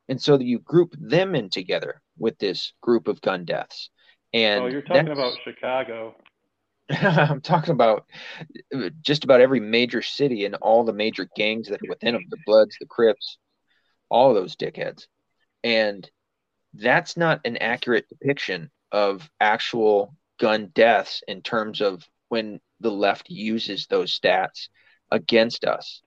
[0.10, 3.90] And so you group them in together with this group of gun deaths.
[4.34, 6.16] And oh, you're talking about Chicago.
[6.90, 8.06] I'm talking about
[9.02, 12.38] just about every major city and all the major gangs that are within them the
[12.46, 13.38] Bloods, the Crips,
[14.10, 15.08] all those dickheads.
[15.64, 16.10] And
[16.74, 23.30] that's not an accurate depiction of actual gun deaths in terms of when the left
[23.30, 24.68] uses those stats
[25.12, 26.02] against us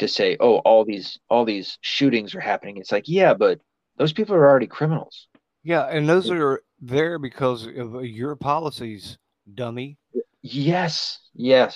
[0.00, 2.76] to say, oh, all these all these shootings are happening.
[2.78, 3.60] It's like, yeah, but
[3.96, 5.28] those people are already criminals.
[5.62, 9.18] Yeah, and those are there because of your policies,
[9.54, 9.98] dummy.
[10.42, 11.74] Yes, yes,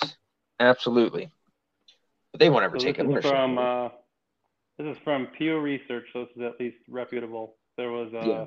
[0.59, 1.31] absolutely.
[2.31, 3.31] But they won't ever So take this is ownership.
[3.31, 3.89] from uh,
[4.77, 7.55] this is from Pew Research, so this is at least reputable.
[7.77, 8.45] There was uh, Yeah.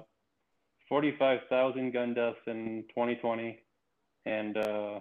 [0.88, 3.58] 45,000 gun deaths in 2020,
[4.26, 5.00] and uh,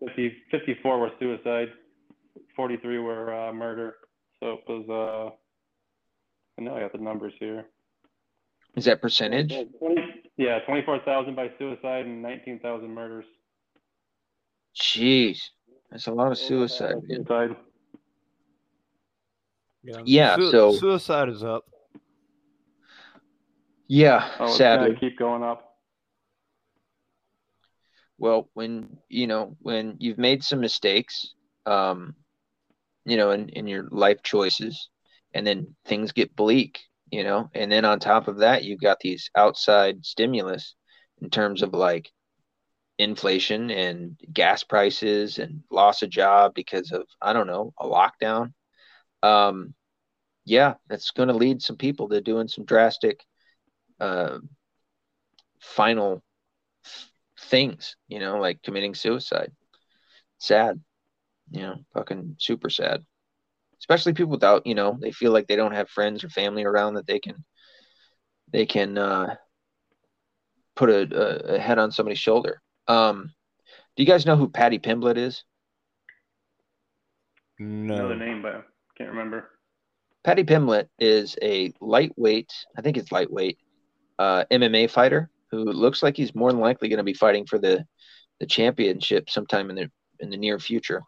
[0.00, 1.68] 50, 54 were suicide,
[2.56, 3.94] 43 were uh, murder.
[4.40, 4.88] So it was.
[4.88, 5.34] Uh,
[6.58, 7.66] I know I got the numbers here.
[8.76, 9.50] Is that percentage?
[9.78, 10.02] 20,
[10.36, 13.24] yeah, 24,000 by suicide and 19,000 murders.
[14.76, 15.38] Jeez,
[15.90, 16.96] that's a lot of suicide.
[17.08, 17.24] man.
[17.26, 17.56] Suicide.
[20.04, 21.64] Yeah, Sui- so- suicide is up.
[23.86, 24.88] Yeah, Oh, it's sadly.
[24.88, 25.76] gonna keep going up.
[28.18, 31.34] Well, when you know when you've made some mistakes,
[31.66, 32.14] um,
[33.04, 34.88] you know, in in your life choices,
[35.34, 36.80] and then things get bleak,
[37.10, 40.74] you know, and then on top of that, you've got these outside stimulus
[41.20, 42.10] in terms of like
[42.98, 48.52] inflation and gas prices and loss of job because of I don't know a lockdown.
[49.22, 49.74] Um,
[50.44, 53.24] yeah, that's going to lead some people to doing some drastic,
[54.00, 54.38] uh,
[55.60, 56.22] final
[57.40, 59.52] things, you know, like committing suicide.
[60.38, 60.80] Sad,
[61.50, 63.04] you know, fucking super sad.
[63.80, 66.94] Especially people without, you know, they feel like they don't have friends or family around
[66.94, 67.44] that they can,
[68.52, 69.34] they can uh,
[70.76, 71.00] put a,
[71.52, 72.60] a, a head on somebody's shoulder.
[72.88, 73.32] Um,
[73.96, 75.44] do you guys know who Paddy Pimblett is?
[77.58, 77.94] No.
[77.94, 78.08] I Know No.
[78.08, 78.62] the name, but I
[78.96, 79.50] can't remember.
[80.24, 83.58] Paddy Pimblett is a lightweight, I think it's lightweight,
[84.18, 87.58] uh, MMA fighter who looks like he's more than likely going to be fighting for
[87.58, 87.84] the
[88.40, 89.90] the championship sometime in the
[90.20, 91.02] in the near future.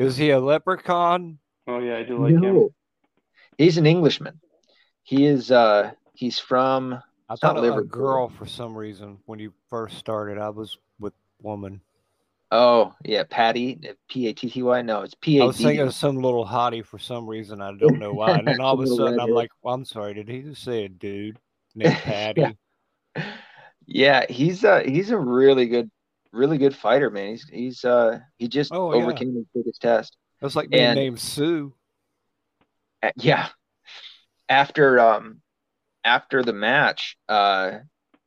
[0.00, 1.38] Is he a leprechaun?
[1.66, 2.68] Oh yeah, I do like him.
[3.58, 4.40] He's an Englishman.
[5.02, 6.94] He is uh he's from
[7.28, 7.88] I It's not thought a Liverpool.
[8.02, 10.38] girl for some reason when you first started.
[10.38, 11.80] I was with woman.
[12.50, 13.78] oh yeah, Patty
[14.08, 14.82] P A T T Y.
[14.82, 17.60] No, it's P I A was thinking of some little hottie for some reason.
[17.60, 18.38] I don't know why.
[18.38, 20.14] And then all of a sudden, I'm like, well, I'm sorry.
[20.14, 21.38] Did he just say a dude
[21.74, 22.56] named Patty?
[23.86, 25.90] Yeah, he's a he's a really good
[26.32, 27.30] really good fighter, man.
[27.30, 29.02] He's he's uh he just Oh, yeah.
[29.02, 30.16] overcame his biggest test.
[30.40, 31.74] That's like being And- named Sue.
[33.02, 33.48] Uh, yeah
[34.50, 35.40] after um
[36.04, 37.78] after the match uh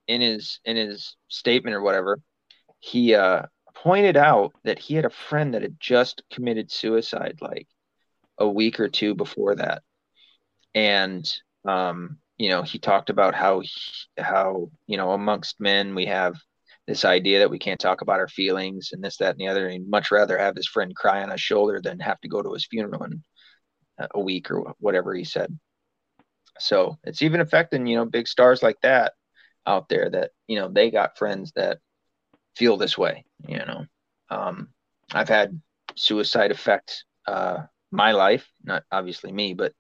[0.07, 2.19] in his in his statement or whatever
[2.79, 3.43] he uh
[3.75, 7.67] pointed out that he had a friend that had just committed suicide like
[8.39, 9.83] a week or two before that
[10.73, 11.31] and
[11.65, 13.69] um you know he talked about how he-
[14.17, 16.35] how you know amongst men we have
[16.87, 19.69] this idea that we can't talk about our feelings and this that and the other
[19.69, 22.53] he'd much rather have his friend cry on his shoulder than have to go to
[22.53, 23.23] his funeral in
[24.13, 25.57] a week or whatever he said.
[26.59, 29.13] So it's even affecting you know big stars like that
[29.65, 31.79] out there that you know they got friends that
[32.55, 33.85] feel this way you know.
[34.29, 34.69] Um
[35.13, 35.59] i've had
[35.95, 39.73] suicide affect uh my life not obviously me but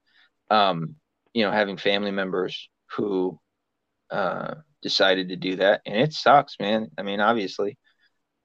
[0.49, 0.95] um
[1.33, 3.39] you know having family members who
[4.11, 6.89] uh decided to do that and it sucks man.
[6.97, 7.77] I mean obviously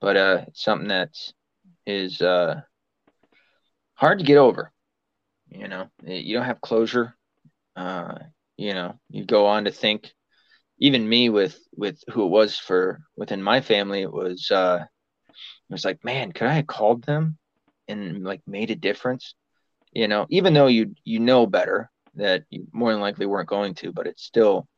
[0.01, 1.11] but uh it's something that
[1.87, 2.61] is uh
[3.95, 4.73] hard to get over
[5.51, 5.89] you know?
[6.05, 7.15] You don't have closure
[7.77, 8.19] uh
[8.57, 8.99] you know?
[9.11, 10.13] You go on to think
[10.79, 14.85] even me with with who it was for within my family it was uh
[15.29, 17.37] it was like man could i have called them
[17.89, 19.35] and like made a difference?
[19.93, 23.75] You know even though you you know better that you more than likely weren't going
[23.75, 24.69] to but it's still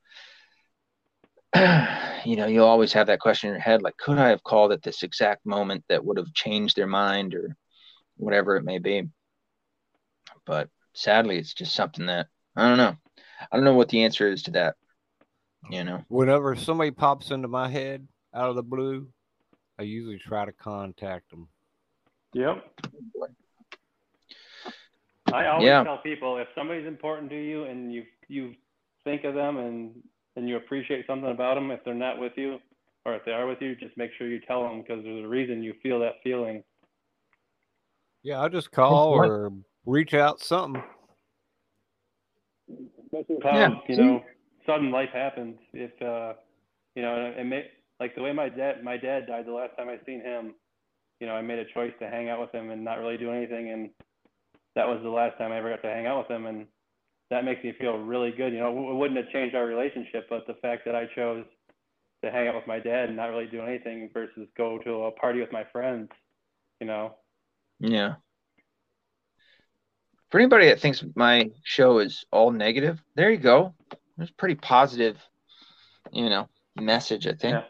[2.24, 4.72] you know you'll always have that question in your head like could i have called
[4.72, 7.56] at this exact moment that would have changed their mind or
[8.16, 9.08] whatever it may be
[10.46, 12.26] but sadly it's just something that
[12.56, 12.94] i don't know
[13.50, 14.76] i don't know what the answer is to that
[15.70, 19.08] you know Whenever somebody pops into my head out of the blue,
[19.78, 21.48] I usually try to contact them.
[22.32, 22.64] Yep.
[25.32, 25.84] I always Yeah.
[25.84, 28.54] tell people if somebody's important to you and you you
[29.04, 30.02] think of them and
[30.36, 32.58] and you appreciate something about them, if they're not with you,
[33.04, 35.28] or if they are with you, just make sure you tell them because there's a
[35.28, 36.62] reason you feel that feeling.
[38.22, 39.52] Yeah, I'll just call what- or
[39.86, 40.82] reach out something.
[43.42, 44.24] How, Yeah, you know,
[44.66, 45.58] sudden life happens.
[45.72, 46.34] If uh,
[46.94, 49.76] you know, and it may, like the way my dad, my dad died the last
[49.76, 50.54] time I seen him.
[51.18, 53.30] You know, I made a choice to hang out with him and not really do
[53.32, 53.90] anything, and
[54.76, 56.66] that was the last time I ever got to hang out with him, and
[57.30, 58.52] that makes me feel really good.
[58.52, 61.44] You know, it wouldn't have changed our relationship, but the fact that I chose
[62.24, 65.10] to hang out with my dad and not really do anything versus go to a
[65.12, 66.08] party with my friends,
[66.80, 67.14] you know,
[67.78, 68.14] Yeah.
[70.30, 73.74] For anybody that thinks my show is all negative, there you go.
[74.18, 75.16] It's pretty positive,
[76.12, 77.54] you know, message, I think.
[77.54, 77.62] yeah.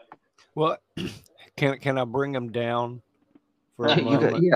[0.53, 0.77] Well,
[1.57, 3.01] can can I bring them down
[3.77, 4.43] for a Yeah, you moment?
[4.43, 4.55] yeah.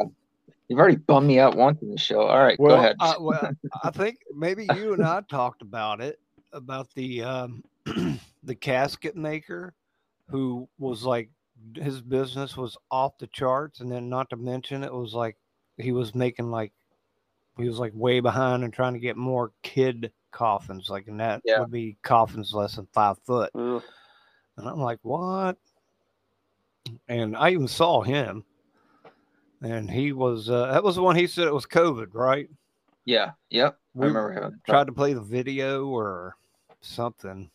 [0.67, 2.21] You've already bummed me out once in the show.
[2.21, 2.95] All right, Well, go ahead.
[2.99, 3.51] I, well,
[3.83, 6.19] I think maybe you and I talked about it
[6.53, 7.63] about the um,
[8.43, 9.73] the casket maker
[10.29, 11.29] who was like
[11.75, 15.37] his business was off the charts, and then not to mention it was like
[15.77, 16.71] he was making like
[17.57, 21.41] he was like way behind and trying to get more kid coffins, like and that
[21.45, 21.59] Yeah.
[21.59, 23.51] would be coffins less than five foot.
[23.55, 23.83] Ugh.
[24.57, 25.57] And I'm like, what?
[27.07, 28.43] And I even saw him.
[29.65, 32.47] And he was, uh, that was the one he said it was COVID, right?
[33.03, 33.79] yeah, yep.
[33.95, 36.35] We I remember having tried to play the video or
[36.81, 37.49] something.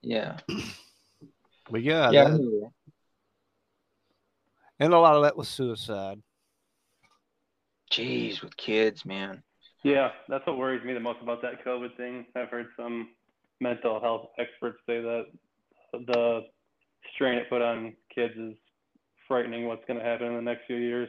[0.00, 0.38] Yeah.
[1.70, 2.20] But yeah, Yeah.
[2.20, 2.72] I that- remember that.
[4.80, 6.20] and a lot of that was suicide.
[7.90, 9.42] Jeez, with kids, man.
[9.82, 12.26] Yeah, that's what worries me the most about that COVID thing.
[12.36, 13.10] I've heard some
[13.60, 15.26] mental health experts say that
[15.92, 16.42] the
[17.14, 18.54] strain it put on kids is
[19.32, 21.08] frightening what's going to happen in the next few years.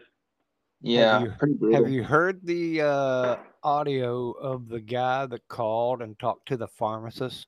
[0.81, 6.47] Yeah, you- Have you heard the uh, audio of the guy that called and talked
[6.47, 7.47] to the pharmacist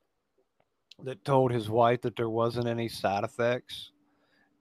[1.03, 3.91] that told his wife that there wasn't any side effects,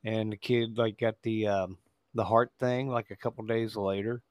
[0.05, 1.79] and the kid like got the um,
[2.15, 4.23] the heart thing like a couple days later?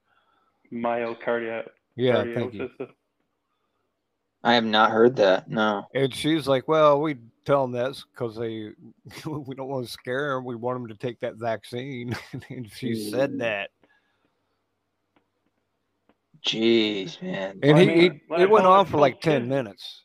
[0.72, 1.68] Myocardia.
[1.96, 2.70] Yeah, thank you.
[4.44, 5.50] I have not heard that.
[5.50, 5.86] No.
[5.94, 8.72] And she's like, "Well, we tell them that's because they
[9.26, 10.46] we don't want to scare them.
[10.46, 12.16] We want them to take that vaccine."
[12.50, 13.40] and she said Mm.
[13.40, 13.70] that,
[16.46, 17.60] Jeez, man.
[17.62, 20.04] and Well, I he, mean, he it went on for like told ten minutes.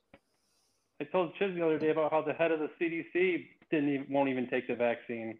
[1.00, 4.06] I told Chiz the other day about how the head of the CDC didn't even,
[4.10, 5.38] won't even take the vaccine.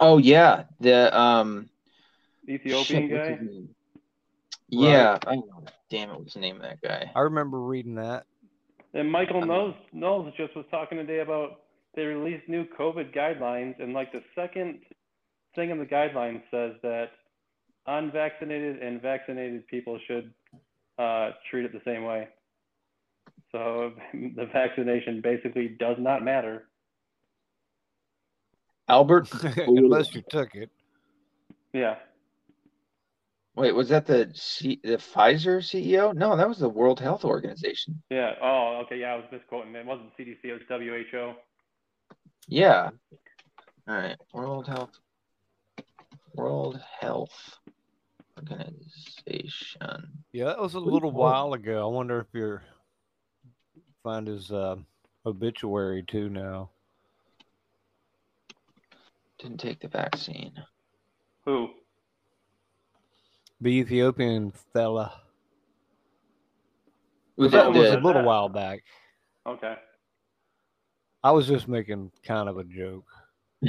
[0.00, 1.68] Oh yeah, the um
[2.48, 3.30] Ethiopian shit, guy.
[3.36, 3.68] his name?
[4.68, 5.64] Yeah, I know.
[5.90, 7.10] Damn it, what's the name of that guy?
[7.14, 8.24] I remember reading that.
[8.94, 11.60] And Michael Um, Knowles, Knowles just was talking today about
[11.94, 14.80] they released new COVID guidelines, and like the second
[15.54, 17.10] thing in the guidelines says that
[17.86, 20.32] unvaccinated and vaccinated people should
[20.98, 22.28] uh, treat it the same way.
[23.50, 26.68] So the vaccination basically does not matter.
[28.88, 29.30] Albert.
[29.56, 30.70] Unless you took it.
[31.72, 31.96] Yeah.
[33.54, 36.14] Wait, was that the C, the Pfizer CEO?
[36.14, 38.02] No, that was the World Health Organization.
[38.08, 38.32] Yeah.
[38.40, 38.98] Oh, okay.
[38.98, 39.74] Yeah, I was misquoting.
[39.74, 40.38] It wasn't CDC.
[40.44, 41.32] It was WHO.
[42.48, 42.90] Yeah.
[43.86, 44.16] All right.
[44.32, 44.98] World Health.
[46.34, 47.58] World Health
[48.38, 50.08] Organization.
[50.32, 51.20] Yeah, that was a little cool.
[51.20, 51.86] while ago.
[51.86, 52.62] I wonder if you're
[54.02, 54.76] find his uh,
[55.26, 56.70] obituary too now.
[59.38, 60.52] Didn't take the vaccine.
[61.44, 61.68] Who?
[63.62, 65.20] The Ethiopian fella.
[67.36, 68.82] Was that it was a the, the- little while back.
[69.46, 69.74] Okay.
[71.22, 73.06] I was just making kind of a joke.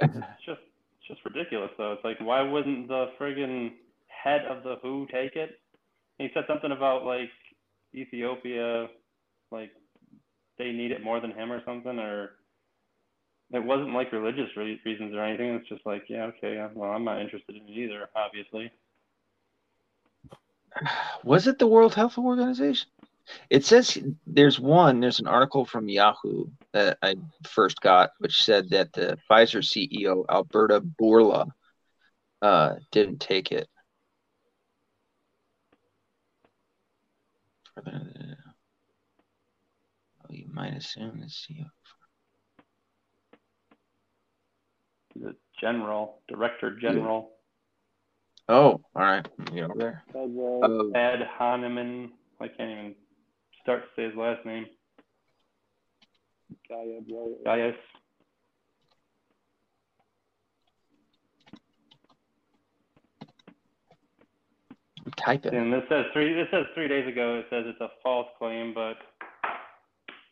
[0.00, 1.92] It's just it's just ridiculous though.
[1.92, 3.72] It's like why wouldn't the friggin'
[4.06, 5.58] head of the WHO take it?
[6.18, 7.30] He said something about like
[7.94, 8.86] Ethiopia,
[9.50, 9.70] like
[10.56, 12.30] they need it more than him or something, or
[13.52, 15.54] it wasn't like religious re- reasons or anything.
[15.54, 18.70] It's just like yeah, okay, well I'm not interested in it either, obviously.
[21.24, 22.88] was it the World Health Organization?
[23.50, 27.16] It says there's one, there's an article from Yahoo that I
[27.46, 31.50] first got, which said that the Pfizer CEO, Alberta Bourla,
[32.40, 33.68] uh, didn't take it.
[37.86, 37.90] Oh,
[40.30, 41.66] you might assume the CEO.
[45.20, 47.30] The general, director general,
[48.48, 49.28] Oh, all right.
[49.52, 50.04] You over there.
[50.14, 50.90] Oh.
[50.94, 52.12] Ed uh, Hahnemann.
[52.40, 52.94] I can't even
[53.62, 54.66] start to say his last name.
[57.44, 57.74] Gaius.
[65.16, 65.52] Type it.
[65.52, 66.32] And this says three.
[66.32, 67.38] This says three days ago.
[67.40, 68.96] It says it's a false claim, but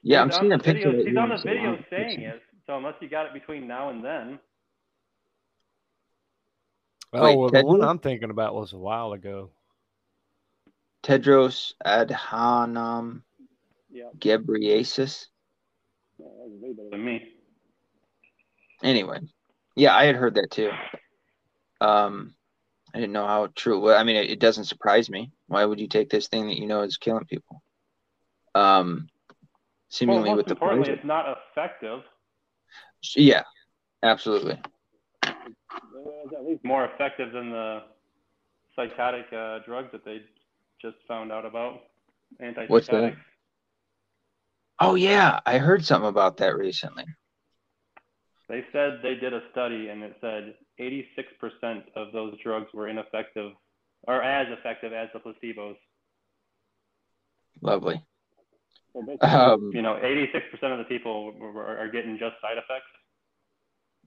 [0.02, 0.90] Yeah, I'm seeing a picture.
[0.90, 2.42] videos- that He's on the video saying it.
[2.66, 4.38] So unless you got it between now and then,
[7.12, 9.50] Oh, Wait, well, the one I'm thinking about was a while ago.
[11.02, 13.22] Tedros Adhanom
[13.90, 15.26] yeah, Ghebreyesus.
[16.18, 17.32] that was way better than me.
[18.82, 19.20] Anyway,
[19.76, 20.70] yeah, I had heard that too.
[21.80, 22.34] Um,
[22.94, 23.80] I didn't know how true.
[23.80, 25.30] Well, I mean, it, it doesn't surprise me.
[25.46, 27.62] Why would you take this thing that you know is killing people?
[28.54, 29.08] Um,
[29.88, 30.98] seemingly most with the importantly, poison.
[30.98, 32.00] it's not effective.
[33.14, 33.44] Yeah,
[34.02, 34.58] absolutely.
[35.76, 37.82] It's at least more effective than the
[38.74, 40.20] psychotic uh, drugs that they
[40.80, 41.80] just found out about.
[42.42, 42.68] Antipsychotics.
[42.68, 43.14] What's that?
[44.80, 47.04] Oh yeah, I heard something about that recently.
[48.48, 53.52] They said they did a study and it said 86% of those drugs were ineffective
[54.02, 55.76] or as effective as the placebos.
[57.62, 58.04] Lovely.
[58.92, 62.86] So Um, you know, 86% of the people were, were, are getting just side effects.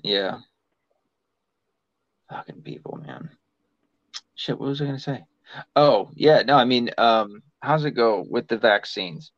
[0.02, 0.38] Yeah.
[2.30, 3.30] Fucking people, man.
[4.36, 5.24] Shit, what was I gonna say?
[5.76, 9.32] Oh, yeah, no, I mean, um, how's it go with the vaccines?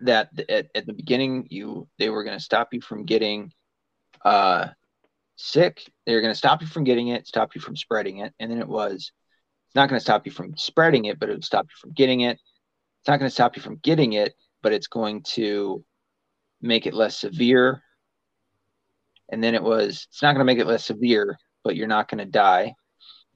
[0.00, 3.52] That at, at the beginning you they were gonna stop you from getting
[4.24, 4.68] uh
[5.36, 5.82] sick.
[6.06, 8.58] They were gonna stop you from getting it, stop you from spreading it, and then
[8.58, 9.12] it was
[9.66, 12.20] it's not gonna stop you from spreading it, but it would stop you from getting
[12.22, 12.38] it.
[13.00, 15.84] It's not gonna stop you from getting it, but it's going to
[16.62, 17.82] make it less severe
[19.32, 22.08] and then it was it's not going to make it less severe but you're not
[22.08, 22.74] going to die.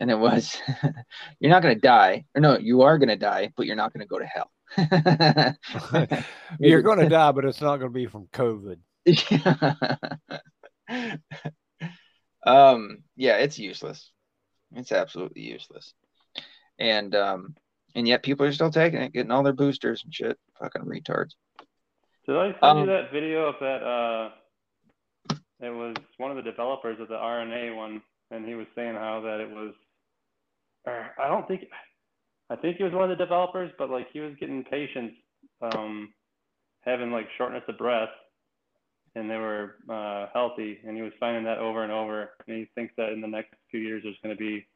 [0.00, 0.56] And it was
[1.40, 2.24] you're not going to die.
[2.34, 4.50] Or no you are going to die but you're not going to go to hell.
[6.60, 8.78] You're going to die, but it's not going to be from COVID.
[12.46, 14.10] um yeah it's useless.
[14.74, 15.92] It's absolutely useless.
[16.78, 17.54] And um
[17.94, 20.38] and yet people are still taking it getting all their boosters and shit.
[20.60, 21.32] Fucking retards.
[22.26, 23.82] Did I send Um, you that video of that?
[23.82, 24.30] Uh,
[25.60, 29.20] it was one of the developers of the RNA one, and he was saying how
[29.20, 29.72] that it was.
[30.86, 31.64] Or I don't think,
[32.50, 35.14] I think he was one of the developers, but like he was getting patients
[35.62, 36.12] um,
[36.80, 38.08] having like shortness of breath,
[39.14, 42.68] and they were uh, healthy, and he was finding that over and over, and he
[42.74, 44.66] thinks that in the next few years there's going to be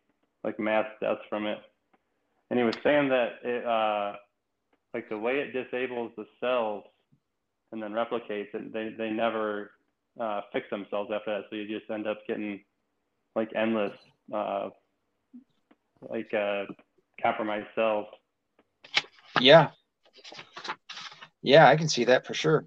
[0.42, 1.58] like mass deaths from it,
[2.50, 4.16] and he was saying that it, uh,
[4.94, 6.84] like the way it disables the cells
[7.72, 9.70] and then replicates it, they, they never
[10.20, 11.44] uh, fix themselves after that.
[11.48, 12.60] So you just end up getting
[13.34, 13.92] like endless,
[14.34, 14.68] uh,
[16.02, 16.64] like uh,
[17.22, 18.06] compromised cells.
[19.40, 19.70] Yeah.
[21.42, 22.66] Yeah, I can see that for sure.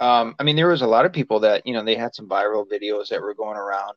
[0.00, 2.28] Um, I mean, there was a lot of people that, you know, they had some
[2.28, 3.94] viral videos that were going around.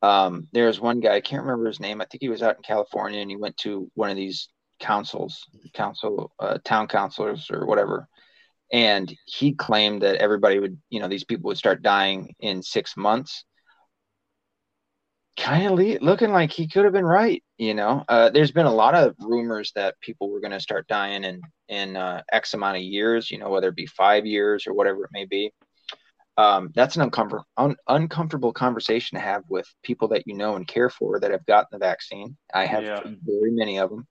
[0.00, 2.00] Um, there was one guy, I can't remember his name.
[2.00, 4.48] I think he was out in California and he went to one of these
[4.80, 5.44] councils,
[5.74, 8.08] council, uh, town councilors or whatever.
[8.72, 12.96] And he claimed that everybody would, you know, these people would start dying in six
[12.96, 13.44] months.
[15.38, 18.04] Kind of le- looking like he could have been right, you know.
[18.08, 21.40] Uh, there's been a lot of rumors that people were going to start dying in
[21.68, 25.04] in uh, X amount of years, you know, whether it be five years or whatever
[25.04, 25.52] it may be.
[26.36, 30.66] Um, that's an uncomfortable un- uncomfortable conversation to have with people that you know and
[30.66, 32.36] care for that have gotten the vaccine.
[32.52, 33.00] I have Yeah.
[33.04, 34.08] very many of them.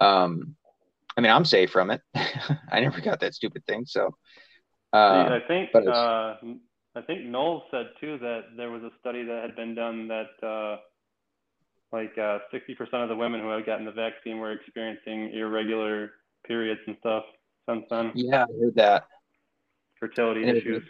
[0.00, 0.56] Um,
[1.16, 2.00] I mean, I'm safe from it.
[2.72, 4.16] I never got that stupid thing, so.
[4.92, 6.34] Uh, I think uh,
[6.96, 10.46] I think Knowles said too that there was a study that had been done that
[10.46, 10.76] uh,
[11.92, 16.12] like uh, 60% of the women who had gotten the vaccine were experiencing irregular
[16.46, 17.24] periods and stuff
[17.68, 19.06] since then, yeah, I heard that.
[19.98, 20.82] fertility And issues.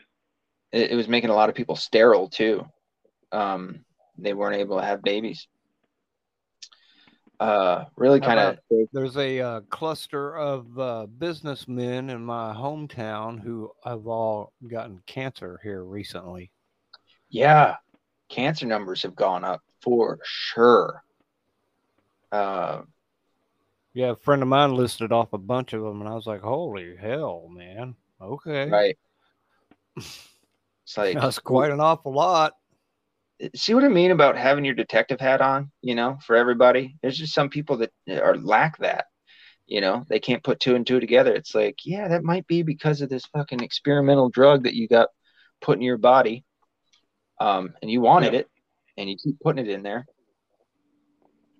[0.72, 2.64] It, it was making a lot of people sterile too.
[3.32, 3.84] Um,
[4.16, 5.46] they weren't able to have babies.
[7.40, 8.58] Uh, really kind of
[8.92, 15.58] There's a uh, cluster of uh, businessmen in my hometown who have all gotten cancer
[15.62, 16.50] here recently.
[17.30, 17.76] Yeah,
[18.28, 21.02] cancer numbers have gone up for sure.
[22.30, 22.82] Uh,
[23.94, 26.42] Yeah, a friend of mine listed off a bunch of them, and I was like,
[26.42, 27.96] "Holy hell, man!
[28.20, 28.98] Okay, right.
[30.84, 32.54] It's like that's quite an awful lot."
[33.54, 36.96] See what I mean about having your detective hat on, you know, for everybody.
[37.02, 39.06] There's just some people that are lack that.
[39.66, 41.32] You know, they can't put two and two together.
[41.32, 45.10] It's like, yeah, that might be because of this fucking experimental drug that you got
[45.60, 46.44] put in your body.
[47.38, 48.40] Um, and you wanted Yeah.
[48.40, 48.48] it
[48.96, 50.06] and you keep putting it in there.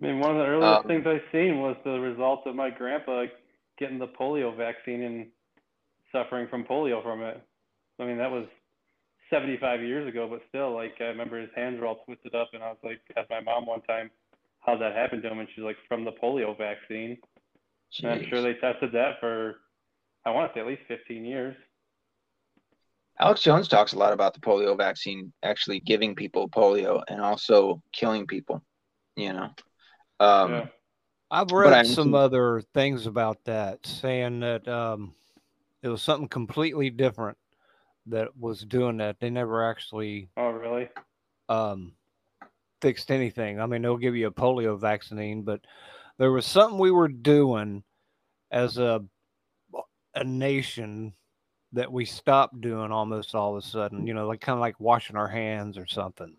[0.03, 2.71] I mean, one of the earliest Um, things I seen was the results of my
[2.71, 3.27] grandpa
[3.79, 5.31] getting the polio vaccine and
[6.11, 7.41] suffering from polio from it.
[7.99, 8.47] I mean, that was
[9.31, 12.63] 75 years ago, but still, like, I remember his hands were all twisted up, and
[12.63, 14.11] I was like, asked my mom one time
[14.61, 17.17] how that happened to him, and she's like, from the polio vaccine.
[18.03, 19.57] And I'm sure they tested that for,
[20.25, 21.57] I want to say at least 15 years.
[23.19, 27.83] Alex Jones talks a lot about the polio vaccine actually giving people polio and also
[27.93, 28.63] killing people.
[29.17, 29.49] You know,
[30.21, 30.67] um, Yeah.
[31.31, 35.15] I've read some some- other things about that, saying that um,
[35.83, 37.37] it was something completely different
[38.11, 39.17] that was doing that.
[39.21, 40.89] They never actually Oh, really?
[41.49, 41.93] um,
[42.81, 43.61] fixed anything.
[43.61, 45.61] I mean, they'll give you a polio vaccine, but
[46.19, 47.83] there was something we were doing
[48.51, 49.05] as a
[50.15, 51.15] a nation
[51.73, 54.07] that we stopped doing almost all of a sudden.
[54.07, 56.37] You know, like kind of like washing our hands or something.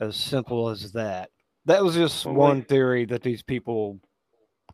[0.00, 1.30] As simple as that.
[1.66, 4.00] That was just Well, one theory that these people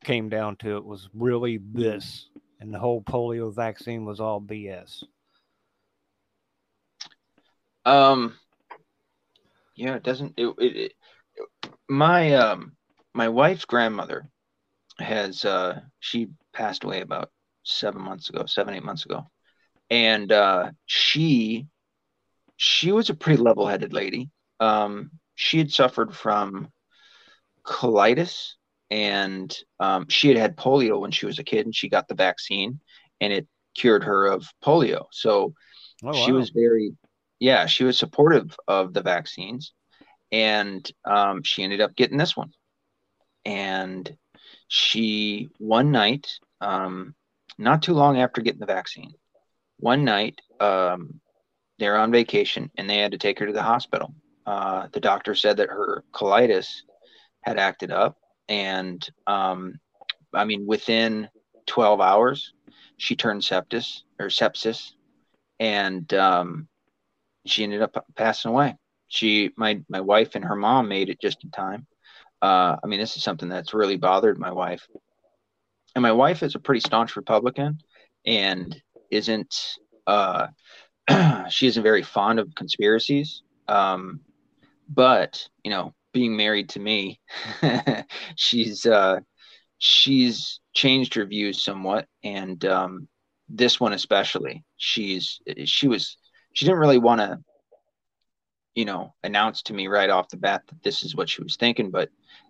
[0.05, 0.77] came down to.
[0.77, 2.29] It was really this,
[2.61, 5.03] and the whole polio vaccine was all BS.
[7.87, 8.35] Um,
[9.77, 10.35] yeah, it doesn't.
[10.37, 10.93] It, it, it
[11.89, 12.73] my um
[13.15, 14.29] my wife's grandmother
[14.99, 17.31] has uh she passed away about
[17.63, 19.25] seven months ago, seven eight months ago,
[19.91, 21.67] and uh, she
[22.57, 24.31] she was a pretty level-headed lady.
[24.61, 26.69] Um, she had suffered from
[27.65, 28.55] colitis,
[28.91, 32.15] and um, she had had polio when she was a kid, and she got the
[32.15, 32.81] vaccine,
[33.21, 35.05] and it cured her of polio.
[35.13, 35.55] So
[36.03, 36.39] Oh, she wow.
[36.39, 36.95] was very
[37.39, 39.73] yeah she was supportive of the vaccines
[40.33, 42.53] and um, she ended up getting this one.
[43.45, 44.17] And
[44.69, 46.29] she one night
[46.61, 47.15] um,
[47.59, 49.13] not too long after getting the vaccine
[49.79, 51.21] one night um,
[51.79, 54.15] they're on vacation and they had to take her to the hospital.
[54.47, 56.83] Uh, the doctor said that her colitis
[57.43, 58.17] had acted up
[58.49, 59.79] and um,
[60.33, 61.29] i mean within
[61.67, 62.53] 12 hours
[62.97, 64.93] she turned sepsis or sepsis
[65.59, 66.69] and um,
[67.47, 68.77] she ended up passing away.
[69.09, 71.87] She, my my wife and her mom made it just in time.
[72.43, 74.87] Uh, I mean, this is something that's really bothered my wife,
[75.95, 77.79] and my wife is a pretty staunch Republican,
[78.25, 79.55] and isn't
[80.07, 80.49] uh,
[81.49, 83.43] she isn't very fond of conspiracies.
[83.69, 84.21] Um,
[84.89, 87.21] but you know, being married to me,
[88.37, 89.21] she's uh,
[89.79, 93.09] she's changed her views somewhat, and um,
[93.49, 96.17] this one especially she's she was
[96.57, 97.39] she didn't really want to
[98.75, 101.57] you know announce to me right off the bat that this is what she was
[101.57, 102.09] thinking but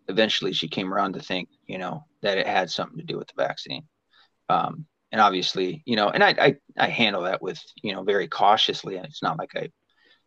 [0.09, 3.29] eventually she came around to think you know that it had something to do with
[3.29, 3.83] the vaccine.
[4.49, 8.29] Um and obviously you know and i i, I handle that with you know very
[8.29, 9.71] cautiously and it's not like i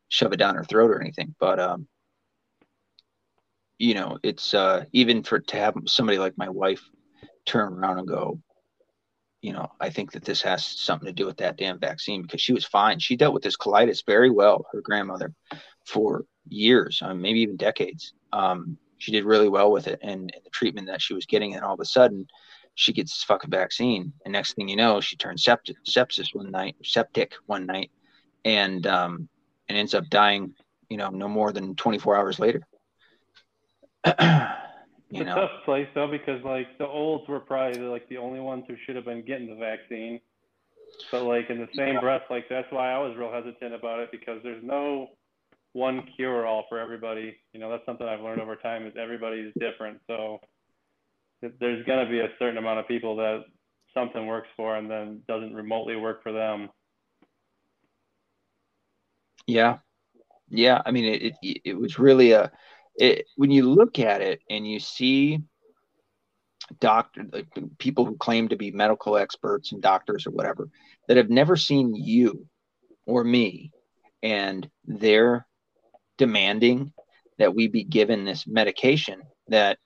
[0.10, 1.88] shove it down her throat or anything but um
[3.78, 6.82] you know it's uh even for to have somebody like my wife
[7.46, 8.40] turn around and go
[9.42, 12.42] you know, I think that this has something to do with that damn vaccine because
[12.42, 13.00] she was fine.
[13.00, 15.34] She dealt with this colitis very well, her grandmother,
[15.86, 18.14] for years, um, maybe even decades.
[18.34, 21.56] Um, she did really well with it and, and the treatment that she was getting.
[21.56, 22.28] And all of a sudden,
[22.76, 24.12] she gets this fucking vaccine.
[24.26, 27.92] And next thing you know, she turns septic, sepsis one night, septic one night,
[28.44, 29.30] and um,
[29.70, 30.54] and ends up dying.
[30.90, 32.62] You know, no more than 24 hours later.
[35.12, 38.18] you It's know, a tough place though because like the olds were probably like the
[38.18, 40.20] only ones who should have been getting the vaccine.
[41.12, 44.12] But like in the same breath, like that's why I was real hesitant about it
[44.12, 45.10] because there's no
[45.74, 47.38] one cure all for everybody.
[47.54, 50.00] You know, that's something I've learned over time is everybody's different.
[50.08, 50.40] So
[51.60, 53.46] there's gonna be a certain amount of people that
[53.94, 56.70] something works for and then doesn't remotely work for them.
[59.48, 59.78] Yeah,
[60.50, 60.82] yeah.
[60.86, 62.52] I mean, it it, it was really a
[63.00, 65.40] it, when you look at it and you see
[66.80, 67.48] doctor like
[67.80, 70.70] people who claim to be medical experts and doctors or whatever
[71.08, 72.46] that have never seen you
[73.08, 73.72] or me,
[74.22, 75.48] and they're
[76.18, 76.94] demanding
[77.40, 79.80] that we be given this medication that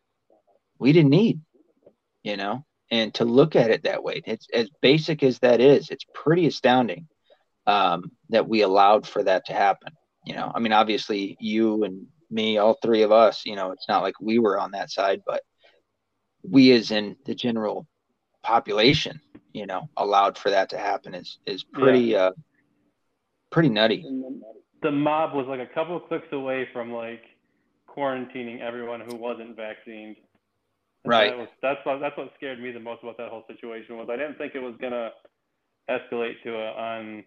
[0.79, 1.39] we didn't need,
[2.23, 2.65] you know.
[2.91, 5.89] And to look at it that way, it's as basic as that is.
[5.89, 7.07] It's pretty astounding
[7.65, 9.93] um, that we allowed for that to happen.
[10.25, 13.87] You know, I mean, obviously, you and me, all three of us, you know, it's
[13.87, 15.41] not like we were on that side, but
[16.43, 17.87] we, as in the general
[18.43, 19.21] population,
[19.53, 22.31] you know, allowed for that to happen is is pretty uh,
[23.51, 24.05] pretty nutty.
[24.81, 27.21] The mob was like a couple of clicks away from like
[27.87, 30.17] quarantining everyone who wasn't vaccinated.
[31.03, 31.31] And Right.
[31.31, 34.07] That was, that's what that's what scared me the most about that whole situation was
[34.09, 35.11] I didn't think it was gonna
[35.89, 37.23] escalate to a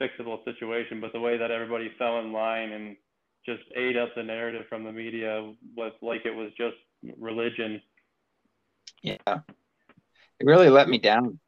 [0.00, 2.96] unfixable situation, but the way that everybody fell in line and
[3.46, 6.76] just ate up the narrative from the media was like it was just
[7.18, 7.80] religion.
[9.02, 11.38] Yeah, it really let me down.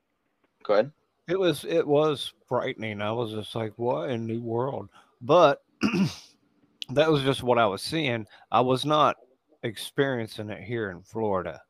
[0.64, 0.93] Go ahead.
[1.28, 3.01] It was it was frightening.
[3.01, 4.89] I was just like, what in the world?
[5.23, 5.62] But
[6.90, 8.27] that was just what I was seeing.
[8.51, 9.16] I was not
[9.62, 11.60] experiencing it here in Florida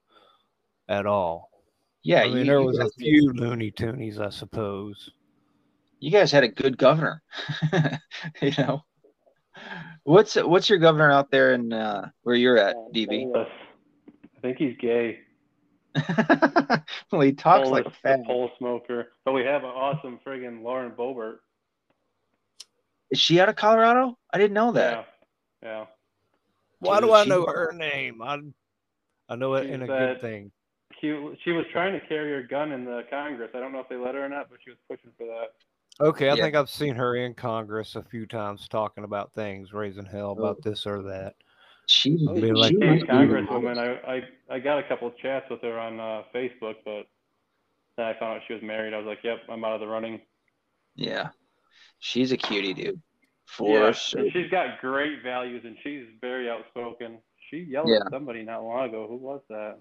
[0.89, 1.51] at all.
[2.03, 5.11] Yeah, I mean, you- there you was a guys- few loony toonies, I suppose.
[6.01, 7.23] you guys had a good governor.
[8.43, 8.82] you know,
[10.07, 13.27] what's what's your governor out there and uh, where you're at, DB?
[13.37, 15.19] I think he's gay.
[17.11, 18.24] well, he talks Pole- like a a fat.
[18.24, 19.12] pole smoker.
[19.24, 21.39] But we have an awesome friggin' Lauren Boebert.
[23.11, 24.19] Is she out of Colorado?
[24.33, 25.07] I didn't know that.
[25.62, 25.69] Yeah.
[25.69, 25.85] Yeah.
[26.81, 28.23] Why She- do I she- know her name?
[28.23, 28.39] I
[29.28, 30.53] I know it She's in a good thing.
[31.01, 31.09] She,
[31.45, 33.51] she was trying to carry her gun in the Congress.
[33.55, 35.53] I don't know if they let her or not, but she was pushing for that.
[36.01, 36.43] Okay, I Yeah.
[36.43, 40.62] think I've seen her in Congress a few times talking about things, raising hell about
[40.62, 41.35] this or that.
[41.86, 43.78] She, Oh, like- She's a congresswoman.
[43.78, 47.06] I, I, I got a couple of chats with her on uh, Facebook, but
[47.97, 48.93] then I found out she was married.
[48.93, 50.20] I was like, yep, I'm out of the running.
[50.97, 51.28] Yeah,
[51.98, 53.01] she's a cutie, dude.
[53.47, 54.20] For yeah, sure.
[54.23, 57.18] and she's got great values, and she's very outspoken.
[57.51, 57.98] She yelled Yeah.
[58.05, 59.06] at somebody not long ago.
[59.09, 59.78] Who was that?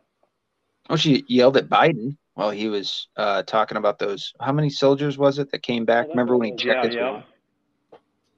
[0.90, 4.34] Oh, she yelled at Biden while he was uh, talking about those.
[4.40, 6.08] How many soldiers was it that came back?
[6.10, 7.22] Remember when he yeah, checked his yeah.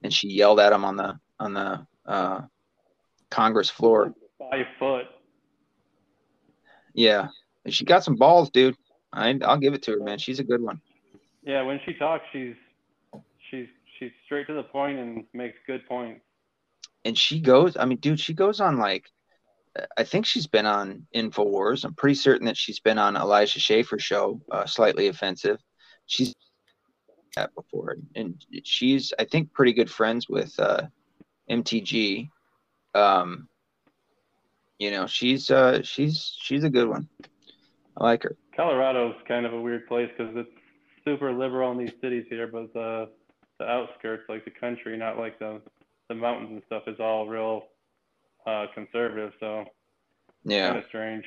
[0.02, 2.40] and she yelled at him on the on the uh,
[3.30, 4.14] Congress floor.
[4.38, 5.06] Five foot.
[6.94, 7.28] Yeah,
[7.64, 8.76] And she got some balls, dude.
[9.12, 10.18] I I'll give it to her, man.
[10.18, 10.80] She's a good one.
[11.42, 12.54] Yeah, when she talks, she's
[13.50, 13.66] she's
[13.98, 16.22] she's straight to the point and makes good points.
[17.04, 17.76] And she goes.
[17.76, 19.04] I mean, dude, she goes on like.
[19.96, 21.84] I think she's been on Infowars.
[21.84, 25.58] I'm pretty certain that she's been on Elijah Schaffer show, uh, slightly offensive.
[26.06, 26.34] She's
[27.36, 30.82] that before, and she's I think pretty good friends with uh,
[31.50, 32.28] MTG.
[32.94, 33.48] Um,
[34.78, 37.08] you know, she's uh, she's she's a good one.
[37.96, 38.36] I like her.
[38.56, 40.50] Colorado's kind of a weird place because it's
[41.04, 43.08] super liberal in these cities here, but the
[43.58, 45.60] the outskirts, like the country, not like the
[46.08, 47.64] the mountains and stuff, is all real
[48.48, 49.32] uh, conservative.
[49.40, 49.64] So
[50.44, 50.68] Yeah.
[50.68, 51.24] kind of strange.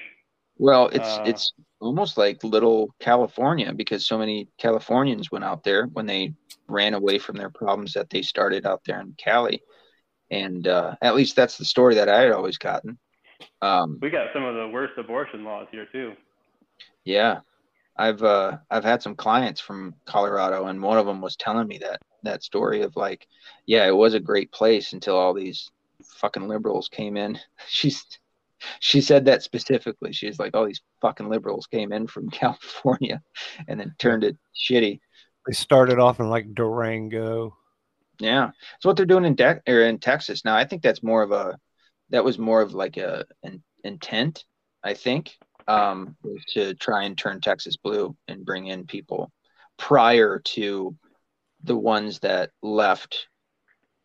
[0.57, 5.87] Well, it's Uh, it's almost like little California because so many Californians went out there
[5.87, 6.33] when they
[6.67, 9.61] ran away from their problems that they started out there in Cali,
[10.31, 12.99] and uh, at least that's the story that I had always gotten.
[13.61, 16.13] Um, We got some of the worst abortion laws here too.
[17.05, 17.39] yeah,
[17.97, 21.79] I've uh, I've had some clients from Colorado, and one of them was telling me
[21.79, 23.27] that that story of like,
[23.67, 25.71] yeah, it was a great place until all these
[26.13, 27.39] fucking liberals came in.
[27.67, 28.05] She's
[28.79, 30.13] she said that specifically.
[30.13, 33.21] She's like, all these fucking liberals came in from California,
[33.67, 34.99] and then turned it shitty.
[35.47, 37.55] They started off in like Durango.
[38.19, 40.55] Yeah, it's what they're doing in De- or in Texas now.
[40.55, 41.57] I think that's more of a
[42.09, 44.45] that was more of like a an intent.
[44.83, 46.15] I think um,
[46.53, 49.31] to try and turn Texas blue and bring in people
[49.77, 50.95] prior to
[51.63, 53.27] the ones that left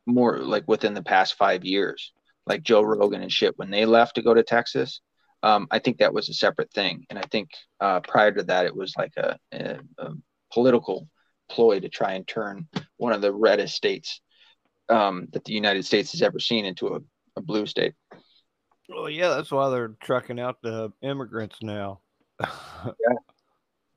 [0.07, 2.13] more like within the past five years,
[2.47, 3.59] like Joe Rogan and shit.
[3.59, 5.01] When they left to go to Texas,
[5.43, 7.51] um, I think that was a separate thing, and I think
[7.81, 10.11] uh, prior to that, it was like a, a, a
[10.53, 11.09] political
[11.49, 12.67] ploy to try and turn
[12.97, 14.21] one of the reddest states
[14.89, 17.01] um, that the United States has ever seen into a,
[17.37, 17.95] a blue state.
[18.89, 22.01] Well, yeah, that's why they're trucking out the immigrants now.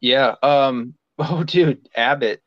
[0.02, 0.36] Yeah.
[0.41, 0.95] Um.
[1.22, 2.41] Oh, dude, Abbott.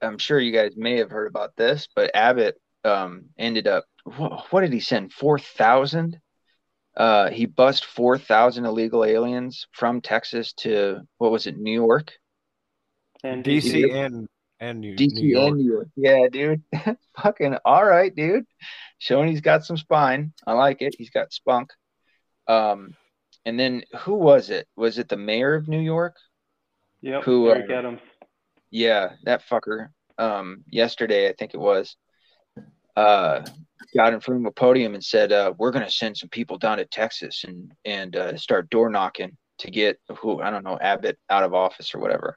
[0.00, 3.84] I'm sure you guys may have heard about this, but Abbott um ended up.
[4.04, 5.12] What, what did he send?
[5.12, 6.18] Four thousand.
[6.96, 12.12] Uh, he bust four thousand illegal aliens from Texas to what was it, New York?
[13.22, 14.28] And DC and
[14.58, 15.48] and New, DC New York.
[15.48, 15.88] and New York.
[15.96, 16.62] Yeah, dude.
[17.22, 18.44] Fucking all right, dude.
[18.98, 20.32] Showing he's got some spine.
[20.46, 20.94] I like it.
[20.98, 21.72] He's got spunk.
[22.46, 22.94] Um,
[23.44, 24.68] and then who was it?
[24.76, 26.16] Was it the mayor of New York?
[27.02, 28.00] Yep, who, Eric uh, Adams.
[28.70, 29.88] Yeah, that fucker.
[30.18, 31.96] Um, yesterday I think it was.
[33.00, 33.44] Uh,
[33.96, 36.76] got in front of a podium and said, uh, "We're gonna send some people down
[36.78, 41.18] to Texas and and uh, start door knocking to get who I don't know Abbott
[41.30, 42.36] out of office or whatever."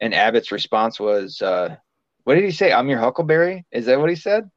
[0.00, 1.76] And Abbott's response was, uh,
[2.24, 2.72] "What did he say?
[2.72, 4.50] I'm your Huckleberry." Is that what he said?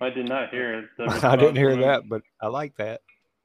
[0.00, 1.88] I did not hear the I didn't hear response from him.
[1.88, 3.00] that, but I like that.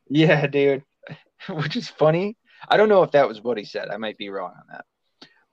[0.10, 0.84] Yeah, dude.
[1.50, 2.38] Which is funny.
[2.70, 3.90] I don't know if that was what he said.
[3.90, 4.86] I might be wrong on that.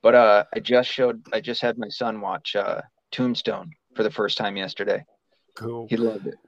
[0.02, 1.26] But uh, I just showed.
[1.32, 5.02] I just had my son watch uh, Tombstone for the first time yesterday.
[5.58, 5.88] Cool.
[5.90, 6.38] He loved it.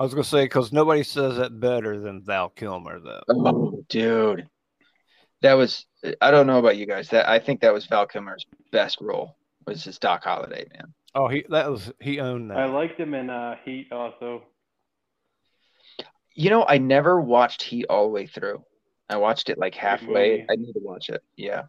[0.00, 3.22] I was gonna say because nobody says that better than Val Kilmer, though.
[3.30, 4.48] Oh, dude,
[5.42, 5.86] that was.
[6.20, 7.08] I don't know about you guys.
[7.10, 9.36] That I think that was Val Kilmer's best role.
[9.66, 10.92] Was his Doc Holliday, man.
[11.14, 12.58] Oh, he that was he owned that.
[12.58, 14.42] I liked him in uh, Heat also.
[16.34, 18.64] You know, I never watched Heat all the way through.
[19.08, 20.46] I watched it like halfway.
[20.50, 21.22] I need to watch it.
[21.36, 21.62] Yeah.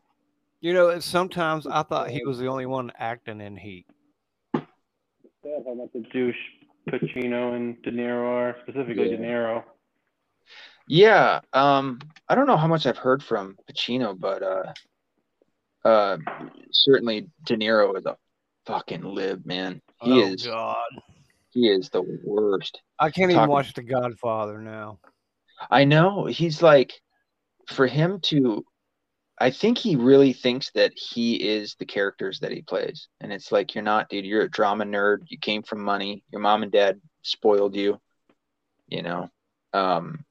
[0.60, 3.86] You know, sometimes I thought he was the only one acting in Heat.
[4.54, 6.36] Sad how much a douche
[6.92, 9.18] Pacino and De Niro are, specifically Yeah.
[9.18, 9.64] De Niro.
[10.88, 14.74] Yeah, um, I don't know how much I've heard from Pacino, but uh,
[15.88, 16.18] uh,
[16.72, 18.18] certainly De Niro is a
[18.66, 19.82] fucking live, man.
[20.02, 20.78] He oh is God,
[21.52, 22.82] he is the worst.
[22.98, 25.00] I can't even Talking- watch The Godfather now.
[25.70, 26.26] I know.
[26.26, 26.94] He's like
[27.68, 28.66] for him to
[29.40, 33.08] I think he really thinks that he is the characters that he plays.
[33.22, 34.26] And it's like you're not, dude.
[34.26, 35.20] You're a drama nerd.
[35.28, 36.24] You came from money.
[36.32, 38.00] Your mom and dad spoiled you.
[38.88, 39.30] You know.
[39.74, 40.26] Um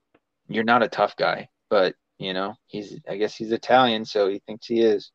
[0.48, 4.40] you're not a tough guy, but you know, he's I guess he's Italian, so he
[4.46, 5.10] thinks he is.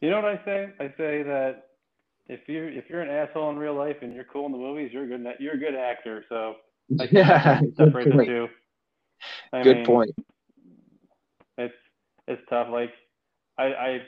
[0.00, 0.68] You know what I say?
[0.80, 1.64] I say that
[2.26, 4.90] if you're if you're an asshole in real life and you're cool in the movies,
[4.92, 6.24] you're a good you're a good actor.
[6.28, 6.54] So
[7.00, 8.48] I Yeah, you can good separate the two.
[9.52, 10.10] I Good mean, point.
[11.58, 11.74] It's
[12.26, 12.68] it's tough.
[12.70, 12.90] Like
[13.58, 13.98] I I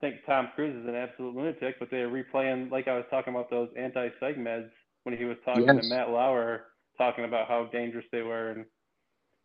[0.00, 3.50] think Tom Cruise is an absolute lunatic, but they're replaying like I was talking about
[3.50, 4.70] those anti-psych meds
[5.04, 5.82] when he was talking Yes.
[5.82, 6.66] to Matt Lauer,
[6.96, 8.64] talking about how dangerous they were, and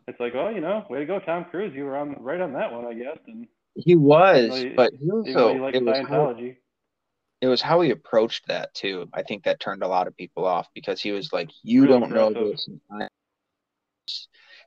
[0.07, 1.73] it's like, oh, you know, way to go, Tom Cruise.
[1.75, 3.17] You were on right on that one, I guess.
[3.27, 6.35] And He was, but he also it was how,
[7.41, 9.09] it was how he approached that too.
[9.13, 11.99] I think that turned a lot of people off because he was like, "You Real
[11.99, 12.69] don't know this."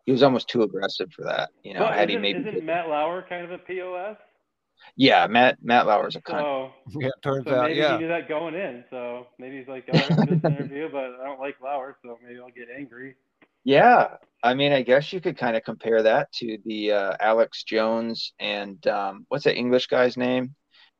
[0.04, 1.80] He was almost too aggressive for that, you know.
[1.80, 4.16] Well, had he maybe, isn't Matt Lauer kind of a POS?
[4.96, 6.40] Yeah, Matt Matt Lauer's a cunt.
[6.40, 7.92] So, Yeah, turns so out, maybe yeah.
[7.92, 8.84] he knew that going in.
[8.90, 12.40] So maybe he's like, all right, this interview, but I don't like Lauer, so maybe
[12.40, 13.14] I'll get angry.
[13.64, 17.64] Yeah, I mean, I guess you could kind of compare that to the uh, Alex
[17.64, 20.54] Jones and um, what's that English guy's name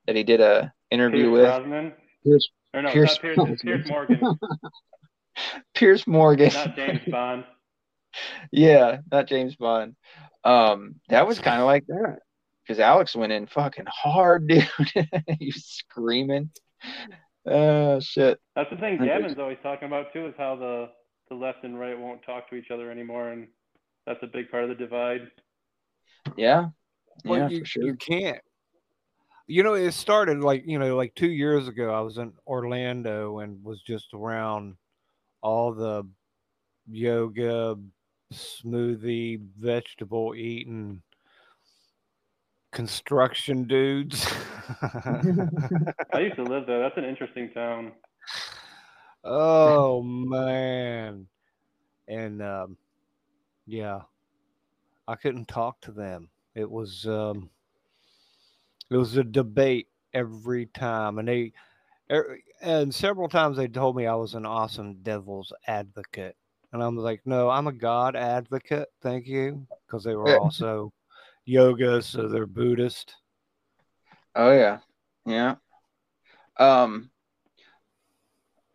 [0.07, 1.45] that he did a interview Pierce with?
[1.45, 1.93] Brosnan.
[2.25, 3.57] Pierce Or no, Pierce not Pierce, Brosnan.
[3.59, 4.21] Piers Morgan,
[5.75, 6.53] Piers Morgan.
[6.53, 7.45] not James Bond.
[8.53, 9.97] Yeah, not James Bond.
[10.45, 12.19] Um, that was kind of like that
[12.69, 14.69] because Alex went in fucking hard, dude.
[15.39, 16.51] he was screaming.
[17.47, 18.39] Oh shit.
[18.55, 19.07] That's the thing I.
[19.07, 20.91] Gavin's always talking about too, is how the
[21.31, 23.49] the left and right won't talk to each other anymore, and
[24.07, 25.31] that's a big part of the divide.
[26.37, 26.67] Yeah.
[27.25, 27.85] Well, Yeah, you, for sure.
[27.85, 28.41] you can't.
[29.47, 33.39] You know, it started like, you know, like two years ago, I was in Orlando
[33.39, 34.77] and was just around
[35.43, 36.07] all the
[36.87, 37.77] yoga,
[38.33, 41.03] smoothie, vegetable eating,
[42.79, 44.25] construction dudes.
[46.13, 46.79] I used to live there.
[46.79, 47.91] That's an interesting town.
[49.25, 51.27] oh, man.
[52.07, 52.77] And, um,
[53.67, 54.03] yeah,
[55.09, 56.29] I couldn't talk to them.
[56.55, 57.51] It was, um,
[58.91, 61.53] it was a debate every time, and they,
[62.13, 66.37] er, and several times they told me I was an awesome devil's advocate,
[66.73, 70.93] and I'm like, no, I'm a God advocate, thank you, because they were also
[71.49, 73.15] yoga, so they're Buddhist.
[74.35, 74.79] Oh yeah.
[75.27, 75.57] Yeah.
[76.59, 77.11] Um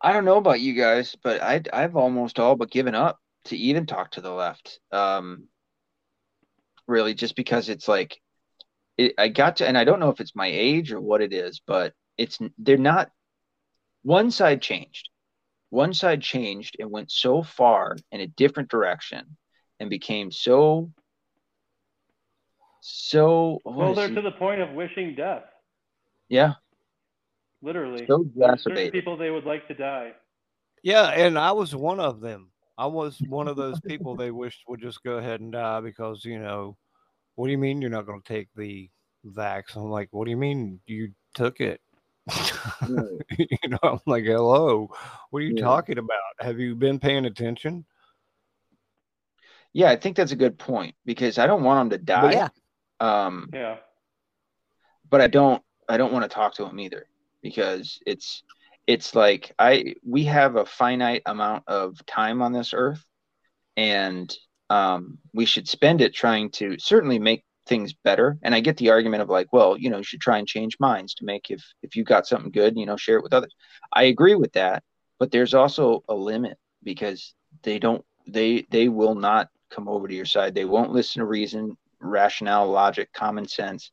[0.01, 3.57] I don't know about you guys, but I I've almost all but given up to
[3.57, 4.79] even talk to the left.
[4.91, 5.47] Um
[6.87, 8.19] really just because it's like
[8.97, 11.33] it, I got to and I don't know if it's my age or what it
[11.33, 13.09] is, but it's they're not
[14.03, 15.09] one side changed.
[15.69, 19.37] One side changed and went so far in a different direction
[19.79, 20.91] and became so
[22.85, 25.43] so oh, Well, they're he- to the point of wishing death,
[26.27, 26.53] yeah,
[27.61, 28.05] literally.
[28.07, 28.25] so
[28.57, 30.11] certain people they would like to die.
[30.83, 32.51] Yeah, and I was one of them.
[32.77, 36.25] I was one of those people they wished would just go ahead and die because,
[36.25, 36.75] you know,
[37.35, 38.89] what do you mean you're not going to take the
[39.25, 39.75] vax?
[39.77, 41.79] I'm like, what do you mean you took it?
[42.87, 44.89] you know, I'm like, hello,
[45.29, 45.61] what are you Yeah.
[45.61, 46.19] talking about?
[46.41, 47.85] Have you been paying attention?
[49.71, 52.21] Yeah, I think that's a good point because I don't want them to die.
[52.21, 52.49] But yeah,
[53.03, 53.77] Um, Yeah.
[55.09, 57.05] but I don't I don't want to talk to him either
[57.41, 58.43] because it's
[58.87, 63.03] it's like I we have a finite amount of time on this earth
[63.75, 64.33] and
[64.69, 68.37] um, we should spend it trying to certainly make things better.
[68.41, 70.77] And I get the argument of like well you know you should try and change
[70.79, 73.53] minds to make if if you got something good you know share it with others.
[73.91, 74.83] I agree with that
[75.19, 80.15] but there's also a limit because they don't they they will not come over to
[80.15, 80.53] your side.
[80.53, 83.91] They won't listen to reason rationale logic common sense.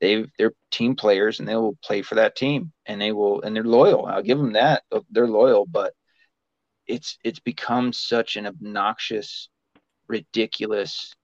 [0.00, 3.54] They they're team players and they will play for that team and they will and
[3.54, 4.06] they're loyal.
[4.06, 4.82] I'll give them that.
[5.10, 5.94] They're loyal but
[6.86, 9.48] it's it's become such an obnoxious
[10.08, 11.14] ridiculous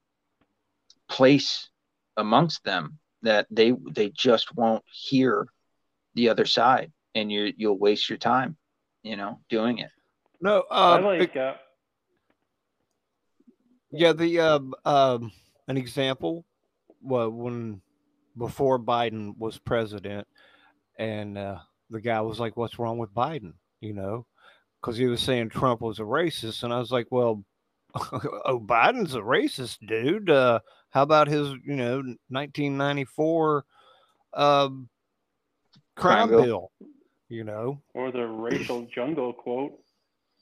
[1.09, 1.69] place
[2.17, 5.47] amongst them that they they just won't hear
[6.15, 8.57] the other side and you you'll waste your time
[9.03, 9.91] you know doing it.
[10.41, 11.37] No, I uh, like.
[11.37, 11.55] Uh,
[13.93, 15.33] yeah, the um, um,
[15.71, 16.45] an example,
[17.01, 17.81] well, when
[18.37, 20.27] before Biden was president,
[20.99, 21.59] and uh,
[21.91, 24.27] the guy was like, "What's wrong with Biden?" You know,
[24.81, 27.45] because he was saying Trump was a racist, and I was like, "Well,
[27.95, 30.29] oh, Biden's a racist, dude.
[30.29, 30.59] Uh,
[30.91, 31.99] how about his, you know,
[32.29, 33.65] 1994
[34.35, 34.89] um,
[35.95, 36.45] crime Crime bill.
[36.45, 36.71] bill?
[37.29, 37.81] you know.
[37.95, 39.79] Or the racial jungle quote.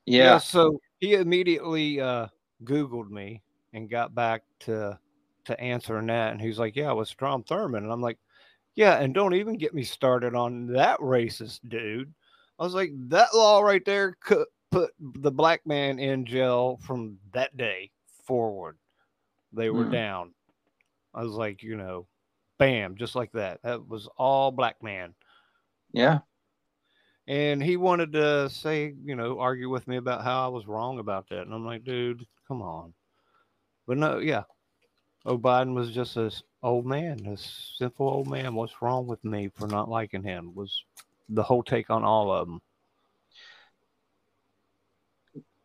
[0.06, 0.38] Yeah.
[0.38, 2.28] So he immediately uh,
[2.64, 3.42] Googled me
[3.74, 4.98] and got back to
[5.48, 8.18] to answering that, and he's like, "Yeah, it was Strom Thurmond," and I'm like,
[8.74, 12.14] "Yeah," and don't even get me started on that racist dude.
[12.58, 17.18] I was like, that law right there could put the black man in jail from
[17.32, 17.90] that day
[18.24, 18.78] forward.
[19.52, 19.90] They were Hmm.
[19.92, 20.34] down.
[21.14, 22.06] I was like, you know,
[22.58, 23.62] bam, just like that.
[23.62, 25.14] That was all black man.
[25.92, 26.20] Yeah.
[27.28, 30.98] And he wanted to say, you know, argue with me about how I was wrong
[30.98, 31.42] about that.
[31.42, 32.94] And I'm like, dude, come on.
[33.86, 34.44] But no, yeah.
[35.26, 38.54] Oh, Biden was just this old man, this simple old man.
[38.54, 40.54] What's wrong with me for not liking him?
[40.54, 40.82] Was
[41.28, 42.60] the whole take on all of them.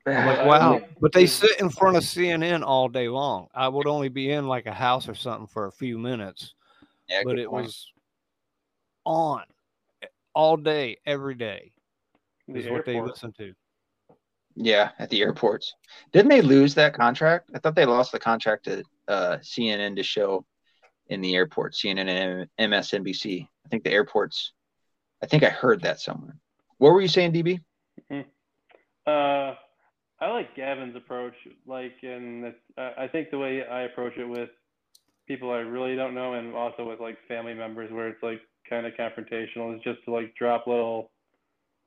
[0.05, 0.81] I'm like, Uh, wow.
[0.99, 3.47] But they sit in front of CNN all day long.
[3.53, 6.53] I would only be in like a house or something for a few minutes,
[7.07, 7.65] yeah, but it point.
[7.65, 7.91] was
[9.05, 9.43] on
[10.33, 11.71] all day, every day
[12.47, 13.53] The is what they listen to.
[14.55, 15.73] Yeah, at the airports.
[16.11, 17.49] Didn't they lose that contract?
[17.55, 20.45] I thought they lost the contract to uh, CNN to show
[21.07, 23.47] in the airport, CNN and MSNBC.
[23.65, 24.53] I think the airports.
[25.21, 26.37] I think I heard that somewhere.
[26.77, 27.59] What were you saying, DB?
[29.05, 29.53] Uh,
[30.21, 31.33] I like Gavin's approach.
[31.67, 34.49] Like, and I I think the way I approach it with
[35.27, 38.39] people I really don't know, and also with like family members, where it's like
[38.69, 41.11] kind of confrontational, is just to like drop little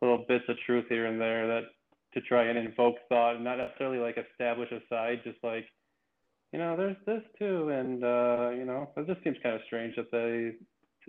[0.02, 1.62] little bits of truth here and there that
[2.12, 5.64] to try and invoke thought, and not necessarily like establish a side, just like
[6.56, 9.94] you know, there's this too, and uh, you know, it just seems kind of strange
[9.96, 10.52] that they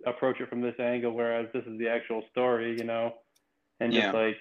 [0.05, 3.13] approach it from this angle, whereas this is the actual story, you know,
[3.79, 4.11] and just Yeah.
[4.11, 4.35] like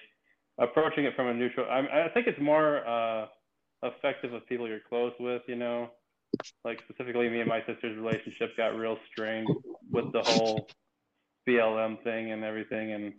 [0.58, 1.64] approaching it from a neutral.
[1.70, 3.26] I, I think it's more uh,
[3.84, 5.90] effective with people you're close with, you know.
[6.64, 9.48] Like specifically, me and my sister's relationship got real strained
[9.92, 10.66] with the whole
[11.48, 13.12] BLM thing and everything, and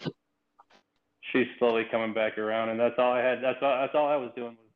[1.32, 2.68] she's slowly coming back around.
[2.68, 3.42] And that's all I had.
[3.42, 3.80] That's all.
[3.80, 4.67] That's all I was doing was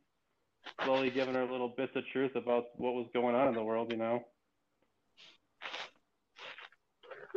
[0.83, 3.91] slowly giving her little bits of truth about what was going on in the world,
[3.91, 4.23] you know.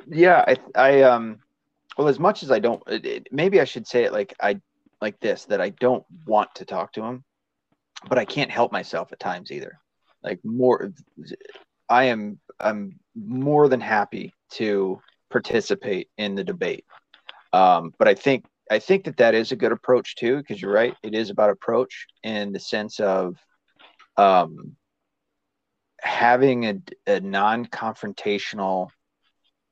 [0.07, 1.39] Yeah, I, I, um,
[1.97, 4.61] well, as much as I don't, it, it- maybe I should say it like I,
[5.01, 7.25] like this, that I don't want to talk to him,
[8.09, 9.79] but I can't help myself at times either.
[10.23, 10.93] Like more,
[11.89, 16.85] I am, I'm more than happy to participate in the debate.
[17.53, 20.73] Um, but I think, I think that that is a good approach too, because you're
[20.73, 20.95] right.
[21.03, 23.37] It is about approach in the sense of,
[24.17, 24.77] um,
[26.01, 28.89] having a, a non-confrontational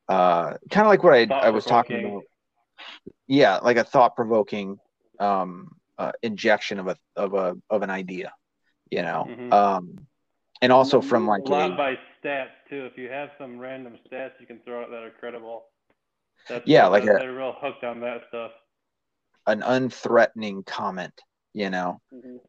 [0.09, 2.23] uh kind of like what I, I was talking about
[3.27, 4.77] yeah like a thought-provoking
[5.19, 8.33] um uh, injection of a of a of an idea
[8.89, 9.53] you know Mhm.
[9.53, 10.07] um
[10.61, 12.85] and also from like a lot a, by stats too.
[12.85, 15.65] If you have some random stats you can throw out that are credible.
[16.49, 18.51] That's Yeah, like a- they're real hooked on that stuff.
[19.47, 21.13] An unthreatening comment
[21.53, 21.99] you know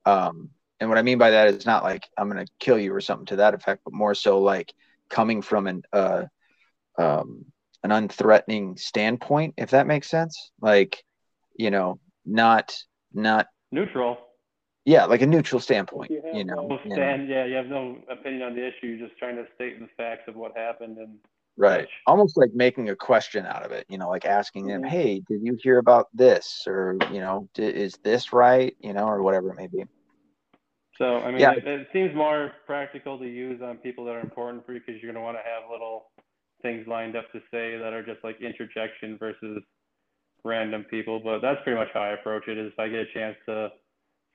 [0.06, 0.50] um
[0.80, 3.26] and what i mean by that is not like i'm gonna kill you or something
[3.26, 4.72] to that effect but more so like
[5.10, 6.22] coming from an uh
[6.98, 7.44] um
[7.82, 11.02] an unthreatening standpoint if that makes sense like
[11.56, 12.76] you know not
[13.12, 14.16] not Neutral.
[14.84, 17.28] yeah like a neutral standpoint You you know, no you know, stand.
[17.28, 18.86] Yeah, you have no opinion on the issue.
[18.86, 21.18] You're just trying to state the facts of what happened and
[21.56, 24.88] right almost like making a question out of it you know like asking them Mhm.
[24.88, 29.22] hey did you hear about this or you know is this right you know or
[29.22, 29.84] whatever it may be
[30.98, 31.52] So I mean, Yeah.
[31.52, 35.02] it, it seems more practical to use on people that are important for you because
[35.02, 36.10] you're going to want to have little
[36.62, 39.62] things lined up to say that are just like interjection versus
[40.44, 41.20] random people.
[41.20, 42.58] But that's pretty much how I approach it.
[42.58, 43.70] Is if I get a chance to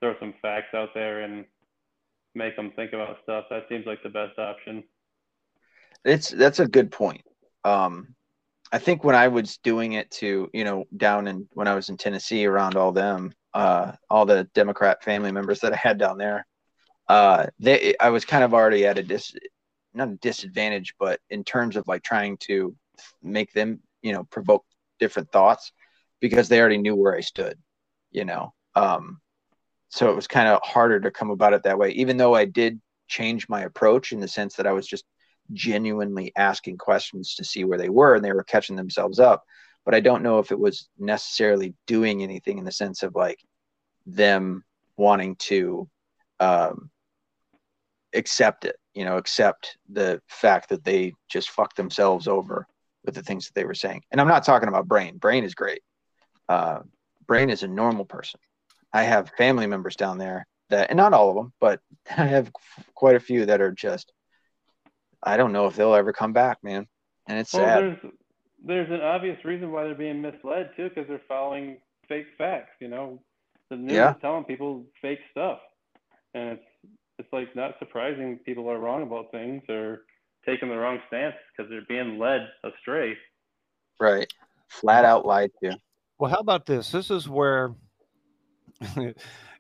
[0.02, 1.46] throw some facts out there and
[2.36, 4.84] make them think about stuff, that seems like the best option.
[6.06, 7.22] It's that's a good point.
[7.64, 8.16] Um
[8.72, 11.90] i think when i was doing it to you know down in when i was
[11.90, 16.18] in tennessee around all them uh all the democrat family members that i had down
[16.18, 16.46] there
[17.08, 19.34] uh they i was kind of already at a dis
[19.94, 22.76] not a disadvantage but in terms of like trying to
[23.24, 24.66] make them you know provoke
[25.00, 25.72] different thoughts
[26.20, 27.58] because they already knew where i stood
[28.12, 28.54] you know?
[28.76, 29.20] Um
[29.90, 32.46] so it was kind of harder to come about it that way even though i
[32.46, 35.06] did change my approach in the sense that i was just
[35.54, 39.44] genuinely asking questions to see where they were and they were catching themselves up.
[39.86, 43.40] But i don't know if it was necessarily doing anything in the sense of like
[44.06, 44.64] them
[44.98, 45.90] wanting to
[46.40, 46.90] um,
[48.14, 52.68] accept it you know accept the fact that they just fucked themselves over
[53.06, 54.02] with the things that they were saying.
[54.12, 55.18] And i'm not talking about Brian.
[55.18, 55.82] Brian is great.
[56.48, 56.80] Uh,
[57.28, 58.40] Brian is a normal person.
[58.92, 61.80] I have family members down there that and not all of them but
[62.18, 62.52] i have
[62.96, 64.12] quite a few that are just
[65.24, 66.88] I don't know if they'll ever come back, man.
[67.28, 67.80] And it's Well, sad.
[67.80, 68.14] there's
[68.66, 71.78] there's an obvious reason why they're being misled too, because they're following
[72.08, 72.72] fake facts.
[72.80, 73.22] You know,
[73.70, 74.12] the news Yeah.
[74.12, 75.60] is telling people fake stuff,
[76.34, 76.66] and it's
[77.20, 80.04] it's like not surprising people are wrong about things or
[80.46, 83.18] taking the wrong stance because they're being led astray.
[84.00, 84.32] Right.
[84.70, 85.78] Flat out lied to.
[86.18, 86.92] Well, how about this?
[86.92, 87.76] This is where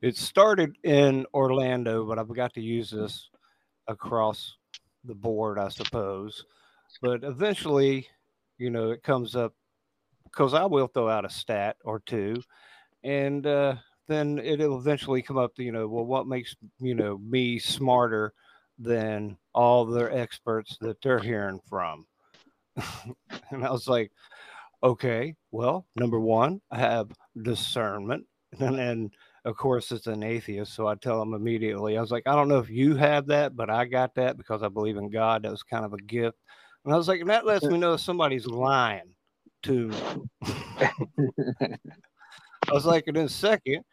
[0.01, 3.29] it started in Orlando, but I've got to use this
[3.87, 4.55] across
[5.03, 6.45] the board, I suppose.
[7.01, 8.07] But eventually,
[8.57, 9.53] you know, it comes up
[10.23, 12.41] because I will throw out a stat or two,
[13.03, 13.75] and uh,
[14.07, 18.33] then it'll eventually come up to, you know, well, what makes, you know, me smarter
[18.77, 22.05] than all the experts that they're hearing from?
[23.51, 24.11] and I was like,
[24.83, 27.11] okay, well, number one, I have
[27.41, 28.25] discernment.
[28.59, 29.11] And then,
[29.45, 30.73] of course, it's an atheist.
[30.73, 33.55] So I tell him immediately, I was like, I don't know if you have that,
[33.55, 35.43] but I got that because I believe in God.
[35.43, 36.37] That was kind of a gift.
[36.85, 39.13] And I was like, and that lets me know somebody's lying
[39.63, 39.97] to me.
[41.61, 43.83] I was like, and then second,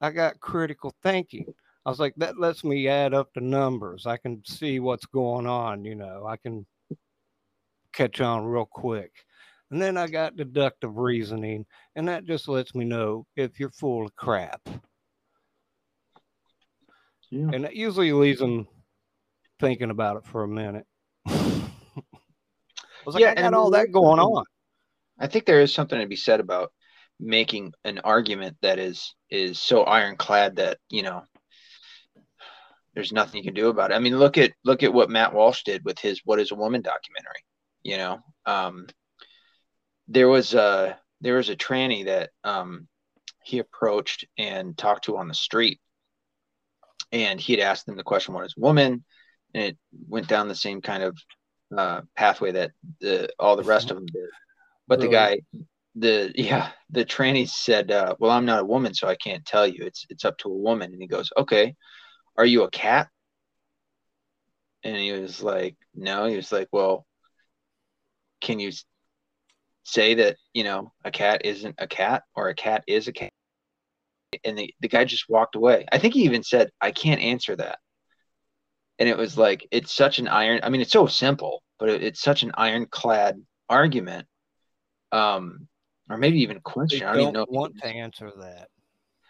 [0.00, 1.46] I got critical thinking.
[1.86, 4.06] I was like, that lets me add up the numbers.
[4.06, 5.84] I can see what's going on.
[5.84, 6.66] You know, I can
[7.92, 9.12] catch on real quick.
[9.70, 11.66] And then I got deductive reasoning,
[11.96, 14.60] and that just lets me know if you're full of crap.
[17.30, 17.50] Yeah.
[17.52, 18.68] And it usually leaves them
[19.58, 20.86] thinking about it for a minute.
[21.26, 21.70] I
[23.04, 24.44] was like, Yeah, I got and all that going on.
[25.18, 26.72] I think there is something to be said about
[27.20, 31.22] making an argument that is is so ironclad that you know
[32.94, 33.94] there's nothing you can do about it.
[33.94, 36.56] I mean, look at look at what Matt Walsh did with his "What Is a
[36.56, 37.44] Woman" documentary.
[37.82, 38.86] You know, um,
[40.08, 42.88] there was a there was a tranny that um,
[43.42, 45.80] he approached and talked to on the street,
[47.12, 49.04] and he had asked them the question, "What is woman?"
[49.54, 49.78] and it
[50.08, 51.16] went down the same kind of
[51.76, 54.28] uh, pathway that the all the rest of them did.
[54.86, 55.40] But the guy,
[55.94, 59.66] the yeah, the tranny said, uh, "Well, I'm not a woman, so I can't tell
[59.66, 59.84] you.
[59.84, 61.74] It's it's up to a woman." And he goes, "Okay,
[62.36, 63.08] are you a cat?"
[64.82, 67.06] And he was like, "No." He was like, "Well,
[68.40, 68.72] can you
[69.84, 73.32] say that you know a cat isn't a cat or a cat is a cat?"
[74.44, 75.86] And the the guy just walked away.
[75.92, 77.78] I think he even said, "I can't answer that."
[78.98, 80.60] And it was like it's such an iron.
[80.62, 84.26] I mean, it's so simple, but it, it's such an ironclad argument
[85.12, 85.68] um,
[86.10, 87.06] or maybe even They question.
[87.06, 87.32] I don't know.
[87.32, 88.68] don't if you want to answer that.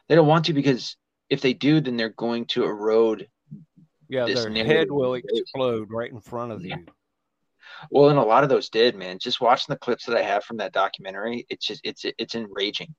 [0.09, 0.97] They don't want to because
[1.31, 3.29] if they do, then they're going to erode.
[4.09, 6.77] Yeah, This their head will explode right in front of Yeah.
[6.77, 6.87] you.
[7.91, 9.19] Well, and a lot of those did, man.
[9.19, 12.95] Just watching the clips that I have from that documentary, it's just it's it's enraging.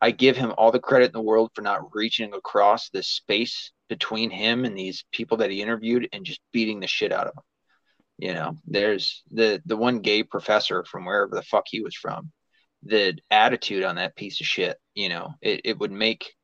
[0.00, 3.72] I give him all the credit in the world for not reaching across the space
[3.88, 7.34] between him and these people that he interviewed and just beating the shit out of
[7.34, 7.44] them.
[8.18, 12.32] You know, there's the the one gay professor from wherever the fuck he was from.
[12.82, 16.34] The attitude on that piece of shit, you know, it, it would make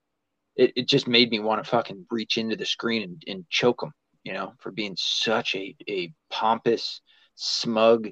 [0.56, 3.82] it, it just made me want to fucking reach into the screen and, and choke
[3.82, 3.92] him,
[4.24, 7.00] you know, for being such a, a pompous,
[7.34, 8.10] smug,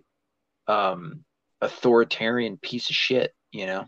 [0.66, 1.24] um,
[1.60, 3.86] authoritarian piece of shit, you know.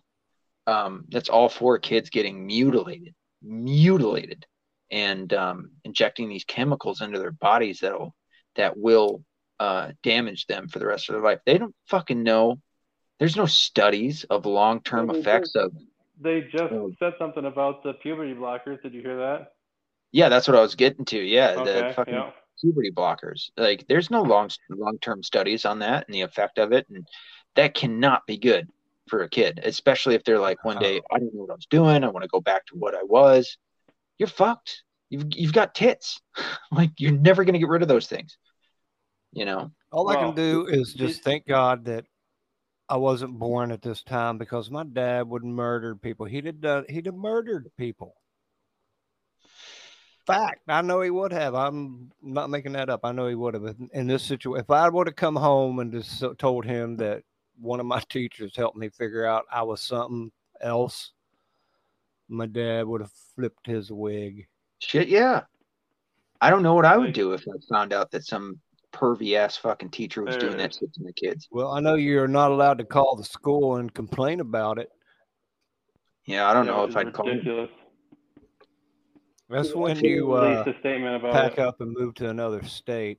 [0.67, 4.47] Um, that's all for kids getting mutilated, mutilated,
[4.91, 8.15] and um, injecting these chemicals into their bodies that'll
[8.57, 9.25] that will
[9.59, 11.41] uh, damage them for the rest of their life.
[11.47, 12.61] They don't fucking know.
[13.19, 15.73] There's no studies of long-term Yeah, they effects of.
[16.21, 16.93] They just Oh.
[16.99, 18.83] said something about the puberty blockers.
[18.83, 19.53] Did you hear that?
[20.13, 21.19] Yeah, that's what I was getting to.
[21.19, 22.31] Yeah, the fucking yeah.
[22.61, 23.51] Puberty blockers.
[23.57, 27.07] Like, there's no long long-term studies on that and the effect of it, and
[27.57, 28.69] that cannot be good
[29.09, 31.17] for a kid, especially if they're like, one day, uh-huh.
[31.17, 32.05] I don't know what I was doing.
[32.05, 33.59] I want to go back to what I was.
[34.19, 34.83] You're fucked.
[35.11, 36.21] You've you've got tits.
[36.73, 38.39] like, you're never gonna get rid of those things.
[39.33, 39.71] You know.
[39.91, 42.07] All I can do is it- just thank God that
[42.89, 46.27] I wasn't born at this time because my dad would murder people.
[46.27, 48.15] He'd have done, he'd have murdered people.
[50.27, 51.55] Fact, I know he would have.
[51.55, 53.01] I'm not making that up.
[53.05, 53.65] I know he would have.
[53.65, 57.23] In- In this situation, if I would have come home and just told him that
[57.61, 60.31] one of my teachers helped me figure out I was something
[60.61, 61.13] else,
[62.29, 64.47] my dad would have flipped his wig.
[64.79, 65.43] Shit, yeah.
[66.41, 68.61] I don't know what I would do if I found out that some
[68.93, 71.49] pervy ass fucking teacher was doing that shit to my kids.
[71.51, 74.91] Well, I know you're not allowed to call the school and complain about it.
[76.27, 77.71] Yeah, I don't Yeah, know if I'd call ridiculous.
[79.53, 81.59] That's when you released uh, a statement about pack it.
[81.59, 83.19] up and move to another state.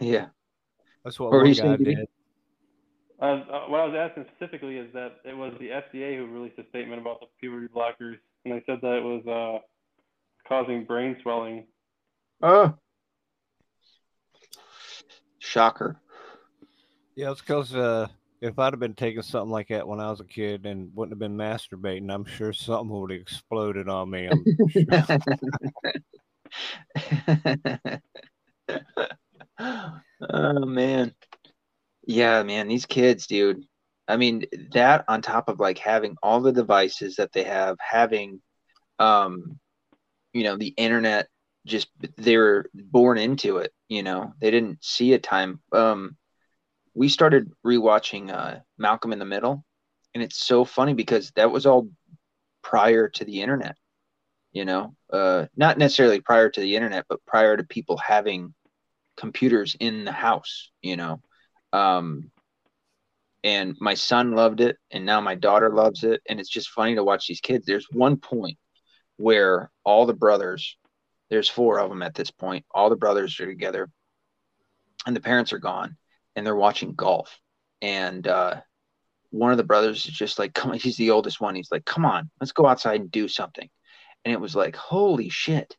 [0.00, 0.26] Yeah.
[1.04, 1.94] That's what What were one guy saying, Diddy?
[1.94, 2.08] did.
[3.20, 6.58] Uh, uh, what I was asking specifically is that it was the FDA who released
[6.58, 9.60] a statement about the puberty blockers, and they said that it was uh,
[10.48, 11.66] causing brain swelling.
[12.42, 12.74] Oh.
[15.38, 16.00] Shocker.
[17.14, 18.08] Yeah, it's because uh,
[18.44, 21.12] if I'd have been taking something like that when I was a kid and wouldn't
[21.12, 24.28] have been masturbating, I'm sure something would have exploded on me.
[24.70, 25.18] Sure.
[30.30, 31.14] oh man.
[32.06, 33.64] Yeah, man, these kids, dude.
[34.06, 38.42] I mean, that on top of like having all the devices that they have, having
[38.98, 39.58] um
[40.34, 41.28] you know, the internet
[41.64, 41.88] just
[42.18, 44.34] they were born into it, you know.
[44.38, 46.18] They didn't see a time um
[46.94, 49.64] we started rewatching uh Malcolm in the Middle
[50.14, 51.88] and it's so funny because that was all
[52.62, 53.76] prior to the internet
[54.52, 54.94] you know?
[55.12, 58.54] Uh, not necessarily prior to the internet but prior to people having
[59.16, 61.20] computers in the house you know?
[61.72, 62.30] Um,
[63.42, 66.94] and my son loved it and now my daughter loves it and it's just funny
[66.94, 67.66] to watch these kids.
[67.66, 68.58] There's one point
[69.16, 70.76] where all the brothers
[71.30, 73.90] there's four of them at this point all the brothers are together
[75.06, 75.96] and the parents are gone
[76.36, 77.38] and they're watching golf.
[77.82, 78.60] And uh,
[79.30, 81.54] one of the brothers is just like come on he's the oldest one.
[81.54, 83.68] He's like come on let's go outside and do something.
[84.24, 85.76] And it was like holy shit.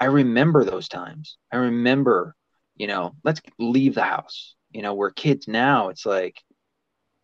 [0.00, 1.36] I remember those times.
[1.52, 2.34] I remember
[2.76, 4.54] you know let's leave the house.
[4.72, 6.42] You know where kids now it's like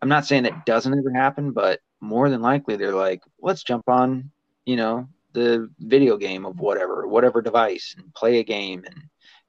[0.02, 3.88] i'm not saying that doesn't ever happen but more than likely they're like let's jump
[3.88, 4.30] on
[4.64, 9.02] you know the video game of whatever whatever device and play a game and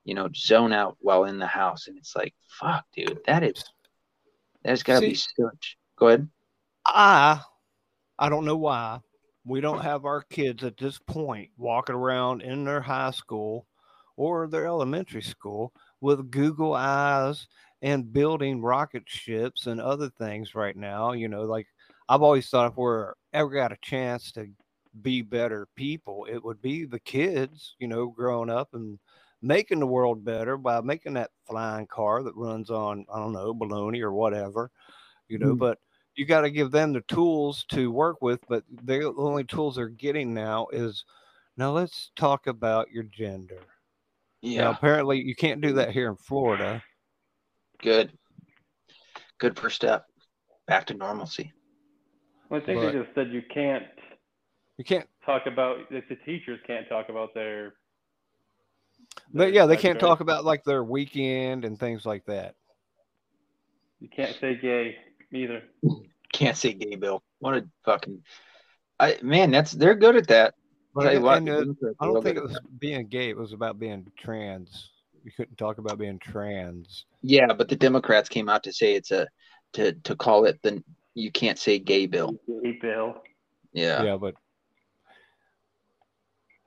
[0.03, 3.63] you know zone out while in the house and it's like fuck dude that is
[4.63, 6.27] that's got to be such go ahead
[6.85, 7.41] I
[8.17, 8.99] I don't know why
[9.45, 13.65] we don't have our kids at this point walking around in their high school
[14.15, 17.47] or their elementary school with Google eyes
[17.81, 21.13] and building rocket ships and other things right now.
[21.13, 21.67] You know, like
[22.07, 24.47] I've always thought if we're ever got a chance to
[25.01, 28.99] be better people, it would be the kids, you know, growing up and
[29.41, 33.53] making the world better by making that flying car that runs on, I don't know,
[33.53, 34.71] baloney or whatever,
[35.27, 35.59] you know, mm.
[35.59, 35.79] but
[36.15, 39.87] you got to give them the tools to work with, but the only tools they're
[39.87, 41.05] getting now is
[41.57, 43.59] now let's talk about your gender.
[44.41, 44.61] Yeah.
[44.61, 46.83] Now, apparently, you can't do that here in Florida.
[47.81, 48.11] Good.
[49.37, 50.05] Good first step
[50.67, 51.51] back to normalcy.
[52.49, 53.85] Well, I think but, they just said you can't.
[54.77, 57.73] You can't talk about the teachers can't talk about their.
[59.33, 62.55] But yeah, they can't talk about like their weekend and things like that.
[63.99, 64.97] You can't say gay
[65.31, 65.63] either.
[66.33, 67.21] Can't say gay, Bill.
[67.39, 68.23] What a fucking.
[68.99, 70.55] I man, that's they're good at that.
[70.93, 71.65] But, what, uh,
[72.01, 73.29] I don't think it was being gay.
[73.29, 74.89] It was about being trans.
[75.23, 77.05] You couldn't talk about being trans.
[77.21, 79.27] Yeah, but the Democrats came out to say it's a
[79.73, 80.83] to to call it the
[81.13, 82.33] you can't say gay bill.
[82.63, 83.15] Gay bill.
[83.71, 84.03] Yeah.
[84.03, 84.35] Yeah, but.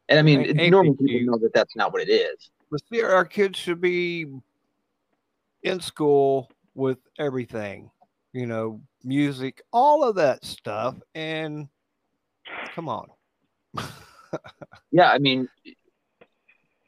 [0.09, 2.51] And I mean, I, normal people know that that's not what it is.
[2.71, 4.27] But see, our kids should be
[5.63, 7.91] in school with everything
[8.35, 10.97] you know, music, all of that stuff.
[11.15, 11.69] And
[12.75, 13.07] come on.
[14.91, 15.49] yeah, I mean,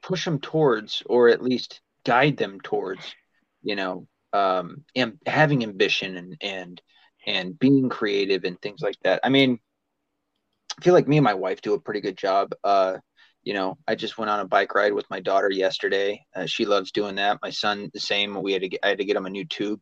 [0.02, 3.14] push them towards, or at least guide them towards,
[3.62, 6.82] you know, um, and having ambition and and
[7.26, 9.20] and being creative and things like that.
[9.22, 9.60] I mean,
[10.78, 12.52] I feel like me and my wife do a pretty good job.
[12.62, 12.98] Uh,
[13.42, 16.24] you know, I just went on a bike ride with my daughter yesterday.
[16.34, 17.38] Uh, she loves doing that.
[17.42, 18.40] My son, the same.
[18.42, 19.80] We had to get, I had to get him a new tube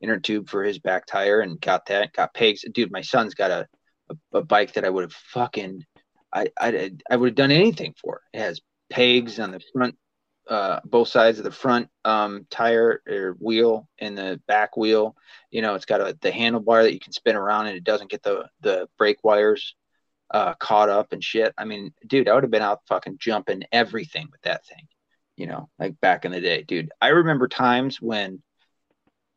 [0.00, 2.12] inner tube for his back tire and got that.
[2.12, 2.64] Got pegs.
[2.72, 3.66] Dude, my son's got a
[4.10, 5.84] a, a bike that I would have fucking
[6.32, 8.22] I I I would have done anything for.
[8.32, 8.60] It has
[8.90, 9.96] pegs on the front,
[10.48, 15.16] uh, both sides of the front um, tire or wheel and the back wheel.
[15.50, 18.10] You know, it's got a the handlebar that you can spin around and it doesn't
[18.10, 19.74] get the the brake wires
[20.30, 21.54] uh, caught up and shit.
[21.56, 24.86] I mean, dude, I would have been out fucking jumping everything with that thing.
[25.36, 26.90] You know, like back in the day, dude.
[27.00, 28.42] I remember times when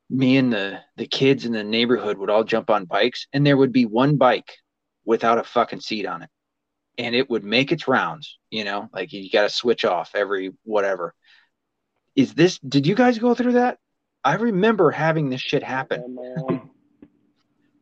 [0.09, 3.57] me and the the kids in the neighborhood would all jump on bikes and there
[3.57, 4.57] would be one bike
[5.05, 6.29] without a fucking seat on it
[6.97, 10.51] and it would make its rounds you know like you got to switch off every
[10.63, 11.13] whatever
[12.15, 13.77] is this did you guys go through that
[14.23, 16.17] i remember having this shit happen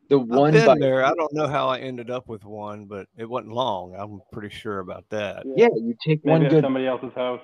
[0.08, 3.06] the one I've been there i don't know how i ended up with one but
[3.16, 6.86] it wasn't long i'm pretty sure about that yeah, you take Maybe one good somebody
[6.86, 7.42] else's house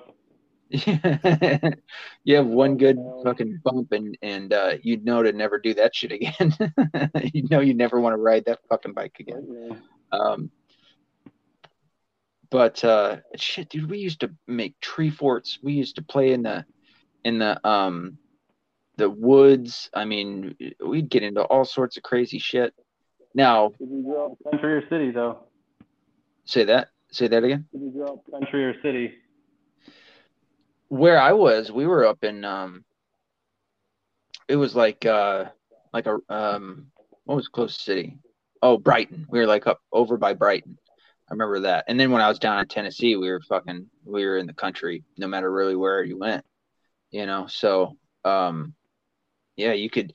[0.69, 5.95] you have one good fucking bump and and uh, you'd know to never do that
[5.95, 6.55] shit again.
[7.33, 9.79] you know you never want to ride that fucking bike again.
[10.11, 10.49] Um,
[12.49, 15.59] but uh, shit, dude, we used to make tree forts.
[15.61, 16.65] We used to play in the
[17.23, 18.17] in the um
[18.97, 19.89] the woods.
[19.93, 20.55] I mean,
[20.85, 22.73] we'd get into all sorts of crazy shit.
[23.33, 25.39] Now, did you grow up country or city though?
[26.45, 26.89] Say that.
[27.11, 27.65] Say that again.
[27.71, 29.13] Did you grow up country or city?
[30.87, 32.83] where I was, we were up in um
[34.47, 35.45] it was like uh
[35.93, 36.87] like a um,
[37.23, 38.19] what was the closest city?
[38.61, 39.25] Oh, Brighton.
[39.29, 40.77] We were like up over by Brighton.
[41.29, 41.85] I remember that.
[41.87, 44.53] And then when I was down in Tennessee, we were fucking we were in the
[44.53, 46.45] country no matter really where you went.
[47.11, 48.73] You know, so um
[49.55, 50.13] yeah, you could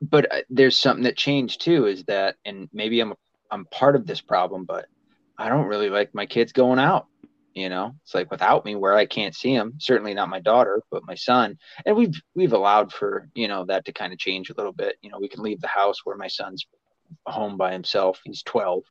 [0.00, 3.14] but uh, there's something that changed too is that and maybe I'm
[3.50, 4.86] I'm part of this problem, but
[5.38, 7.06] I don't really like my kids going out.
[7.54, 9.74] You know, it's like without me where I can't see them.
[9.78, 11.58] Certainly not my daughter, but my son.
[11.86, 14.96] And we've we've allowed for you know that to kind of change a little bit.
[15.00, 16.66] You know, we can leave the house where my son's
[17.24, 18.20] home by himself.
[18.24, 18.82] He's 12.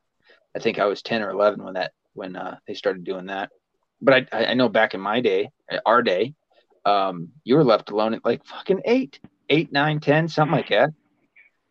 [0.55, 3.51] I think I was 10 or 11 when that when uh, they started doing that.
[4.01, 5.49] But I I know back in my day,
[5.85, 6.33] our day,
[6.85, 10.89] um, you were left alone at like fucking eight, eight, nine, ten, something like that.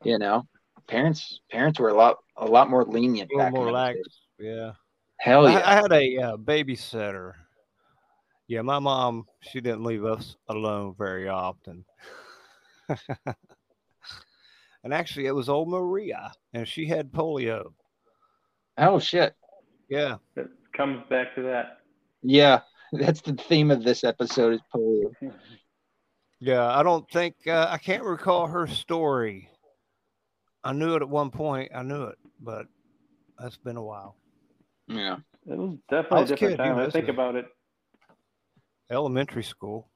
[0.03, 0.47] You know,
[0.89, 3.99] parents parents were a lot a lot more lenient A back more lax.
[4.39, 4.73] Yeah.
[5.19, 5.63] Hell I, yeah.
[5.65, 7.33] I had a uh, babysitter.
[8.47, 11.85] Yeah, my mom, she didn't leave us alone very often.
[14.85, 17.73] and actually, it was old Maria, and she had polio.
[18.77, 19.35] oh shit.
[19.89, 20.17] Yeah.
[20.37, 21.79] It comes back to that.
[22.23, 22.61] Yeah,
[22.93, 25.11] that's the theme of this episode is polio.
[26.45, 26.67] Yeah.
[26.67, 29.49] I don't think, uh, I can't recall her story.
[30.63, 31.73] I knew it at one point.
[31.75, 32.67] I knew it, but
[33.39, 34.17] that's been a while.
[34.89, 35.17] Yeah.
[35.47, 36.77] It was definitely was a a different kid, you time.
[36.77, 37.47] know, I think so- about it.
[38.91, 39.89] Elementary school.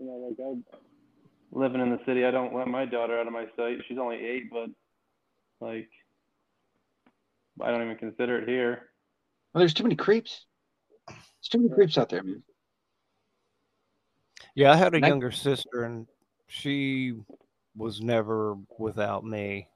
[0.00, 0.78] You know, like I
[1.52, 3.78] living in the city, I don't let my daughter out of my sight.
[3.86, 4.68] She's only eight, but
[5.60, 5.88] like
[7.62, 8.90] I don't even consider it here.
[9.52, 10.44] Well, there's too many creeps.
[11.06, 12.42] There's too many creeps out there, man.
[14.54, 16.06] Yeah, I had a And I- younger sister, and
[16.46, 17.14] she
[17.76, 19.68] was never without me.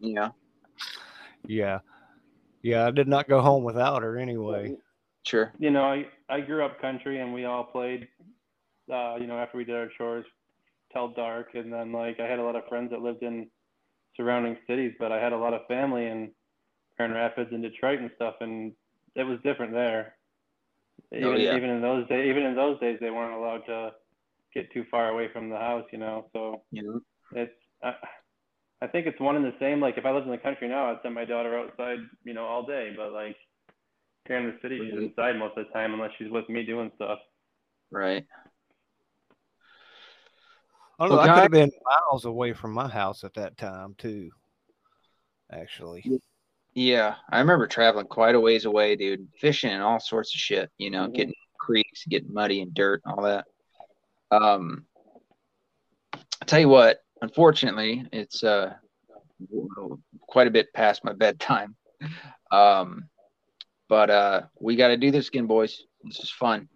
[0.00, 0.30] Yeah.
[1.46, 1.80] yeah.
[2.62, 4.74] Yeah, I did not go home without her anyway.
[5.22, 5.52] Sure.
[5.58, 8.08] You know, I I grew up country, and we all played.
[8.92, 10.26] Uh, you know, after we did our chores
[10.92, 13.48] till dark, and then like I had a lot of friends that lived in
[14.16, 16.30] surrounding cities, but I had a lot of family in
[16.96, 18.72] Grand Rapids and Detroit and stuff, and
[19.14, 20.14] it was different there.
[21.12, 21.56] Even, Oh, yeah.
[21.56, 23.92] even in those days, even in those days, they weren't allowed to
[24.52, 25.84] get too far away from the house.
[25.92, 26.82] You know, so Yeah.
[27.32, 27.52] it's
[27.82, 27.94] I,
[28.82, 29.80] I think it's one and the same.
[29.80, 32.44] Like if I lived in the country now, I'd send my daughter outside, you know,
[32.44, 32.92] all day.
[32.96, 33.36] But like
[34.26, 35.08] here in the city, she's Mhm.
[35.10, 37.18] inside most of the time unless she's with me doing stuff.
[37.90, 38.26] Right.
[40.98, 41.72] I don't know, Well, I could have been
[42.10, 44.30] miles away from my house at that time too.
[45.50, 46.20] Actually.
[46.74, 47.14] Yeah.
[47.30, 50.90] I remember traveling quite a ways away, dude, fishing and all sorts of shit, you
[50.90, 51.14] know, Mhm.
[51.14, 53.46] getting creeks, getting muddy and dirt and all that.
[54.30, 54.86] Um,
[56.12, 58.74] I'll tell you what, unfortunately, it's uh
[60.26, 61.76] quite a bit past my bedtime.
[62.50, 63.08] Um,
[63.88, 65.82] but uh, we got to do this again, boys.
[66.02, 66.68] This is fun.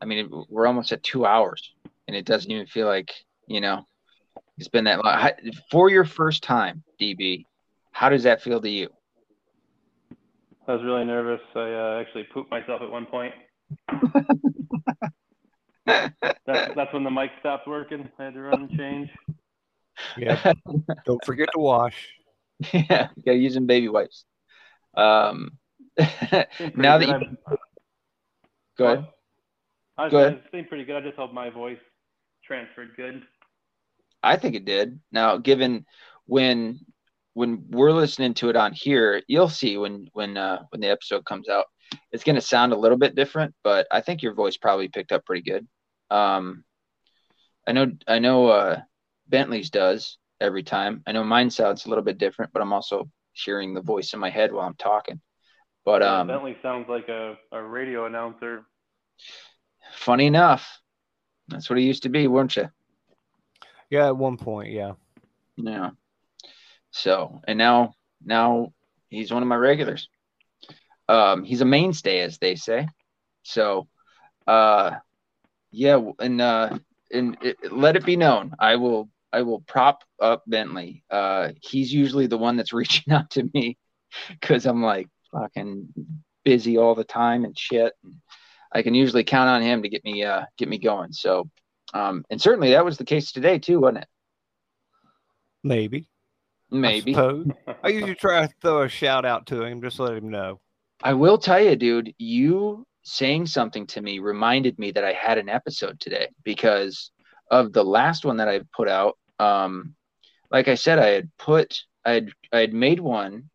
[0.00, 1.74] I mean, we're almost at two hours,
[2.08, 3.12] and it doesn't even feel like
[3.46, 3.86] you know
[4.58, 5.30] it's been that long.
[5.70, 7.44] For your first time, DB,
[7.92, 8.88] how does that feel to you?
[10.68, 11.40] I was really nervous.
[11.54, 13.34] I uh, actually pooped myself at one point.
[15.86, 18.08] That's that's when the mic stopped working.
[18.18, 19.08] I had to run and change.
[20.16, 20.52] Yeah.
[21.04, 22.08] don't forget to wash.
[22.72, 24.24] yeah, you gotta use them baby wipes.
[24.94, 25.58] Um,
[25.98, 27.56] now that you I-
[28.78, 29.06] go ahead.
[29.98, 30.32] I was Go ahead.
[30.34, 30.96] It seemed pretty good.
[30.96, 31.78] I just hope my voice
[32.44, 33.22] transferred good.
[34.22, 35.00] I think it did.
[35.10, 35.84] Now, given
[36.26, 36.80] when
[37.34, 41.24] when we're listening to it on here, you'll see when when uh, when the episode
[41.24, 41.66] comes out,
[42.10, 43.54] it's going to sound a little bit different.
[43.64, 45.66] But I think your voice probably picked up pretty good.
[46.10, 46.64] Um,
[47.66, 48.80] I know I know uh,
[49.28, 51.02] Bentley's does every time.
[51.06, 54.20] I know mine sounds a little bit different, but I'm also hearing the voice in
[54.20, 55.20] my head while I'm talking.
[55.84, 58.66] But Yeah, um, Bentley sounds like a, a radio announcer.
[59.94, 60.80] funny enough,
[61.48, 62.68] that's what he used to be, weren't you?
[63.90, 64.92] Yeah, at one point, yeah.
[65.56, 65.90] Yeah.
[66.92, 67.94] So, and now,
[68.24, 68.72] now
[69.08, 70.08] he's one of my regulars.
[71.08, 72.88] Um, he's a mainstay, as they say.
[73.42, 73.88] So,
[74.46, 74.96] uh,
[75.70, 76.78] yeah, and uh,
[77.12, 81.04] and it, let it be known, I will, I will prop up Bentley.
[81.10, 83.76] Uh, he's usually the one that's reaching out to me
[84.28, 85.88] because I'm like fucking
[86.44, 87.92] busy all the time and shit.
[88.02, 88.14] And
[88.72, 91.12] I can usually count on him to get me, uh, get me going.
[91.12, 91.48] So,
[91.94, 94.08] um, and certainly that was the case today too, wasn't it?
[95.62, 96.08] Maybe.
[96.72, 97.12] I Maybe.
[97.12, 97.46] suppose.
[97.84, 100.60] I usually try to throw a shout out to him, just let him know.
[101.02, 105.38] I will tell you, dude, you saying something to me reminded me that I had
[105.38, 107.10] an episode today because
[107.50, 109.18] of the last one that I put out.
[109.38, 109.94] Um,
[110.50, 113.50] like I said, I had put, I had, I had made one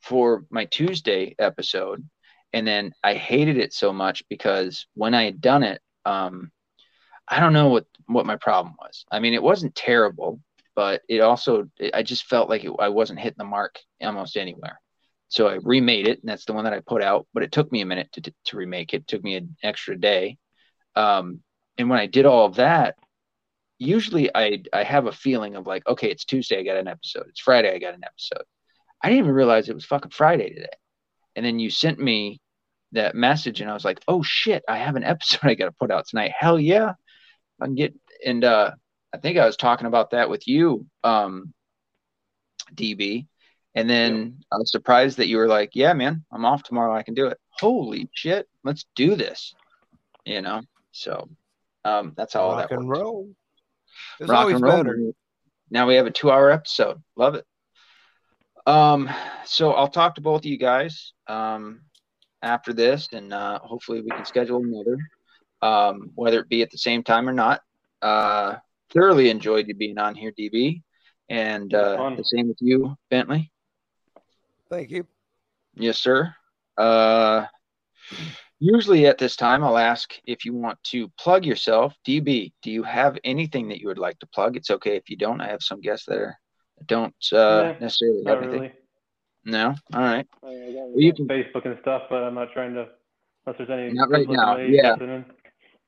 [0.00, 2.08] for my Tuesday episode,
[2.52, 6.50] and then I hated it so much because when I had done it, um,
[7.28, 9.04] I don't know what what my problem was.
[9.10, 10.40] I mean, it wasn't terrible,
[10.74, 14.80] but it also I just felt like it, I wasn't hitting the mark almost anywhere.
[15.28, 17.26] So I remade it, and that's the one that I put out.
[17.32, 19.02] But it took me a minute to to remake it.
[19.02, 20.38] it took me an extra day.
[20.94, 21.40] Um,
[21.78, 22.96] and when I did all of that,
[23.78, 27.26] usually I I have a feeling of like, okay, it's Tuesday, I got an episode.
[27.28, 28.44] It's Friday, I got an episode.
[29.02, 30.68] I didn't even realize it was fucking Friday today.
[31.34, 32.40] And then you sent me
[32.92, 35.72] that message, and I was like, oh shit, I have an episode I got to
[35.72, 36.32] put out tonight.
[36.38, 36.92] Hell yeah,
[37.60, 37.94] I can get.
[38.24, 38.72] And uh,
[39.14, 41.52] I think I was talking about that with you, um,
[42.74, 43.26] DB.
[43.74, 44.44] And then yeah.
[44.52, 46.94] I was surprised that you were like, yeah, man, I'm off tomorrow.
[46.94, 47.38] I can do it.
[47.50, 49.54] Holy shit, let's do this.
[50.24, 50.62] You know,
[50.92, 51.28] so
[51.84, 53.28] um, that's all Rock that and roll.
[54.20, 54.76] It's Rock and roll.
[54.84, 55.12] Better.
[55.70, 57.02] Now we have a two hour episode.
[57.16, 57.44] Love it.
[58.66, 59.10] Um,
[59.44, 61.80] so I'll talk to both of you guys um,
[62.42, 64.98] after this, and uh, hopefully we can schedule another,
[65.62, 67.62] um, whether it be at the same time or not.
[68.00, 68.56] Uh,
[68.92, 70.82] thoroughly enjoyed you being on here, DB,
[71.28, 73.50] and uh, the same with you, Bentley.
[74.70, 75.06] Thank you.
[75.74, 76.34] Yes, sir.
[76.76, 77.46] Uh,
[78.58, 81.94] usually at this time, I'll ask if you want to plug yourself.
[82.06, 84.56] DB, do you have anything that you would like to plug?
[84.56, 85.40] It's okay if you don't.
[85.40, 86.38] I have some guests that are
[86.86, 88.60] don't uh, necessarily have anything.
[88.60, 88.72] Really.
[89.44, 90.26] No, all right.
[90.44, 92.88] I mean, well, you can Facebook and stuff, but I'm not trying to
[93.46, 93.92] unless there's any.
[93.92, 94.56] Not right now.
[94.56, 94.96] Yeah.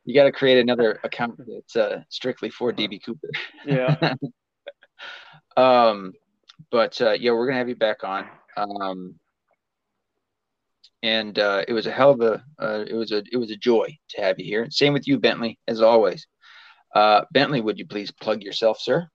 [0.04, 3.28] You got to create another account that's uh, strictly for DB Cooper.
[3.66, 4.14] Yeah.
[5.56, 6.12] um,
[6.70, 8.28] but uh, yeah, we're gonna have you back on.
[8.56, 9.14] Um,
[11.02, 13.56] and uh, it was a hell of a uh, it was a it was a
[13.56, 14.66] joy to have you here.
[14.70, 16.26] Same with you, Bentley, as always.
[16.94, 19.08] Uh, Bentley, would you please plug yourself, sir?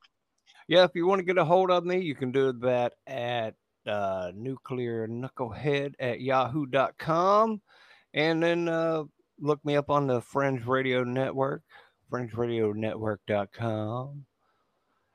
[0.67, 3.55] Yeah, if you want to get a hold of me, you can do that at
[3.87, 7.61] uh, nuclear knucklehead at yahoo.com.
[8.13, 9.03] And then uh,
[9.39, 11.63] look me up on the Fringe Radio Network,
[12.11, 14.25] fringeradionetwork.com.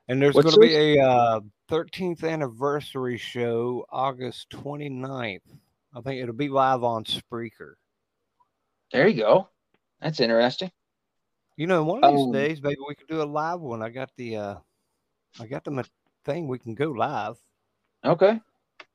[0.07, 1.39] And there's going to be a uh,
[1.69, 5.41] 13th anniversary show August 29th.
[5.95, 7.73] I think it'll be live on Spreaker.
[8.91, 9.49] There you go.
[10.01, 10.71] That's interesting.
[11.57, 13.81] You know, one of these um, days, maybe we could do a live one.
[13.81, 14.55] I got the uh,
[15.39, 15.85] I got them a
[16.25, 17.37] thing we can go live.
[18.03, 18.39] Okay.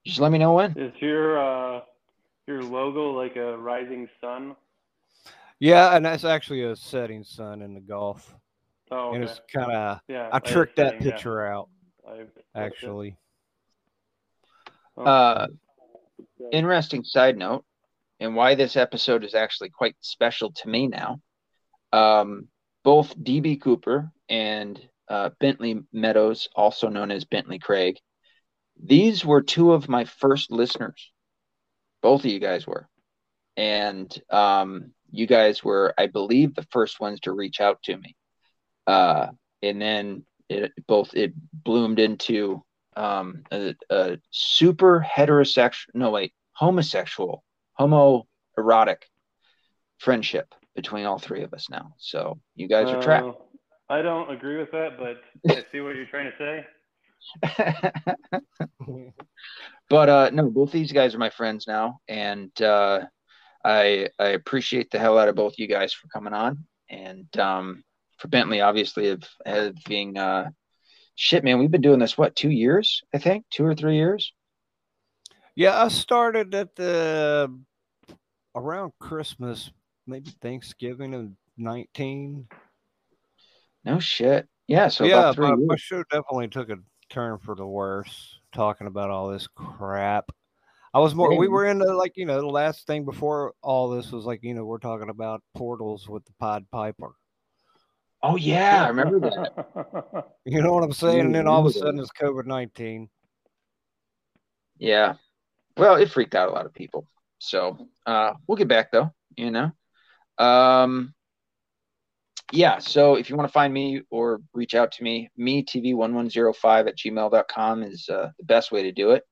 [0.05, 0.79] Just let me know when.
[0.79, 1.81] Is your uh
[2.47, 4.55] your logo like a rising sun?
[5.61, 8.35] Yeah, and that's actually a setting sun in the Gulf.
[8.91, 9.17] Oh, okay.
[9.17, 10.29] And it's kind of yeah.
[10.33, 11.57] I tricked that picture yeah.
[11.57, 11.69] out.
[12.55, 13.17] actually.
[14.97, 15.47] Uh,
[16.51, 17.65] interesting side note,
[18.19, 21.21] and why this episode is actually quite special to me now.
[21.93, 22.49] Um,
[22.83, 27.97] both DB Cooper and uh, Bentley Meadows, also known as Bentley Craig.
[28.83, 31.13] These were two of my first listeners.
[32.01, 32.89] Both of you guys were.
[33.57, 38.17] And um, you guys were, I believe, the first ones to reach out to me.
[38.87, 39.29] Uh,
[39.63, 42.63] and then it both it bloomed into
[42.97, 47.45] um, a, a super heterosexual, no, wait, homosexual,
[47.79, 49.03] homoerotic
[49.99, 51.95] friendship between all three of us now.
[51.99, 53.29] So you guys are trapped.
[53.29, 53.33] Uh,
[53.89, 55.21] I don't agree with that, but
[55.57, 56.67] I see what you're trying to say.
[59.89, 63.01] but uh, no, both these guys are my friends now, and uh,
[63.65, 67.85] I I appreciate the hell out of both you guys for coming on, and um,
[68.19, 70.51] for Bentley, obviously, of, of being uh,
[71.15, 71.59] shit, man.
[71.59, 73.03] We've been doing this what two years?
[73.15, 74.33] I think two or three years.
[75.55, 77.55] Yeah, I started at the
[78.55, 79.71] around Christmas,
[80.07, 82.47] maybe Thanksgiving of nineteen.
[83.85, 84.49] No shit.
[84.69, 84.89] Yeah.
[84.89, 86.77] So yeah, my, my show definitely took a
[87.11, 88.39] turn for the worse.
[88.53, 90.31] Talking about all this crap.
[90.93, 91.37] I was more.
[91.37, 94.55] We were into like you know the last thing before all this was like you
[94.55, 97.13] know we're talking about portals with the Pod Piper.
[98.23, 100.27] Oh yeah, I remember that.
[100.45, 101.21] you know what I'm saying?
[101.21, 103.09] And then all of a sudden it's COVID nineteen.
[104.79, 105.15] Yeah.
[105.77, 107.07] Well, it freaked out a lot of people.
[107.39, 109.13] So uh, we'll get back though.
[109.37, 109.71] You know.
[110.39, 111.15] Um,
[112.53, 116.89] yeah, so if you want to find me or reach out to me, me TV1105
[116.89, 119.23] at gmail.com is uh, the best way to do it.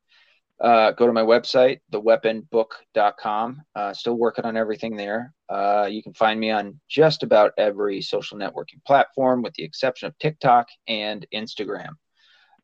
[0.61, 3.63] Uh, go to my website, theweaponbook.com.
[3.77, 5.33] Uh, still working on everything there.
[5.49, 10.09] Uh, you can find me on just about every social networking platform, with the exception
[10.09, 11.91] of TikTok and Instagram.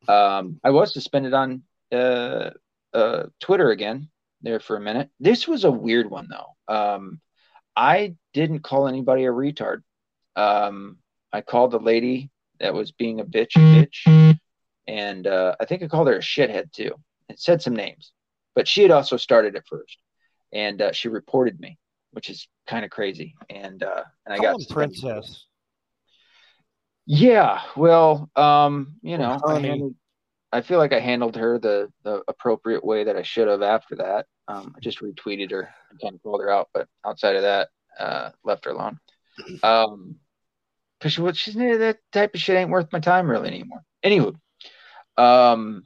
[0.07, 2.51] Um, I was suspended on uh,
[2.93, 4.09] uh, Twitter again
[4.41, 5.09] there for a minute.
[5.19, 6.73] This was a weird one, though.
[6.73, 7.21] Um,
[7.75, 9.83] I didn't call anybody a retard.
[10.35, 10.97] Um,
[11.31, 14.37] I called the lady that was being a bitch, bitch,
[14.87, 16.91] and uh, I think I called her a shithead too.
[17.29, 18.11] It said some names,
[18.53, 19.97] but she had also started it first,
[20.53, 21.77] and uh, she reported me,
[22.11, 23.35] which is kind of crazy.
[23.49, 25.45] And uh, and I Call got princess.
[27.07, 29.95] Yeah, well, um, you know, I handled,
[30.51, 33.95] I feel like I handled her the the appropriate way that I should have after
[33.97, 34.25] that.
[34.47, 37.69] Um, I just retweeted her and kind of called her out, but outside of that,
[37.99, 38.99] uh, left her alone.
[39.63, 40.15] Um,
[40.97, 43.83] because she was she's that type of shit ain't worth my time really anymore.
[44.03, 44.35] Anywho,
[45.17, 45.85] um,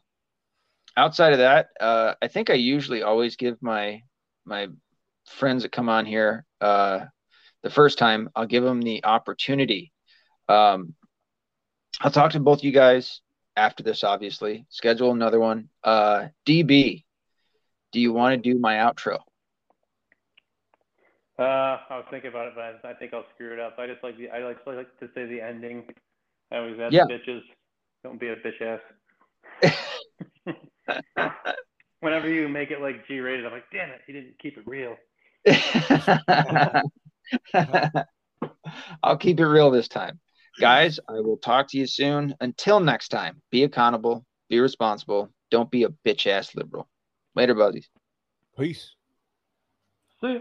[0.97, 4.03] outside of that, uh, I think I usually always give my
[4.45, 4.67] my
[5.27, 7.05] friends that come on here uh
[7.61, 9.91] the first time I'll give them the opportunity.
[10.47, 10.95] Um,
[12.01, 13.21] I'll talk to both you guys
[13.55, 14.65] after this, obviously.
[14.69, 15.69] Schedule another one.
[15.83, 17.03] Uh, DB,
[17.91, 19.19] do you want to do my outro?
[21.37, 23.75] Uh, I was thinking about it, but I think I'll screw it up.
[23.77, 25.83] I just like the I like I like to say the ending.
[26.51, 27.05] I always ask Yeah.
[27.05, 27.41] bitches,
[28.03, 28.79] don't be a bitch ass.
[32.01, 34.63] Whenever you make it like G rated, I'm like, damn it, he didn't keep it
[34.65, 34.95] real.
[39.03, 40.19] I'll keep it real this time.
[40.59, 42.35] Guys, I will talk to you soon.
[42.41, 46.89] Until next time, be accountable, be responsible, don't be a bitch ass liberal.
[47.35, 47.89] Later, buddies.
[48.57, 48.91] Peace.
[50.21, 50.39] See ya.